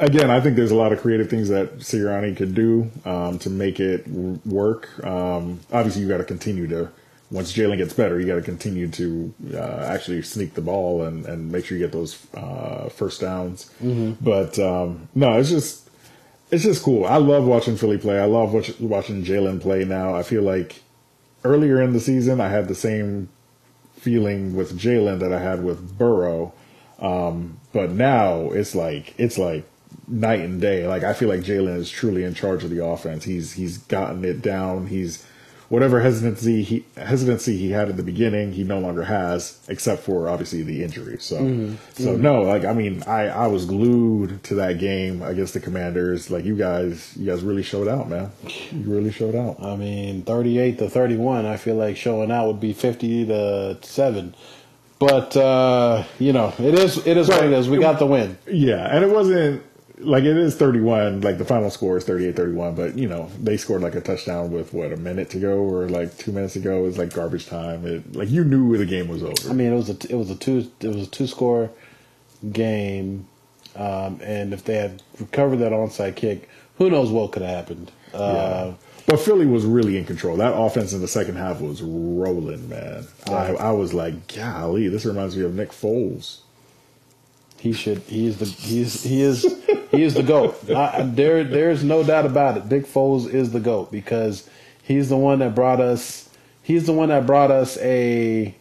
again, 0.00 0.30
I 0.30 0.40
think 0.40 0.56
there's 0.56 0.70
a 0.70 0.76
lot 0.76 0.92
of 0.92 1.00
creative 1.00 1.30
things 1.30 1.48
that 1.48 1.78
Sirianni 1.78 2.36
could 2.36 2.54
do 2.54 2.90
um, 3.04 3.38
to 3.40 3.50
make 3.50 3.80
it 3.80 4.06
work. 4.08 5.04
Um, 5.04 5.60
obviously, 5.72 6.02
you 6.02 6.08
got 6.08 6.18
to 6.18 6.24
continue 6.24 6.66
to 6.68 6.90
once 7.34 7.52
Jalen 7.52 7.78
gets 7.78 7.92
better, 7.92 8.20
you 8.20 8.26
got 8.26 8.36
to 8.36 8.42
continue 8.42 8.86
to 8.90 9.34
uh, 9.54 9.88
actually 9.92 10.22
sneak 10.22 10.54
the 10.54 10.60
ball 10.60 11.02
and, 11.02 11.26
and 11.26 11.50
make 11.50 11.64
sure 11.64 11.76
you 11.76 11.84
get 11.84 11.90
those 11.90 12.24
uh, 12.34 12.88
first 12.90 13.20
downs. 13.20 13.70
But 14.20 14.56
um, 14.60 15.08
no, 15.16 15.36
it's 15.38 15.50
just 15.50 15.90
it's 16.52 16.62
just 16.62 16.84
cool. 16.84 17.04
I 17.04 17.16
love 17.16 17.44
watching 17.44 17.76
Philly 17.76 17.98
play. 17.98 18.20
I 18.20 18.26
love 18.26 18.54
watch, 18.54 18.78
watching 18.78 19.24
Jalen 19.24 19.60
play. 19.60 19.84
Now 19.84 20.14
I 20.14 20.22
feel 20.22 20.42
like 20.42 20.82
earlier 21.42 21.82
in 21.82 21.92
the 21.92 22.00
season, 22.00 22.40
I 22.40 22.48
had 22.48 22.68
the 22.68 22.74
same 22.74 23.28
feeling 23.96 24.54
with 24.54 24.78
Jalen 24.78 25.18
that 25.18 25.32
I 25.32 25.40
had 25.40 25.64
with 25.64 25.98
Burrow. 25.98 26.52
Um, 27.00 27.58
but 27.72 27.90
now 27.90 28.52
it's 28.52 28.76
like 28.76 29.12
it's 29.18 29.38
like 29.38 29.64
night 30.06 30.40
and 30.40 30.60
day. 30.60 30.86
Like 30.86 31.02
I 31.02 31.14
feel 31.14 31.28
like 31.28 31.40
Jalen 31.40 31.78
is 31.78 31.90
truly 31.90 32.22
in 32.22 32.34
charge 32.34 32.62
of 32.62 32.70
the 32.70 32.84
offense. 32.84 33.24
He's 33.24 33.54
he's 33.54 33.78
gotten 33.78 34.24
it 34.24 34.40
down. 34.40 34.86
He's 34.86 35.26
whatever 35.68 36.00
hesitancy 36.00 36.62
he 36.62 36.84
hesitancy 36.96 37.56
he 37.56 37.70
had 37.70 37.88
at 37.88 37.96
the 37.96 38.02
beginning, 38.02 38.52
he 38.52 38.64
no 38.64 38.78
longer 38.78 39.04
has, 39.04 39.58
except 39.68 40.02
for 40.02 40.28
obviously 40.28 40.62
the 40.62 40.82
injury. 40.82 41.16
So 41.20 41.38
so 41.94 42.16
no, 42.16 42.42
like 42.42 42.64
I 42.64 42.72
mean, 42.72 43.02
I 43.04 43.28
I 43.28 43.46
was 43.46 43.66
glued 43.66 44.42
to 44.44 44.54
that 44.56 44.78
game 44.78 45.22
against 45.22 45.54
the 45.54 45.60
Commanders. 45.60 46.30
Like 46.30 46.44
you 46.44 46.56
guys, 46.56 47.16
you 47.16 47.26
guys 47.26 47.42
really 47.42 47.62
showed 47.62 47.88
out, 47.88 48.08
man. 48.08 48.30
You 48.72 48.84
really 48.86 49.12
showed 49.12 49.34
out. 49.34 49.62
I 49.62 49.76
mean, 49.76 50.22
38 50.22 50.78
to 50.78 50.90
31, 50.90 51.46
I 51.46 51.56
feel 51.56 51.76
like 51.76 51.96
showing 51.96 52.30
out 52.30 52.46
would 52.46 52.60
be 52.60 52.72
50 52.72 53.26
to 53.26 53.78
7. 53.82 54.34
But, 54.98 55.36
uh, 55.36 56.04
you 56.18 56.32
know, 56.32 56.54
it 56.58 56.74
is 56.78 57.04
it 57.06 57.16
is 57.16 57.28
what 57.28 57.44
it 57.44 57.52
is. 57.52 57.68
We 57.68 57.78
got 57.78 57.98
the 57.98 58.06
win. 58.06 58.38
Yeah, 58.46 58.86
and 58.94 59.04
it 59.04 59.10
wasn't 59.10 59.62
like 59.98 60.24
it 60.24 60.36
is 60.36 60.56
31, 60.56 61.20
like 61.20 61.38
the 61.38 61.44
final 61.44 61.70
score 61.70 61.96
is 61.96 62.04
38 62.04 62.36
31, 62.36 62.74
but 62.74 62.98
you 62.98 63.08
know, 63.08 63.30
they 63.40 63.56
scored 63.56 63.82
like 63.82 63.94
a 63.94 64.00
touchdown 64.00 64.50
with 64.50 64.72
what 64.72 64.92
a 64.92 64.96
minute 64.96 65.30
to 65.30 65.38
go 65.38 65.58
or 65.58 65.88
like 65.88 66.16
2 66.18 66.32
minutes 66.32 66.56
ago. 66.56 66.80
It 66.80 66.86
was 66.86 66.98
like 66.98 67.12
garbage 67.14 67.46
time. 67.46 67.86
It 67.86 68.14
like 68.14 68.28
you 68.30 68.44
knew 68.44 68.76
the 68.76 68.86
game 68.86 69.08
was 69.08 69.22
over. 69.22 69.50
I 69.50 69.52
mean, 69.52 69.72
it 69.72 69.76
was 69.76 69.90
a 69.90 69.96
it 70.10 70.16
was 70.16 70.30
a 70.30 70.36
two 70.36 70.70
it 70.80 70.88
was 70.88 71.06
a 71.06 71.10
two 71.10 71.26
score 71.26 71.70
game, 72.52 73.26
um, 73.76 74.20
and 74.22 74.52
if 74.52 74.64
they 74.64 74.76
had 74.76 75.02
recovered 75.20 75.56
that 75.58 75.72
onside 75.72 76.16
kick, 76.16 76.48
who 76.78 76.90
knows 76.90 77.10
what 77.10 77.32
could 77.32 77.42
have 77.42 77.56
happened. 77.56 77.92
Uh, 78.12 78.18
Yeah. 78.18 78.74
But 79.06 79.20
Philly 79.20 79.44
was 79.44 79.66
really 79.66 79.98
in 79.98 80.06
control. 80.06 80.38
That 80.38 80.56
offense 80.56 80.94
in 80.94 81.02
the 81.02 81.08
second 81.08 81.36
half 81.36 81.60
was 81.60 81.82
rolling, 81.82 82.70
man. 82.70 83.06
I, 83.26 83.54
I 83.54 83.70
was 83.72 83.92
like, 83.92 84.34
golly, 84.34 84.88
this 84.88 85.04
reminds 85.04 85.36
me 85.36 85.44
of 85.44 85.54
Nick 85.54 85.72
Foles. 85.72 86.38
He 87.64 87.72
should. 87.72 88.00
He 88.00 88.26
is 88.26 88.36
the. 88.36 88.44
He 88.44 88.82
is. 88.82 89.02
He 89.02 89.22
is. 89.22 89.42
he 89.90 90.02
is 90.02 90.12
the 90.12 90.22
goat. 90.22 90.54
I, 90.68 91.00
there. 91.00 91.42
There 91.44 91.70
is 91.70 91.82
no 91.82 92.04
doubt 92.04 92.26
about 92.26 92.58
it. 92.58 92.68
Dick 92.68 92.84
Foles 92.84 93.26
is 93.26 93.52
the 93.52 93.58
goat 93.58 93.90
because 93.90 94.46
he's 94.82 95.08
the 95.08 95.16
one 95.16 95.38
that 95.38 95.54
brought 95.54 95.80
us. 95.80 96.28
He's 96.62 96.84
the 96.84 96.92
one 96.92 97.08
that 97.08 97.24
brought 97.26 97.50
us 97.50 97.78
a 97.78 98.54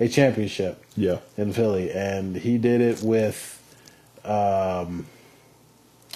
a 0.00 0.08
championship 0.08 0.82
Yeah. 0.96 1.18
in 1.36 1.52
Philly, 1.52 1.92
and 1.92 2.34
he 2.34 2.58
did 2.58 2.80
it 2.80 3.00
with. 3.00 3.54
Um, 4.24 5.06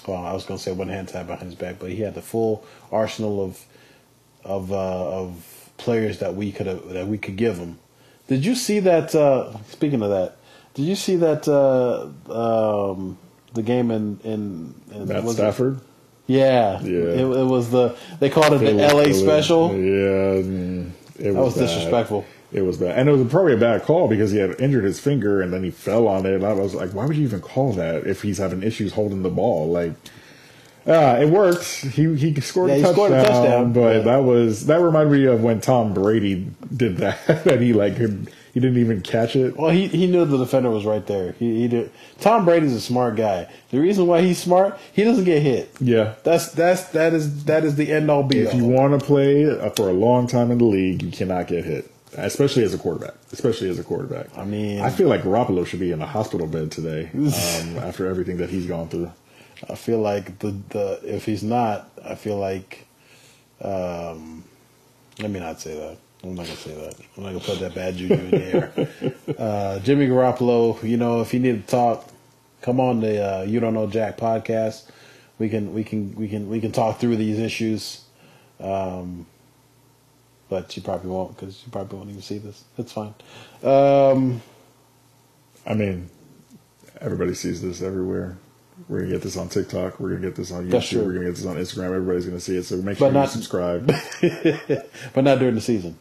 well, 0.09 0.25
I 0.25 0.33
was 0.33 0.45
going 0.45 0.59
to 0.59 0.65
say 0.65 0.73
one 0.73 0.89
hand 0.89 1.11
tied 1.11 1.29
behind 1.29 1.45
his 1.45 1.55
back, 1.55 1.77
but 1.79 1.91
he 1.91 2.01
had 2.01 2.17
the 2.17 2.23
full 2.23 2.65
arsenal 2.91 3.41
of 3.45 3.65
of 4.43 4.73
uh, 4.73 4.75
of 5.21 5.71
players 5.77 6.19
that 6.19 6.35
we 6.35 6.51
could 6.51 6.67
that 6.91 7.07
we 7.07 7.19
could 7.19 7.37
give 7.37 7.59
him. 7.59 7.79
Did 8.27 8.45
you 8.45 8.57
see 8.57 8.81
that? 8.81 9.15
Uh, 9.15 9.57
speaking 9.69 10.03
of 10.03 10.11
that, 10.11 10.39
did 10.75 10.85
you 10.85 10.95
see 10.97 11.17
that 11.17 11.47
uh, 11.49 12.09
um, 12.93 13.19
the 13.55 13.63
game 13.63 13.91
in 13.91 14.19
in, 14.25 14.75
in 14.93 15.07
That 15.07 15.23
was 15.25 15.35
it- 15.35 15.37
Stafford. 15.39 15.81
Yeah, 16.27 16.81
Yeah. 16.83 16.99
It, 17.01 17.21
it 17.21 17.45
was 17.47 17.71
the 17.71 17.97
they 18.21 18.31
called 18.31 18.53
it 18.55 18.59
the 18.61 18.81
L.A. 18.83 19.13
Special. 19.13 19.75
Yeah. 19.75 20.35
It 21.19 21.33
That 21.33 21.35
was 21.35 21.55
bad. 21.55 21.61
disrespectful. 21.63 22.25
It 22.53 22.63
was 22.63 22.77
bad, 22.79 22.99
and 22.99 23.09
it 23.09 23.13
was 23.13 23.27
probably 23.31 23.55
a 23.55 23.59
bad 23.59 23.83
call 23.83 24.09
because 24.09 24.31
he 24.31 24.39
had 24.39 24.61
injured 24.61 24.85
his 24.85 25.01
finger 25.01 25.41
and 25.43 25.53
then 25.53 25.65
he 25.65 25.71
fell 25.71 26.07
on 26.07 26.25
it. 26.27 26.35
And 26.35 26.45
I 26.47 26.53
was 26.53 26.75
like, 26.75 26.93
why 26.93 27.07
would 27.07 27.17
you 27.17 27.25
even 27.25 27.41
call 27.41 27.73
that 27.75 28.07
if 28.07 28.23
he's 28.23 28.39
having 28.39 28.63
issues 28.63 28.93
holding 28.93 29.23
the 29.23 29.31
ball? 29.31 29.69
Like, 29.71 29.93
uh, 30.87 31.19
it 31.21 31.29
worked. 31.31 31.65
He 31.65 32.15
he 32.15 32.39
scored, 32.41 32.69
Yeah, 32.71 32.75
a, 32.75 32.79
he 32.79 32.83
touchdown, 32.85 32.95
scored 32.95 33.13
a 33.13 33.23
touchdown, 33.25 33.73
but 33.73 33.97
yeah. 33.97 34.03
that 34.03 34.19
was 34.19 34.67
that 34.67 34.81
reminded 34.81 35.13
me 35.19 35.27
of 35.27 35.43
when 35.43 35.61
Tom 35.61 35.93
Brady 35.95 36.47
did 36.75 36.99
that. 36.99 37.27
that 37.45 37.61
he 37.61 37.73
like 37.73 37.97
could, 37.97 38.31
he 38.53 38.61
didn't 38.61 38.79
even 38.79 39.01
catch 39.01 39.35
it. 39.35 39.57
Well, 39.57 39.71
he 39.71 39.89
he 39.89 40.07
knew 40.07 40.25
the 40.25 40.37
defender 40.39 40.71
was 40.71 40.85
right 40.85 41.07
there. 41.07 41.33
He, 41.33 41.61
he 41.63 41.69
did. 41.69 41.91
Tom 42.21 42.45
Brady's 42.45 42.75
a 42.75 42.81
smart 42.81 43.17
guy. 43.17 43.49
The 43.71 43.81
reason 43.81 44.07
why 44.07 44.21
he's 44.23 44.39
smart, 44.39 44.79
he 44.93 45.05
doesn't 45.05 45.25
get 45.25 45.43
hit. 45.43 45.71
Yeah. 45.81 46.15
That's 46.23 46.53
that's 46.53 46.85
that 46.91 47.15
is 47.15 47.45
that 47.45 47.65
is 47.65 47.77
the 47.77 47.91
end 47.91 48.11
all 48.11 48.23
be 48.23 48.39
If 48.41 48.55
you 48.55 48.65
want 48.65 48.99
to 48.99 49.05
play 49.05 49.49
uh, 49.49 49.71
for 49.71 49.89
a 49.89 49.93
long 49.95 50.27
time 50.27 50.51
in 50.51 50.59
the 50.59 50.65
league, 50.65 51.03
you 51.03 51.11
cannot 51.11 51.47
get 51.47 51.65
hit, 51.65 51.91
especially 52.17 52.63
as 52.65 52.75
a 52.75 52.79
quarterback. 52.79 53.15
Especially 53.33 53.71
as 53.71 53.79
a 53.79 53.85
quarterback. 53.85 54.27
I 54.37 54.45
mean- 54.45 54.81
I 54.83 54.91
feel 54.91 55.09
like 55.09 55.23
Garoppolo 55.23 55.67
should 55.67 55.81
be 55.81 55.91
in 55.93 56.03
a 56.03 56.07
hospital 56.07 56.47
bed 56.47 56.71
today 56.71 57.09
um, 57.15 57.79
after 57.79 58.07
everything 58.07 58.37
that 58.37 58.51
he's 58.51 58.67
gone 58.67 58.89
through. 58.89 59.11
I 59.71 59.77
feel 59.77 59.99
like 60.01 60.41
the 60.41 60.55
the 60.71 61.01
if 61.05 61.25
he's 61.25 61.43
not, 61.43 61.89
I 62.05 62.17
feel 62.17 62.37
like, 62.37 62.87
um, 63.63 64.45
let 65.21 65.31
me 65.31 65.41
not 65.41 65.61
say 65.61 65.75
that. 65.79 65.97
I'm 66.25 66.35
not 66.37 66.47
gonna 66.47 66.57
say 66.59 66.75
that. 66.75 66.95
I'm 67.17 67.23
not 67.25 67.29
gonna 67.31 67.41
put 67.45 67.59
that 67.61 67.75
bad 67.75 67.97
juju 67.97 68.15
in 68.15 68.31
the 68.31 68.55
air. 68.55 69.35
Uh, 69.39 69.79
Jimmy 69.81 70.07
Garoppolo, 70.07 70.81
you 70.89 70.97
know, 70.97 71.21
if 71.21 71.35
you 71.35 71.41
need 71.41 71.67
to 71.67 71.71
talk, 71.71 72.09
come 72.61 72.79
on 72.79 73.01
the 73.01 73.39
uh, 73.39 73.43
You 73.43 73.59
Don't 73.61 73.75
Know 73.75 73.87
Jack 73.89 74.19
podcast. 74.19 74.89
We 75.39 75.49
can 75.49 75.75
we 75.75 75.83
can 75.83 76.15
we 76.15 76.29
can 76.29 76.49
we 76.49 76.61
can 76.61 76.71
talk 76.71 76.99
through 77.01 77.17
these 77.17 77.39
issues. 77.41 78.05
Um, 78.61 79.27
but 80.49 80.77
you 80.77 80.83
probably 80.83 81.11
won't 81.11 81.35
because 81.35 81.63
you 81.65 81.73
probably 81.73 81.99
won't 81.99 82.11
even 82.11 82.23
see 82.23 82.39
this. 82.39 82.63
It's 82.79 82.93
fine. 82.93 83.15
Um, 83.65 84.43
I 85.67 85.75
mean, 85.75 86.09
everybody 87.01 87.35
sees 87.35 87.63
this 87.63 87.83
everywhere. 87.83 88.37
We're 88.89 89.01
gonna 89.01 89.11
get 89.13 89.23
this 89.23 89.37
on 89.37 89.49
TikTok. 89.49 89.99
We're 89.99 90.11
gonna 90.11 90.21
get 90.21 90.37
this 90.37 90.53
on 90.53 90.69
YouTube. 90.69 91.05
We're 91.05 91.15
gonna 91.15 91.27
get 91.27 91.37
this 91.37 91.47
on 91.47 91.57
Instagram. 91.57 91.87
Everybody's 91.87 92.27
gonna 92.27 92.39
see 92.41 92.57
it. 92.57 92.63
So 92.65 92.77
make 92.77 92.99
But 92.99 93.07
sure 93.07 93.13
not- 93.13 93.23
you 93.25 93.29
subscribe. 93.31 93.87
but 95.15 95.25
not 95.25 95.41
during 95.41 95.57
the 95.57 95.61
season. 95.61 95.99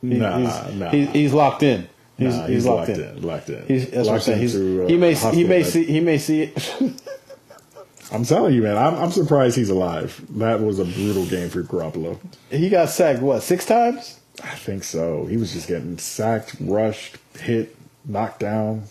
He- 0.00 0.08
Nah, 0.08 0.38
he's, 0.38 0.74
nah. 0.74 0.90
he's, 0.90 1.08
he's 1.10 1.32
locked 1.34 1.62
in. 1.62 1.88
He's, 2.16 2.34
Nah, 2.34 2.46
he's, 2.46 2.66
locked, 2.66 2.88
in. 2.90 3.22
Locked 3.22 3.48
in. 3.50 3.66
He's, 3.66 3.84
that's 3.90 3.96
what 3.96 4.06
I'm 4.06 4.12
Locked 4.14 4.24
saying. 4.24 4.38
He's, 4.40 4.56
uh, 4.56 4.86
he 4.88 4.96
may 4.96 5.14
see, 5.14 5.30
he 5.30 5.44
may 5.44 5.62
see 5.62 5.84
he 5.84 6.00
may 6.00 6.18
see 6.18 6.42
it. 6.42 6.72
I'm 8.10 8.24
telling 8.24 8.54
you, 8.54 8.62
man. 8.62 8.76
I'm, 8.76 8.94
I'm 8.94 9.10
surprised 9.10 9.54
he's 9.56 9.68
alive. 9.70 10.20
That 10.38 10.60
was 10.60 10.78
a 10.78 10.84
brutal 10.84 11.26
game 11.26 11.50
for 11.50 11.62
Garoppolo. 11.62 12.18
he 12.50 12.68
got 12.70 12.88
sacked 12.88 13.20
what 13.20 13.42
six 13.42 13.66
times? 13.66 14.18
I 14.42 14.54
think 14.54 14.82
so. 14.84 15.26
He 15.26 15.36
was 15.36 15.52
just 15.52 15.68
getting 15.68 15.98
sacked, 15.98 16.56
rushed, 16.60 17.16
hit, 17.38 17.76
knocked 18.06 18.40
down. 18.40 18.84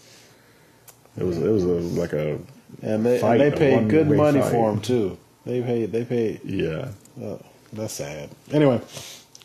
It 1.18 1.24
was 1.24 1.38
it 1.40 1.50
was 1.50 1.64
a, 1.64 1.68
like 2.00 2.14
a 2.14 2.38
And 2.84 3.04
they 3.06 3.18
Fight, 3.18 3.42
and 3.42 3.52
they 3.54 3.58
paid 3.58 3.90
good 3.90 4.08
money 4.08 4.40
fight. 4.40 4.52
for 4.52 4.72
him 4.72 4.82
too. 4.82 5.18
They 5.46 5.62
paid 5.62 5.92
they 5.92 6.06
paid. 6.06 6.42
yeah. 6.44 6.90
Oh, 7.20 7.40
that's 7.74 7.94
sad. 7.94 8.30
Anyway, 8.52 8.80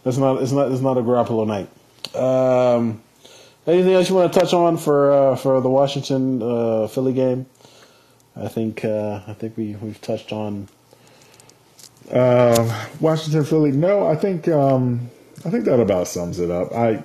that's 0.05 0.17
not 0.17 0.43
it's 0.43 0.53
not 0.53 0.71
it's 0.73 0.81
not 0.83 0.99
a 0.99 1.03
Garoppolo 1.03 1.47
night. 1.47 1.69
Um, 2.17 3.01
anything 3.67 3.93
else 3.95 4.09
you 4.09 4.15
want 4.17 4.33
to 4.33 4.39
touch 4.41 4.53
on 4.53 4.77
for 4.77 5.13
uh, 5.13 5.37
for 5.37 5.61
the 5.61 5.71
Washington 5.71 6.43
uh, 6.43 6.87
Philly 6.89 7.13
game? 7.13 7.47
I 8.37 8.49
think 8.49 8.85
uh, 8.85 9.21
I 9.27 9.35
think 9.35 9.57
we 9.57 9.75
we've 9.77 10.01
touched 10.01 10.33
on 10.33 10.69
Uh, 12.11 12.87
Washington 13.01 13.45
Philly. 13.45 13.73
No, 13.73 14.07
I 14.07 14.17
think 14.17 14.49
um, 14.49 15.11
I 15.45 15.51
think 15.51 15.65
that 15.67 15.81
about 15.81 16.09
sums 16.09 16.41
it 16.41 16.51
up. 16.51 16.73
I, 16.73 17.03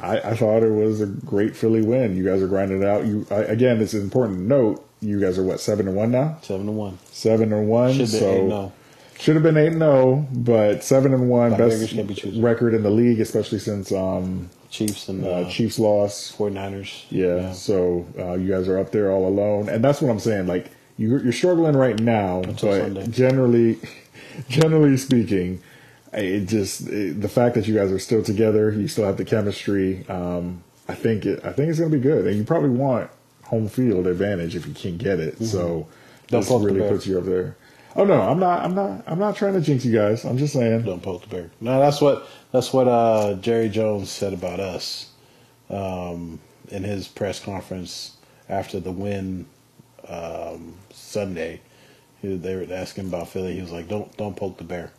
I 0.00 0.20
I 0.20 0.36
thought 0.36 0.62
it 0.62 0.70
was 0.72 1.00
a 1.00 1.06
great 1.06 1.56
Philly 1.56 1.82
win. 1.82 2.16
You 2.16 2.24
guys 2.24 2.40
are 2.42 2.46
grinding 2.48 2.82
it 2.82 2.88
out. 2.88 3.06
You 3.06 3.26
I, 3.30 3.36
again, 3.36 3.80
it's 3.80 3.94
important 3.94 4.38
to 4.38 4.44
note. 4.44 4.86
You 5.00 5.18
guys 5.18 5.38
are 5.38 5.42
what 5.42 5.60
seven 5.60 5.88
and 5.88 5.96
one 5.96 6.10
now. 6.10 6.38
seven 6.42 6.66
to 6.66 6.72
one. 6.72 6.98
Seven 7.10 7.52
and 7.52 7.68
one. 7.68 7.92
Should 7.92 8.00
be 8.00 8.06
so 8.06 8.30
eight 8.30 8.44
no. 8.44 8.72
Should 9.20 9.34
have 9.34 9.42
been 9.42 9.56
eight 9.58 9.68
and 9.72 9.78
zero, 9.80 10.26
but 10.32 10.82
seven 10.82 11.12
and 11.12 11.28
one, 11.28 11.56
best 11.56 11.94
be 11.94 12.40
record 12.40 12.72
in 12.72 12.82
the 12.82 12.90
league, 12.90 13.20
especially 13.20 13.58
since 13.58 13.92
um, 13.92 14.48
Chiefs 14.70 15.08
and 15.08 15.24
uh, 15.24 15.30
uh, 15.30 15.50
Chiefs 15.50 15.78
loss. 15.78 16.34
49ers. 16.34 17.04
Yeah, 17.10 17.52
so 17.52 18.06
uh, 18.18 18.34
you 18.34 18.48
guys 18.50 18.66
are 18.66 18.78
up 18.78 18.92
there 18.92 19.12
all 19.12 19.28
alone, 19.28 19.68
and 19.68 19.84
that's 19.84 20.00
what 20.00 20.10
I'm 20.10 20.20
saying. 20.20 20.46
Like 20.46 20.70
you, 20.96 21.18
you're 21.18 21.32
struggling 21.32 21.76
right 21.76 21.98
now, 22.00 22.40
Until 22.40 22.70
but 22.70 22.80
Sunday. 22.80 23.06
generally, 23.08 23.78
generally 24.48 24.96
speaking, 24.96 25.62
it 26.14 26.46
just 26.46 26.88
it, 26.88 27.20
the 27.20 27.28
fact 27.28 27.54
that 27.56 27.68
you 27.68 27.74
guys 27.74 27.92
are 27.92 27.98
still 27.98 28.22
together, 28.22 28.72
you 28.72 28.88
still 28.88 29.04
have 29.04 29.18
the 29.18 29.24
chemistry. 29.26 30.06
Um, 30.08 30.64
I 30.88 30.94
think 30.94 31.26
it, 31.26 31.44
I 31.44 31.52
think 31.52 31.68
it's 31.68 31.78
going 31.78 31.90
to 31.90 31.96
be 31.96 32.02
good, 32.02 32.26
and 32.26 32.36
you 32.36 32.44
probably 32.44 32.70
want 32.70 33.10
home 33.44 33.68
field 33.68 34.06
advantage 34.06 34.56
if 34.56 34.66
you 34.66 34.72
can 34.72 34.96
get 34.96 35.20
it. 35.20 35.44
So 35.44 35.68
Mm-hmm. 35.68 35.90
Don't 36.30 36.40
this 36.42 36.50
really 36.50 36.88
puts 36.88 37.06
you 37.06 37.18
up 37.18 37.24
there. 37.24 37.56
Oh 37.96 38.04
no, 38.04 38.20
I'm 38.20 38.38
not. 38.38 38.62
I'm 38.64 38.74
not. 38.74 39.04
I'm 39.06 39.18
not 39.18 39.36
trying 39.36 39.54
to 39.54 39.60
jinx 39.60 39.84
you 39.84 39.92
guys. 39.92 40.24
I'm 40.24 40.38
just 40.38 40.52
saying. 40.52 40.82
Don't 40.82 41.02
poke 41.02 41.22
the 41.22 41.28
bear. 41.28 41.50
No, 41.60 41.80
that's 41.80 42.00
what 42.00 42.26
that's 42.52 42.72
what 42.72 42.86
uh, 42.86 43.34
Jerry 43.34 43.68
Jones 43.68 44.10
said 44.10 44.32
about 44.32 44.60
us 44.60 45.10
um, 45.68 46.38
in 46.68 46.84
his 46.84 47.08
press 47.08 47.40
conference 47.40 48.16
after 48.48 48.78
the 48.78 48.92
win 48.92 49.46
um, 50.08 50.74
Sunday. 50.92 51.60
He, 52.22 52.36
they 52.36 52.54
were 52.54 52.66
asking 52.72 53.08
about 53.08 53.28
Philly. 53.28 53.54
He 53.54 53.60
was 53.60 53.72
like, 53.72 53.88
"Don't 53.88 54.16
don't 54.16 54.36
poke 54.36 54.58
the 54.58 54.64
bear." 54.64 54.92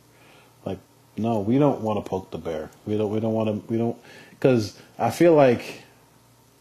Like, 0.65 0.79
no, 1.17 1.39
we 1.39 1.57
don't 1.59 1.81
want 1.81 2.03
to 2.03 2.09
poke 2.09 2.31
the 2.31 2.37
bear. 2.37 2.69
We 2.85 2.97
don't. 2.97 3.09
We 3.09 3.21
don't 3.21 3.33
want 3.33 3.47
to. 3.47 3.71
We 3.71 3.77
don't 3.77 3.97
because 4.31 4.77
I 4.99 5.11
feel 5.11 5.33
like 5.33 5.83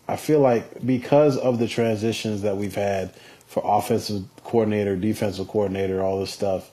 I 0.07 0.17
feel 0.17 0.41
like 0.41 0.85
because 0.87 1.37
of 1.37 1.59
the 1.59 1.67
transitions 1.69 2.43
that 2.43 2.57
we've 2.57 2.75
had 2.75 3.13
for 3.51 3.63
offensive 3.67 4.23
coordinator, 4.45 4.95
defensive 4.95 5.49
coordinator, 5.49 6.01
all 6.01 6.21
this 6.21 6.31
stuff, 6.31 6.71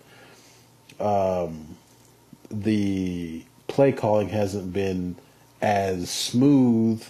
um, 1.00 1.76
the 2.52 3.44
play 3.68 3.92
calling 3.92 4.30
hasn't 4.30 4.72
been 4.72 5.16
as 5.60 6.08
smooth 6.12 7.04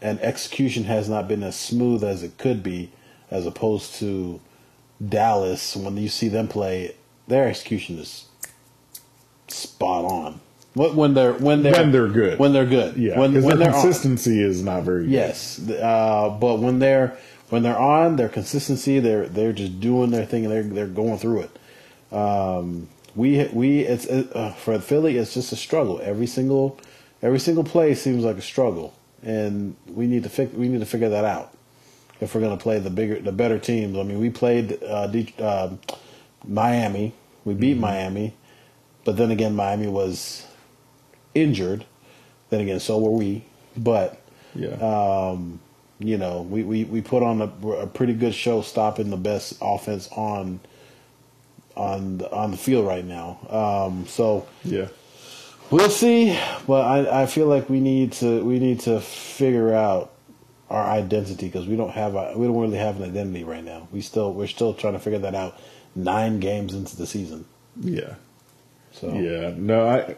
and 0.00 0.18
execution 0.20 0.84
has 0.84 1.10
not 1.10 1.28
been 1.28 1.42
as 1.42 1.56
smooth 1.56 2.02
as 2.02 2.22
it 2.22 2.38
could 2.38 2.62
be 2.62 2.90
as 3.30 3.44
opposed 3.44 3.94
to 3.96 4.40
Dallas 5.06 5.76
when 5.76 5.94
you 5.98 6.08
see 6.08 6.28
them 6.28 6.48
play 6.48 6.94
their 7.28 7.46
execution 7.48 7.98
is 7.98 8.24
spot 9.48 10.04
on 10.06 10.40
When- 10.74 10.96
when 10.96 11.14
they're 11.14 11.34
when 11.34 11.62
they're 11.62 11.72
When 11.72 11.92
they're 11.92 12.08
good. 12.08 12.38
when 12.38 12.52
they're 12.54 12.64
good 12.66 12.96
Yeah, 12.96 13.18
when 13.18 13.32
because 13.32 13.44
when 13.44 13.58
their 13.58 13.68
they're 13.68 13.76
on. 13.76 13.82
consistency 13.82 14.40
is 14.42 14.62
not 14.62 14.84
very. 14.84 15.02
good. 15.04 15.12
Yes, 15.12 15.60
uh, 15.68 16.34
but 16.40 16.60
when 16.60 16.78
they're 16.78 17.16
when 17.50 17.62
they're 17.62 17.78
on, 17.78 18.16
their 18.16 18.28
consistency, 18.28 18.98
they're 19.00 19.26
they're 19.28 19.52
just 19.52 19.80
doing 19.80 20.10
their 20.10 20.26
thing 20.26 20.44
and 20.44 20.52
they're 20.52 20.62
they're 20.62 20.86
going 20.86 21.18
through 21.18 21.42
it. 21.48 22.14
Um, 22.14 22.88
we 23.14 23.48
we 23.52 23.80
it's 23.80 24.06
uh, 24.06 24.54
for 24.58 24.78
Philly, 24.80 25.16
it's 25.16 25.34
just 25.34 25.52
a 25.52 25.56
struggle. 25.56 26.00
Every 26.02 26.26
single 26.26 26.78
every 27.22 27.38
single 27.38 27.64
play 27.64 27.94
seems 27.94 28.24
like 28.24 28.36
a 28.36 28.42
struggle, 28.42 28.94
and 29.22 29.76
we 29.86 30.06
need 30.06 30.22
to 30.24 30.28
fix 30.28 30.52
we 30.52 30.68
need 30.68 30.80
to 30.80 30.86
figure 30.86 31.08
that 31.08 31.24
out 31.24 31.52
if 32.20 32.34
we're 32.34 32.40
going 32.40 32.56
to 32.56 32.62
play 32.62 32.78
the 32.78 32.90
bigger 32.90 33.20
the 33.20 33.32
better 33.32 33.58
teams. 33.58 33.96
I 33.96 34.02
mean, 34.02 34.18
we 34.20 34.30
played 34.30 34.82
uh, 34.82 35.08
um 35.38 35.78
Miami, 36.46 37.12
we 37.44 37.54
beat 37.54 37.76
Miami, 37.76 38.34
but 39.04 39.16
then 39.16 39.30
again, 39.30 39.54
Miami 39.56 39.86
was 39.88 40.46
injured. 41.34 41.84
Then 42.50 42.60
again, 42.60 42.80
so 42.80 42.98
were 42.98 43.10
we, 43.10 43.44
but 43.76 44.20
Yeah. 44.54 44.74
um, 44.76 45.60
you 45.98 46.18
know, 46.18 46.42
we, 46.42 46.62
we, 46.62 46.84
we 46.84 47.00
put 47.00 47.22
on 47.22 47.40
a, 47.40 47.68
a 47.68 47.86
pretty 47.86 48.12
good 48.14 48.34
show 48.34 48.62
stopping 48.62 49.10
the 49.10 49.16
best 49.16 49.54
offense 49.60 50.08
on 50.12 50.60
on 51.76 52.18
the, 52.18 52.32
on 52.32 52.50
the 52.50 52.56
field 52.56 52.86
right 52.86 53.04
now. 53.04 53.38
Um, 53.50 54.06
so 54.06 54.46
yeah. 54.64 54.88
we'll 55.70 55.90
see, 55.90 56.38
but 56.66 56.82
I, 56.86 57.22
I 57.22 57.26
feel 57.26 57.46
like 57.46 57.68
we 57.68 57.80
need 57.80 58.12
to 58.14 58.42
we 58.44 58.58
need 58.58 58.80
to 58.80 59.00
figure 59.00 59.74
out 59.74 60.12
our 60.70 60.84
identity 60.84 61.46
because 61.46 61.66
we 61.66 61.76
don't 61.76 61.90
have 61.90 62.14
a, 62.14 62.32
we 62.36 62.46
don't 62.46 62.58
really 62.60 62.78
have 62.78 62.96
an 62.96 63.04
identity 63.10 63.44
right 63.44 63.64
now. 63.64 63.88
We 63.92 64.00
still 64.00 64.32
we're 64.32 64.46
still 64.48 64.74
trying 64.74 64.94
to 64.94 64.98
figure 64.98 65.18
that 65.20 65.34
out. 65.34 65.58
Nine 65.94 66.40
games 66.40 66.74
into 66.74 66.94
the 66.96 67.06
season, 67.06 67.46
Yeah. 67.80 68.14
so 68.92 69.12
Yeah, 69.14 69.54
no, 69.56 69.88
I, 69.88 70.16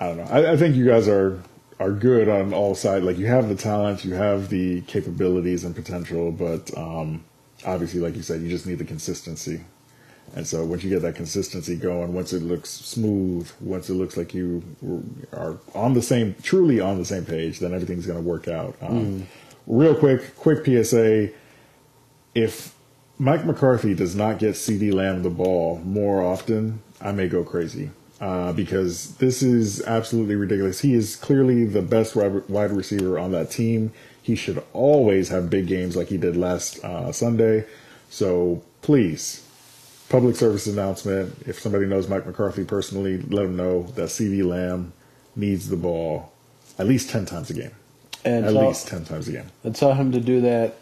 I 0.00 0.06
don't 0.08 0.16
know. 0.18 0.24
I, 0.30 0.52
I 0.52 0.56
think 0.56 0.74
you 0.74 0.86
guys 0.86 1.06
are 1.08 1.42
are 1.82 1.92
good 1.92 2.28
on 2.28 2.54
all 2.54 2.74
sides. 2.74 3.04
Like 3.04 3.18
you 3.18 3.26
have 3.26 3.48
the 3.48 3.56
talent, 3.56 4.04
you 4.04 4.14
have 4.14 4.48
the 4.48 4.82
capabilities 4.82 5.64
and 5.64 5.74
potential, 5.74 6.30
but 6.30 6.76
um, 6.78 7.24
obviously, 7.66 8.00
like 8.00 8.14
you 8.14 8.22
said, 8.22 8.40
you 8.40 8.48
just 8.48 8.66
need 8.66 8.78
the 8.78 8.84
consistency. 8.84 9.60
And 10.36 10.46
so 10.46 10.64
once 10.64 10.84
you 10.84 10.90
get 10.90 11.02
that 11.02 11.16
consistency 11.16 11.76
going, 11.76 12.14
once 12.14 12.32
it 12.32 12.42
looks 12.42 12.70
smooth, 12.70 13.50
once 13.60 13.90
it 13.90 13.94
looks 13.94 14.16
like 14.16 14.32
you 14.32 14.62
are 15.32 15.58
on 15.74 15.94
the 15.94 16.02
same, 16.02 16.36
truly 16.42 16.80
on 16.80 16.98
the 16.98 17.04
same 17.04 17.24
page, 17.24 17.58
then 17.58 17.74
everything's 17.74 18.06
going 18.06 18.18
to 18.18 18.26
work 18.26 18.48
out. 18.48 18.76
Um, 18.80 19.26
Real 19.66 19.94
quick, 19.94 20.36
quick 20.36 20.64
PSA: 20.64 21.30
if 22.34 22.74
Mike 23.18 23.44
McCarthy 23.44 23.94
does 23.94 24.16
not 24.16 24.38
get 24.38 24.54
CeeDee 24.54 24.92
Lamb 24.92 25.22
the 25.22 25.30
ball 25.30 25.80
more 25.84 26.22
often, 26.22 26.80
I 27.00 27.12
may 27.12 27.28
go 27.28 27.44
crazy 27.44 27.90
uh, 28.22 28.52
because 28.52 29.16
this 29.16 29.42
is 29.42 29.82
absolutely 29.82 30.36
ridiculous. 30.36 30.80
He 30.80 30.94
is 30.94 31.16
clearly 31.16 31.64
the 31.66 31.82
best 31.82 32.14
wide 32.16 32.70
receiver 32.70 33.18
on 33.18 33.32
that 33.32 33.50
team. 33.50 33.92
He 34.22 34.36
should 34.36 34.62
always 34.72 35.28
have 35.30 35.50
big 35.50 35.66
games 35.66 35.96
like 35.96 36.08
he 36.08 36.16
did 36.16 36.36
last 36.36 36.82
uh, 36.84 37.10
Sunday. 37.12 37.64
So 38.08 38.62
please, 38.80 39.44
public 40.08 40.36
service 40.36 40.66
announcement. 40.68 41.34
If 41.46 41.58
somebody 41.58 41.86
knows 41.86 42.08
Mike 42.08 42.24
McCarthy 42.24 42.62
personally, 42.64 43.18
let 43.18 43.46
him 43.46 43.56
know 43.56 43.82
that 43.96 44.08
CeeDee 44.10 44.44
Lamb 44.44 44.92
needs 45.34 45.68
the 45.68 45.76
ball 45.76 46.32
at 46.78 46.86
least 46.86 47.10
10 47.10 47.26
times 47.26 47.50
a 47.50 47.54
game. 47.54 47.72
and 48.24 48.44
At 48.46 48.52
tell, 48.52 48.68
least 48.68 48.86
10 48.88 49.04
times 49.04 49.26
a 49.28 49.32
game. 49.32 49.50
and 49.64 49.74
tell 49.74 49.94
him 49.94 50.12
to 50.12 50.20
do 50.20 50.40
that 50.42 50.76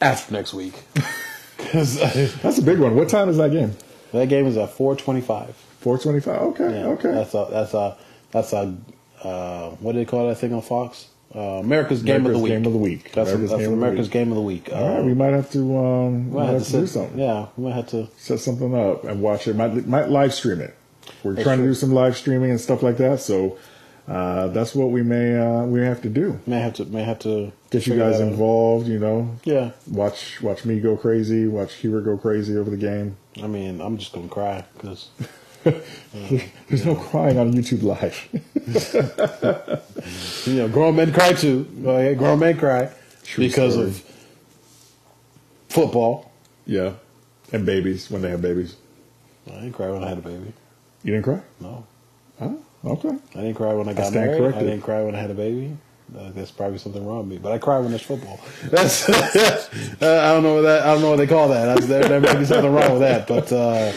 after 0.00 0.34
next 0.34 0.52
week 0.54 0.74
because 1.56 1.98
That's 2.42 2.58
a 2.58 2.62
big 2.62 2.78
one. 2.78 2.94
What 2.96 3.08
time 3.08 3.28
is 3.30 3.38
that 3.38 3.50
game? 3.52 3.72
that 4.12 4.28
game 4.28 4.46
is 4.46 4.56
at 4.56 4.70
four 4.70 4.94
twenty 4.96 5.20
five. 5.20 5.54
425. 5.78 6.40
Okay, 6.52 6.80
Yeah, 6.80 6.86
okay. 6.88 7.10
That's 7.12 7.34
a 7.34 7.46
that's 7.50 7.74
a 7.74 7.96
that's 8.30 8.52
a 8.52 8.76
uh, 9.22 9.70
what 9.80 9.92
do 9.92 9.98
they 9.98 10.04
call 10.04 10.28
that 10.28 10.36
thing 10.36 10.52
on 10.52 10.62
Fox? 10.62 11.08
Uh, 11.34 11.40
America's 11.60 12.02
Game 12.02 12.24
of 12.24 12.32
the 12.32 12.38
America's 12.38 12.42
Week. 12.42 12.52
Game 12.52 12.66
of 12.66 12.72
the 12.72 12.78
Week. 12.78 13.12
That's, 13.12 13.30
America's 13.30 13.50
that's 13.50 13.62
Game 13.62 13.72
of 13.72 13.78
the 13.78 13.84
America's 13.84 14.06
Week. 14.06 14.12
Game 14.12 14.28
of 14.30 14.34
the 14.36 14.42
Week. 14.42 14.68
All 14.72 14.88
right, 14.88 14.98
Um, 15.00 15.06
we 15.06 15.14
might 15.14 15.32
have 15.34 15.50
to, 15.52 15.76
um, 15.78 16.30
we 16.30 16.36
might 16.40 16.46
have 16.46 16.64
to 16.64 16.72
do 16.72 16.86
set- 16.86 16.88
something. 16.88 17.18
Yeah, 17.18 17.46
we 17.56 17.64
might 17.64 17.74
have 17.74 17.88
to. 17.88 18.08
Set 18.16 18.40
something 18.40 18.74
up 18.74 19.04
and 19.04 19.20
watch 19.20 19.46
it. 19.46 19.54
Might, 19.54 19.86
might 19.86 20.08
live 20.08 20.32
stream 20.32 20.60
it. 20.60 20.74
We're 21.22 21.34
That's 21.34 21.44
trying 21.44 21.58
to 21.58 21.64
do 21.64 21.74
some 21.74 21.92
live 21.92 22.16
streaming 22.16 22.50
and 22.50 22.60
stuff 22.60 22.82
like 22.82 22.96
that. 22.98 23.20
So 23.20 23.58
uh, 24.06 24.48
that's 24.48 24.74
what 24.74 24.90
we 24.90 25.02
may 25.02 25.36
uh, 25.38 25.64
we 25.64 25.80
have 25.80 26.00
to 26.02 26.08
do. 26.08 26.40
May 26.46 26.60
have 26.60 26.74
to. 26.74 26.84
May 26.86 27.02
have 27.02 27.18
to 27.20 27.52
Get 27.70 27.86
you 27.86 27.98
guys 27.98 28.20
involved. 28.20 28.86
You 28.88 28.98
know, 28.98 29.36
Yeah, 29.44 29.72
watch 29.90 30.40
watch 30.40 30.64
me 30.64 30.80
go 30.80 30.96
crazy. 30.96 31.46
Watch 31.46 31.74
Hero 31.74 32.00
go 32.00 32.16
crazy 32.16 32.56
over 32.56 32.70
the 32.70 32.76
game. 32.78 33.16
I 33.42 33.46
mean, 33.48 33.82
I'm 33.82 33.98
just 33.98 34.12
gonna 34.14 34.28
cry 34.28 34.64
because 34.78 35.08
There's 36.68 36.84
no 36.86 36.94
crying 36.96 37.38
on 37.38 37.52
YouTube 37.52 37.82
Live. 37.82 38.28
you 40.46 40.54
know 40.54 40.68
grown 40.68 40.96
men 40.96 41.12
cry 41.12 41.32
too. 41.32 41.66
Oh, 41.86 41.98
yeah, 41.98 42.14
grown 42.14 42.38
men 42.38 42.58
cry 42.58 42.90
True 43.24 43.44
because 43.46 43.72
story. 43.74 43.88
of 43.88 44.02
football. 45.68 46.30
yeah, 46.66 46.92
and 47.52 47.64
babies 47.66 48.10
when 48.10 48.22
they 48.22 48.30
have 48.30 48.42
babies. 48.42 48.76
I 49.48 49.52
didn't 49.60 49.72
cry 49.72 49.90
when 49.90 50.04
I 50.04 50.08
had 50.10 50.18
a 50.18 50.22
baby. 50.22 50.52
You 51.02 51.12
didn't 51.12 51.24
cry? 51.24 51.40
No, 51.60 51.86
Huh? 52.38 52.50
okay. 52.84 53.10
I 53.34 53.40
didn't 53.40 53.54
cry 53.54 53.72
when 53.72 53.88
I 53.88 53.94
got 53.94 54.06
stand 54.08 54.26
married. 54.26 54.38
corrected. 54.38 54.62
I 54.62 54.66
didn't 54.70 54.82
cry 54.84 55.02
when 55.02 55.14
I 55.14 55.20
had 55.20 55.30
a 55.30 55.34
baby. 55.34 55.76
Uh, 56.16 56.30
there's 56.30 56.50
probably 56.50 56.78
something 56.78 57.06
wrong 57.06 57.18
with 57.18 57.28
me, 57.28 57.36
but 57.38 57.52
I 57.52 57.58
cry 57.58 57.78
when 57.80 57.90
there's 57.90 58.02
football. 58.02 58.40
That's 58.64 59.08
uh, 59.08 59.68
I 60.00 60.32
don't 60.32 60.42
know 60.42 60.54
what 60.56 60.62
that 60.62 60.82
I 60.82 60.92
don't 60.92 61.02
know 61.02 61.10
what 61.10 61.16
they 61.16 61.26
call 61.26 61.48
that. 61.48 61.66
That's, 61.66 61.86
there, 61.86 62.02
there 62.02 62.20
may 62.20 62.34
be 62.36 62.44
something 62.46 62.72
wrong 62.72 62.92
with 62.92 63.00
that, 63.00 63.26
but 63.28 63.52
uh, 63.52 63.92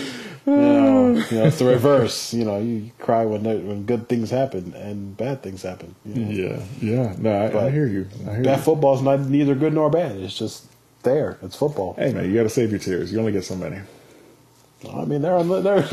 you 0.46 0.56
know, 0.58 0.91
you 1.30 1.38
know, 1.38 1.46
it's 1.46 1.60
the 1.60 1.66
reverse. 1.66 2.34
You 2.34 2.46
know, 2.46 2.58
you 2.60 2.92
cry 3.00 3.26
when 3.26 3.44
when 3.44 3.86
good 3.86 4.08
things 4.10 4.30
happen 4.30 4.74
and 4.76 5.16
bad 5.18 5.44
things 5.44 5.62
happen. 5.64 5.94
You 6.06 6.16
know? 6.26 6.32
Yeah, 6.32 6.64
yeah. 6.82 7.16
No, 7.18 7.32
I, 7.32 7.68
I 7.68 7.70
hear 7.70 7.86
you. 7.88 8.08
I 8.28 8.36
hear 8.36 8.44
Bad 8.44 8.58
you. 8.58 8.64
football's 8.64 9.02
not 9.02 9.20
neither 9.22 9.56
good 9.56 9.74
nor 9.74 9.90
bad. 9.90 10.16
It's 10.18 10.38
just 10.38 10.66
there. 11.04 11.38
It's 11.42 11.56
football. 11.56 11.94
Hey 11.98 12.14
man, 12.14 12.26
you 12.30 12.34
got 12.36 12.44
to 12.44 12.50
save 12.50 12.72
your 12.72 12.80
tears. 12.80 13.12
You 13.12 13.20
only 13.20 13.32
get 13.32 13.44
so 13.44 13.56
many. 13.56 13.80
I 14.90 15.06
mean, 15.06 15.22
they're 15.22 15.36
on 15.38 15.48
the. 15.48 15.62
They're, 15.62 15.78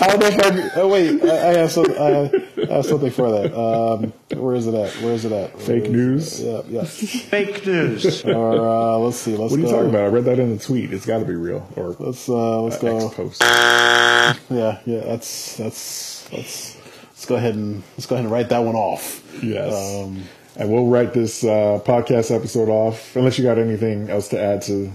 I 0.00 0.06
don't 0.08 0.20
know 0.20 0.26
if 0.28 0.74
I. 0.76 0.80
Oh 0.80 0.88
wait, 0.88 1.22
I, 1.22 1.26
I 1.50 1.52
have 1.58 1.72
some. 1.72 1.86
I, 1.90 2.30
I 2.70 2.74
have 2.76 2.86
something 2.86 3.10
for 3.10 3.30
that. 3.30 3.52
Um, 3.58 4.12
where 4.38 4.54
is 4.54 4.66
it 4.66 4.74
at? 4.74 4.92
Where 5.02 5.12
is 5.12 5.24
it 5.24 5.32
at? 5.32 5.54
Where 5.56 5.66
Fake 5.66 5.84
is- 5.86 5.90
news? 5.90 6.40
Yeah, 6.42 6.62
yeah. 6.68 6.84
Fake 6.84 7.66
news. 7.66 8.24
Or 8.24 8.68
uh, 8.68 8.96
let's 8.98 9.16
see. 9.16 9.36
Let's 9.36 9.50
What 9.50 9.58
are 9.58 9.62
you 9.62 9.66
go. 9.66 9.72
talking 9.72 9.90
about? 9.90 10.02
I 10.04 10.06
read 10.06 10.24
that 10.26 10.38
in 10.38 10.56
the 10.56 10.62
tweet. 10.62 10.92
It's 10.92 11.06
got 11.06 11.18
to 11.18 11.24
be 11.24 11.34
real 11.34 11.66
or 11.76 11.96
Let's 11.98 12.28
uh, 12.28 12.62
let's 12.62 12.76
uh, 12.76 12.80
go. 12.80 13.06
X 13.06 13.14
post. 13.16 13.42
Yeah, 13.42 14.78
yeah. 14.86 15.00
That's 15.00 15.56
that's 15.56 16.32
let's 16.32 16.76
let's 17.08 17.26
go 17.26 17.34
ahead 17.36 17.54
and 17.56 17.82
let's 17.96 18.06
go 18.06 18.14
ahead 18.14 18.24
and 18.26 18.32
write 18.32 18.48
that 18.50 18.60
one 18.60 18.76
off. 18.76 19.22
Yes. 19.42 19.72
Um, 19.74 20.22
and 20.56 20.70
we'll 20.72 20.86
write 20.86 21.12
this 21.14 21.42
uh, 21.42 21.80
podcast 21.84 22.34
episode 22.34 22.68
off. 22.68 23.16
Unless 23.16 23.38
you 23.38 23.44
got 23.44 23.58
anything 23.58 24.08
else 24.10 24.28
to 24.28 24.40
add 24.40 24.62
to 24.62 24.92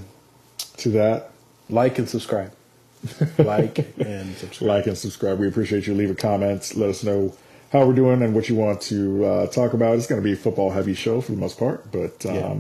to 0.78 0.90
that, 0.92 1.32
like 1.70 1.97
and 1.99 2.07
subscribe. 2.09 2.51
like 3.38 3.80
and 3.99 4.36
subscribe. 4.38 4.68
like 4.68 4.88
and 4.88 4.97
subscribe. 4.97 5.39
We 5.39 5.47
appreciate 5.47 5.86
you. 5.88 5.93
Leave 5.93 6.09
a 6.11 6.16
comment. 6.16 6.74
Let 6.76 6.89
us 6.89 7.03
know 7.03 7.36
how 7.72 7.86
we're 7.86 7.93
doing 7.93 8.22
and 8.22 8.34
what 8.34 8.49
you 8.49 8.55
want 8.55 8.82
to 8.82 9.26
uh, 9.26 9.47
talk 9.47 9.74
about. 9.74 9.95
It's 9.97 10.07
going 10.07 10.22
to 10.22 10.24
be 10.26 10.34
a 10.34 10.36
football 10.38 10.72
heavy 10.72 10.93
show 10.93 11.22
for 11.22 11.32
the 11.32 11.38
most 11.38 11.57
part, 11.59 11.91
but 11.91 12.26
um, 12.26 12.34
Yeah. 12.36 12.55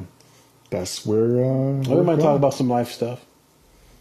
that's 0.71 1.05
where 1.05 1.43
uh, 1.43 1.73
we 1.95 2.01
might 2.03 2.19
talk 2.19 2.35
about 2.35 2.53
some 2.53 2.69
life 2.69 2.91
stuff. 2.91 3.25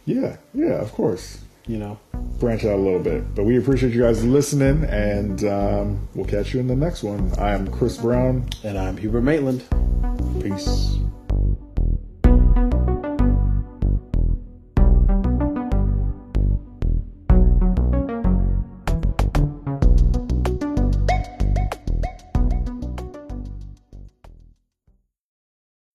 Yeah, 0.05 0.37
yeah, 0.53 0.73
of 0.81 0.91
course. 0.91 1.39
You 1.67 1.77
know, 1.77 1.97
Branch 2.39 2.63
out 2.63 2.75
a 2.75 2.81
little 2.81 2.99
bit. 2.99 3.33
But 3.33 3.45
we 3.45 3.57
appreciate 3.57 3.91
you 3.93 4.01
guys 4.03 4.23
listening, 4.23 4.83
and 4.83 5.43
um, 5.45 6.07
we'll 6.13 6.27
catch 6.27 6.53
you 6.53 6.59
in 6.59 6.67
the 6.67 6.75
next 6.75 7.01
one. 7.01 7.31
I 7.39 7.53
am 7.53 7.67
Chris 7.71 7.97
Brown. 7.97 8.47
and 8.63 8.77
I'm 8.77 8.97
Hubert 8.97 9.21
Maitland. 9.21 9.63
Peace. 10.43 10.97